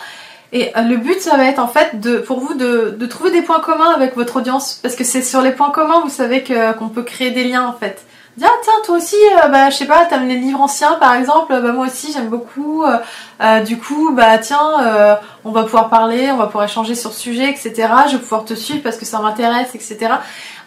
Et 0.52 0.72
le 0.76 0.96
but, 0.96 1.20
ça 1.20 1.37
va 1.37 1.46
être 1.46 1.59
en 1.59 1.68
fait 1.68 2.00
de, 2.00 2.18
pour 2.18 2.40
vous 2.40 2.54
de 2.54 3.07
trouver 3.07 3.30
des 3.30 3.42
points 3.42 3.61
communs 3.61 3.90
avec 3.90 4.14
votre 4.14 4.37
audience. 4.37 4.78
Parce 4.83 4.94
que 4.94 5.04
c'est 5.04 5.22
sur 5.22 5.42
les 5.42 5.52
points 5.52 5.70
communs, 5.70 6.00
vous 6.02 6.11
savez 6.11 6.44
qu'on 6.44 6.88
peut 6.88 7.02
créer 7.02 7.30
des 7.30 7.44
liens 7.44 7.66
en 7.66 7.72
fait. 7.72 8.04
Ah 8.42 8.49
tiens 8.64 8.73
toi 8.85 8.97
aussi 8.97 9.14
euh, 9.14 9.49
bah 9.49 9.70
je 9.70 9.77
sais 9.77 9.87
pas 9.87 10.07
t'aimes 10.07 10.27
les 10.27 10.37
livres 10.37 10.61
anciens 10.61 10.94
par 10.94 11.14
exemple. 11.14 11.53
Bah 11.61 11.73
moi 11.73 11.87
aussi 11.87 12.12
j'aime 12.12 12.29
beaucoup. 12.29 12.83
Euh, 12.83 12.99
euh, 13.40 13.61
du 13.61 13.79
coup 13.79 14.12
bah 14.12 14.38
tiens 14.38 14.61
on 15.44 15.51
va 15.51 15.64
pouvoir 15.64 15.88
parler 15.88 16.31
on 16.31 16.37
va 16.37 16.47
pouvoir 16.47 16.64
échanger 16.64 16.94
sur 16.94 17.12
ce 17.12 17.20
sujet 17.20 17.51
etc 17.51 17.88
je 18.07 18.12
vais 18.12 18.23
pouvoir 18.23 18.44
te 18.44 18.55
suivre 18.55 18.81
parce 18.83 18.97
que 18.97 19.05
ça 19.05 19.18
m'intéresse 19.18 19.75
etc 19.75 20.14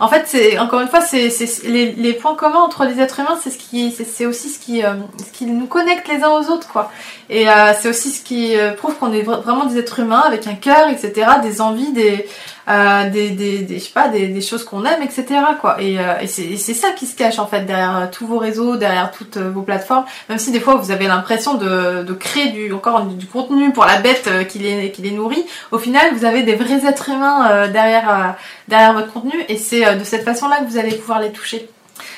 en 0.01 0.09
fait 0.09 0.23
c'est 0.25 0.59
encore 0.59 0.81
une 0.81 0.89
fois 0.89 0.99
c'est 0.99 1.29
les, 1.63 1.93
les, 1.93 2.13
points 2.13 2.35
communs 2.35 2.59
entre 2.59 2.83
les 2.83 2.99
êtres 2.99 3.21
humains 3.21 3.39
c'est 3.41 3.51
ce 3.51 3.57
qui 3.57 3.91
c'est 3.91 4.25
aussi 4.25 4.49
ce 4.49 4.59
qui 4.59 4.81
ce 4.81 5.31
qui 5.31 5.45
nous 5.45 5.65
connecte 5.65 6.09
les 6.09 6.23
uns 6.23 6.31
aux 6.31 6.49
autres 6.49 6.67
quoi. 6.67 6.91
Et 7.29 7.45
c'est 7.79 7.89
aussi 7.89 8.11
ce 8.11 8.21
qui 8.21 8.55
prouve 8.77 8.95
qu'on 8.95 9.13
est 9.13 9.23
vraiment 9.23 9.65
des 9.65 9.79
êtres 9.79 9.99
humains 9.99 10.23
avec 10.25 10.45
un 10.47 10.55
cœur 10.55 10.89
etc 10.89 11.31
des 11.41 11.61
envies 11.61 11.93
des 11.93 12.27
euh, 12.69 13.09
des, 13.09 13.29
des, 13.29 13.59
des, 13.59 13.79
je 13.79 13.83
sais 13.85 13.91
pas, 13.93 14.09
des, 14.09 14.27
des 14.27 14.41
choses 14.41 14.63
qu'on 14.63 14.83
aime, 14.83 15.01
etc. 15.01 15.25
Quoi. 15.61 15.81
Et, 15.81 15.99
euh, 15.99 16.19
et 16.21 16.27
c'est 16.27 16.73
ça 16.73 16.91
qui 16.91 17.05
se 17.05 17.15
cache 17.15 17.39
en 17.39 17.47
fait 17.47 17.61
derrière 17.61 17.97
euh, 17.97 18.05
tous 18.11 18.27
vos 18.27 18.37
réseaux, 18.37 18.75
derrière 18.75 19.11
toutes 19.11 19.37
vos 19.37 19.61
plateformes. 19.61 20.05
Même 20.29 20.37
si 20.37 20.51
des 20.51 20.59
fois 20.59 20.75
vous 20.75 20.91
avez 20.91 21.07
l'impression 21.07 21.53
de, 21.55 22.03
de 22.03 22.13
créer 22.13 22.51
du 22.51 22.73
encore 22.73 23.03
du, 23.05 23.25
contenu 23.25 23.71
pour 23.71 23.85
la 23.85 23.99
bête 23.99 24.29
qui 24.47 24.59
les, 24.59 24.91
qui 24.91 25.01
les 25.01 25.11
nourrit, 25.11 25.45
au 25.71 25.77
final 25.77 26.13
vous 26.13 26.25
avez 26.25 26.43
des 26.43 26.55
vrais 26.55 26.85
êtres 26.85 27.09
humains 27.09 27.67
derrière 27.67 28.35
derrière 28.67 28.93
votre 28.93 29.11
contenu 29.11 29.35
et 29.49 29.57
c'est 29.57 29.95
de 29.95 30.03
cette 30.03 30.23
façon-là 30.23 30.57
que 30.57 30.65
vous 30.65 30.77
allez 30.77 30.95
pouvoir 30.95 31.19
les 31.19 31.31
toucher. 31.31 31.69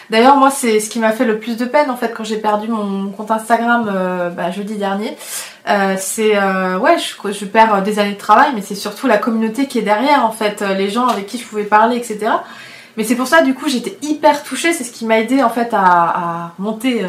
D'ailleurs, 0.09 0.37
moi, 0.37 0.49
c'est 0.49 0.79
ce 0.79 0.89
qui 0.89 0.99
m'a 0.99 1.11
fait 1.11 1.25
le 1.25 1.39
plus 1.39 1.55
de 1.57 1.65
peine 1.65 1.91
en 1.91 1.95
fait 1.95 2.13
quand 2.15 2.23
j'ai 2.23 2.37
perdu 2.37 2.67
mon 2.67 3.11
compte 3.11 3.31
Instagram 3.31 3.89
euh, 3.93 4.29
bah, 4.29 4.51
jeudi 4.51 4.75
dernier. 4.75 5.15
Euh, 5.67 5.95
c'est 5.97 6.35
euh, 6.35 6.77
ouais, 6.79 6.97
je, 6.97 7.31
je, 7.31 7.45
perds 7.45 7.83
des 7.83 7.99
années 7.99 8.13
de 8.13 8.17
travail, 8.17 8.49
mais 8.55 8.61
c'est 8.61 8.75
surtout 8.75 9.07
la 9.07 9.17
communauté 9.17 9.67
qui 9.67 9.77
est 9.79 9.83
derrière 9.83 10.25
en 10.25 10.31
fait, 10.31 10.61
les 10.61 10.89
gens 10.89 11.07
avec 11.07 11.27
qui 11.27 11.37
je 11.37 11.45
pouvais 11.45 11.63
parler, 11.63 11.97
etc. 11.97 12.31
Mais 12.97 13.03
c'est 13.03 13.15
pour 13.15 13.27
ça, 13.27 13.43
du 13.43 13.53
coup, 13.53 13.69
j'étais 13.69 13.97
hyper 14.01 14.43
touchée. 14.43 14.73
C'est 14.73 14.83
ce 14.83 14.91
qui 14.91 15.05
m'a 15.05 15.19
aidé 15.19 15.41
en 15.43 15.49
fait 15.49 15.69
à, 15.73 16.51
monter, 16.57 17.05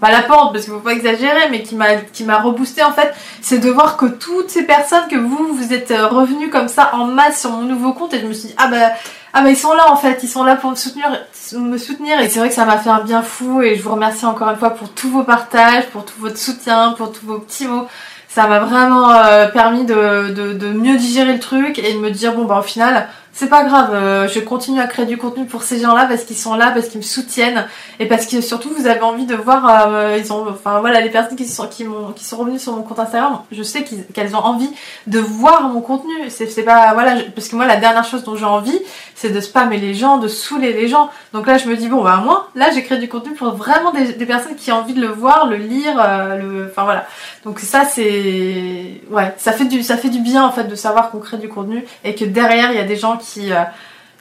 pas 0.00 0.10
la 0.10 0.22
pente 0.22 0.52
parce 0.52 0.64
qu'il 0.64 0.72
faut 0.72 0.80
pas 0.80 0.92
exagérer, 0.92 1.50
mais 1.50 1.62
qui 1.62 1.74
m'a 1.74 1.96
qui 1.96 2.24
m'a 2.24 2.38
reboosté 2.38 2.82
en 2.82 2.92
fait. 2.92 3.12
C'est 3.42 3.58
de 3.58 3.68
voir 3.68 3.96
que 3.96 4.06
toutes 4.06 4.50
ces 4.50 4.62
personnes 4.62 5.08
que 5.10 5.16
vous 5.16 5.52
vous 5.52 5.74
êtes 5.74 5.92
revenus 6.10 6.48
comme 6.50 6.68
ça 6.68 6.94
en 6.94 7.06
masse 7.06 7.40
sur 7.40 7.50
mon 7.50 7.62
nouveau 7.62 7.92
compte 7.92 8.14
et 8.14 8.20
je 8.20 8.26
me 8.26 8.32
suis 8.32 8.48
dit 8.48 8.54
ah 8.56 8.68
bah 8.68 8.92
ah 9.38 9.42
mais 9.42 9.52
ils 9.52 9.56
sont 9.56 9.74
là 9.74 9.92
en 9.92 9.96
fait, 9.96 10.22
ils 10.22 10.28
sont 10.28 10.44
là 10.44 10.56
pour 10.56 10.70
me 10.70 10.76
soutenir, 10.76 11.10
me 11.52 11.76
soutenir. 11.76 12.18
Et 12.20 12.30
c'est 12.30 12.38
vrai 12.38 12.48
que 12.48 12.54
ça 12.54 12.64
m'a 12.64 12.78
fait 12.78 12.88
un 12.88 13.02
bien 13.02 13.20
fou. 13.20 13.60
Et 13.60 13.76
je 13.76 13.82
vous 13.82 13.90
remercie 13.90 14.24
encore 14.24 14.48
une 14.48 14.56
fois 14.56 14.70
pour 14.70 14.88
tous 14.88 15.10
vos 15.10 15.24
partages, 15.24 15.84
pour 15.88 16.06
tout 16.06 16.18
votre 16.18 16.38
soutien, 16.38 16.94
pour 16.96 17.12
tous 17.12 17.26
vos 17.26 17.38
petits 17.40 17.66
mots. 17.66 17.86
Ça 18.28 18.46
m'a 18.46 18.60
vraiment 18.60 19.10
euh, 19.10 19.48
permis 19.48 19.84
de, 19.84 20.30
de, 20.32 20.54
de, 20.54 20.68
mieux 20.68 20.96
digérer 20.96 21.34
le 21.34 21.38
truc 21.38 21.78
et 21.78 21.92
de 21.92 21.98
me 21.98 22.10
dire 22.10 22.32
bon 22.32 22.46
bah 22.46 22.60
au 22.60 22.62
final 22.62 23.08
c'est 23.36 23.50
pas 23.50 23.64
grave, 23.64 23.90
euh, 23.92 24.28
je 24.28 24.40
continue 24.40 24.80
à 24.80 24.86
créer 24.86 25.04
du 25.04 25.18
contenu 25.18 25.44
pour 25.44 25.62
ces 25.62 25.78
gens-là 25.78 26.06
parce 26.06 26.24
qu'ils 26.24 26.38
sont 26.38 26.54
là, 26.54 26.70
parce 26.70 26.88
qu'ils 26.88 27.00
me 27.00 27.04
soutiennent 27.04 27.66
et 28.00 28.06
parce 28.06 28.24
que 28.24 28.40
surtout 28.40 28.70
vous 28.74 28.86
avez 28.86 29.02
envie 29.02 29.26
de 29.26 29.34
voir, 29.34 29.68
euh, 29.68 30.16
ils 30.18 30.32
ont, 30.32 30.48
enfin 30.48 30.80
voilà, 30.80 31.02
les 31.02 31.10
personnes 31.10 31.36
qui 31.36 31.46
sont 31.46 31.68
qui 31.68 31.84
m'ont, 31.84 32.12
qui 32.12 32.24
sont 32.24 32.38
revenues 32.38 32.58
sur 32.58 32.72
mon 32.72 32.82
compte 32.82 32.98
Instagram, 32.98 33.40
je 33.52 33.62
sais 33.62 33.84
qu'elles 33.84 34.34
ont 34.34 34.38
envie 34.38 34.70
de 35.06 35.18
voir 35.18 35.68
mon 35.68 35.82
contenu. 35.82 36.14
C'est, 36.30 36.46
pas 36.62 36.94
voilà, 36.94 37.16
parce 37.34 37.48
que 37.48 37.56
moi 37.56 37.66
la 37.66 37.76
dernière 37.76 38.06
chose 38.06 38.24
dont 38.24 38.36
j'ai 38.36 38.46
envie, 38.46 38.80
c'est 39.14 39.28
de 39.28 39.40
spammer 39.42 39.76
les 39.76 39.92
gens, 39.92 40.16
de 40.16 40.28
saouler 40.28 40.72
les 40.72 40.88
gens. 40.88 41.10
Donc 41.34 41.46
là 41.46 41.58
je 41.58 41.68
me 41.68 41.76
dis 41.76 41.88
bon 41.88 42.02
bah 42.02 42.22
moi 42.24 42.48
là 42.54 42.70
j'ai 42.70 42.84
créé 42.84 42.96
du 42.96 43.06
contenu 43.06 43.34
pour 43.34 43.54
vraiment 43.54 43.92
des, 43.92 44.14
des, 44.14 44.24
personnes 44.26 44.56
qui 44.56 44.72
ont 44.72 44.76
envie 44.76 44.94
de 44.94 45.02
le 45.02 45.08
voir, 45.08 45.46
le 45.46 45.56
lire, 45.56 46.02
euh, 46.02 46.38
le, 46.38 46.66
enfin 46.70 46.84
voilà. 46.84 47.06
Donc 47.44 47.60
ça 47.60 47.84
c'est, 47.84 49.02
ouais, 49.10 49.34
ça 49.36 49.52
fait 49.52 49.66
du, 49.66 49.82
ça 49.82 49.98
fait 49.98 50.08
du 50.08 50.20
bien 50.20 50.42
en 50.42 50.52
fait 50.52 50.64
de 50.64 50.74
savoir 50.74 51.10
qu'on 51.10 51.18
crée 51.18 51.36
du 51.36 51.50
contenu 51.50 51.84
et 52.02 52.14
que 52.14 52.24
derrière 52.24 52.72
il 52.72 52.76
y 52.76 52.80
a 52.80 52.84
des 52.84 52.96
gens 52.96 53.18
qui 53.18 53.25
qui, 53.32 53.52
euh, 53.52 53.62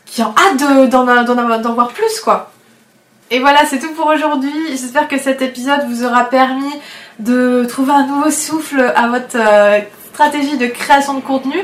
qui 0.05 0.21
ont 0.23 0.33
hâte 0.37 0.89
d'en 0.89 1.73
voir 1.73 1.89
plus 1.89 2.19
quoi. 2.21 2.51
Et 3.31 3.39
voilà, 3.39 3.65
c'est 3.65 3.79
tout 3.79 3.91
pour 3.93 4.07
aujourd'hui. 4.07 4.53
J'espère 4.69 5.07
que 5.07 5.17
cet 5.17 5.41
épisode 5.41 5.87
vous 5.89 6.03
aura 6.03 6.25
permis 6.25 6.71
de 7.19 7.65
trouver 7.67 7.93
un 7.93 8.05
nouveau 8.05 8.29
souffle 8.29 8.93
à 8.95 9.07
votre 9.07 9.35
euh, 9.35 9.79
stratégie 10.13 10.57
de 10.57 10.67
création 10.67 11.15
de 11.15 11.21
contenu. 11.21 11.57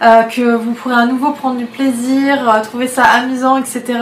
Euh, 0.00 0.22
que 0.22 0.54
vous 0.54 0.72
pourrez 0.74 0.94
à 0.94 1.06
nouveau 1.06 1.32
prendre 1.32 1.56
du 1.56 1.66
plaisir, 1.66 2.48
euh, 2.48 2.62
trouver 2.62 2.86
ça 2.86 3.02
amusant, 3.02 3.58
etc. 3.58 3.98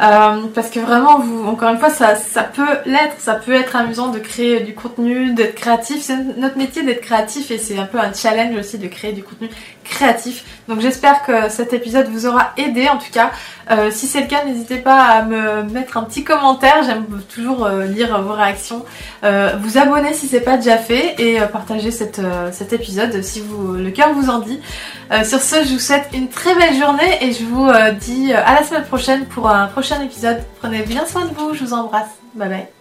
Euh, 0.00 0.42
parce 0.54 0.70
que 0.70 0.78
vraiment, 0.80 1.18
vous, 1.18 1.44
encore 1.46 1.70
une 1.70 1.78
fois, 1.78 1.90
ça, 1.90 2.14
ça 2.14 2.44
peut 2.44 2.78
l'être, 2.86 3.16
ça 3.18 3.34
peut 3.34 3.52
être 3.52 3.74
amusant 3.74 4.08
de 4.08 4.18
créer 4.18 4.60
du 4.60 4.74
contenu, 4.74 5.32
d'être 5.32 5.56
créatif. 5.56 6.02
C'est 6.02 6.16
notre 6.36 6.56
métier 6.56 6.82
d'être 6.82 7.00
créatif 7.00 7.50
et 7.50 7.58
c'est 7.58 7.78
un 7.78 7.84
peu 7.84 7.98
un 7.98 8.12
challenge 8.12 8.56
aussi 8.56 8.78
de 8.78 8.86
créer 8.86 9.12
du 9.12 9.22
contenu 9.24 9.48
créatif. 9.84 10.44
Donc 10.68 10.80
j'espère 10.80 11.24
que 11.24 11.48
cet 11.48 11.72
épisode 11.72 12.08
vous 12.08 12.26
aura 12.26 12.52
aidé 12.56 12.88
en 12.88 12.98
tout 12.98 13.10
cas. 13.10 13.30
Euh, 13.70 13.90
si 13.90 14.06
c'est 14.06 14.20
le 14.20 14.26
cas, 14.26 14.44
n'hésitez 14.44 14.76
pas 14.76 15.02
à 15.02 15.22
me 15.22 15.62
mettre 15.64 15.96
un 15.96 16.02
petit 16.02 16.22
commentaire. 16.24 16.82
J'aime 16.84 17.06
toujours 17.34 17.64
euh, 17.64 17.86
lire 17.86 18.20
vos 18.22 18.34
réactions. 18.34 18.84
Vous 19.22 19.78
abonner 19.78 20.12
si 20.12 20.28
c'est 20.28 20.40
pas 20.40 20.56
déjà 20.56 20.76
fait 20.76 21.16
et 21.18 21.40
partager 21.52 21.90
cet 21.90 22.20
épisode 22.72 23.22
si 23.22 23.40
vous 23.40 23.72
le 23.72 23.90
cœur 23.90 24.12
vous 24.12 24.30
en 24.30 24.38
dit. 24.38 24.60
Sur 25.24 25.40
ce, 25.40 25.64
je 25.64 25.72
vous 25.74 25.78
souhaite 25.78 26.08
une 26.12 26.28
très 26.28 26.54
belle 26.54 26.74
journée 26.74 27.24
et 27.24 27.32
je 27.32 27.44
vous 27.44 27.68
dis 28.00 28.32
à 28.32 28.60
la 28.60 28.64
semaine 28.64 28.84
prochaine 28.84 29.24
pour 29.26 29.48
un 29.48 29.66
prochain 29.68 30.02
épisode. 30.02 30.42
Prenez 30.60 30.82
bien 30.82 31.06
soin 31.06 31.24
de 31.26 31.34
vous. 31.34 31.54
Je 31.54 31.64
vous 31.64 31.72
embrasse. 31.72 32.10
Bye 32.34 32.48
bye. 32.48 32.77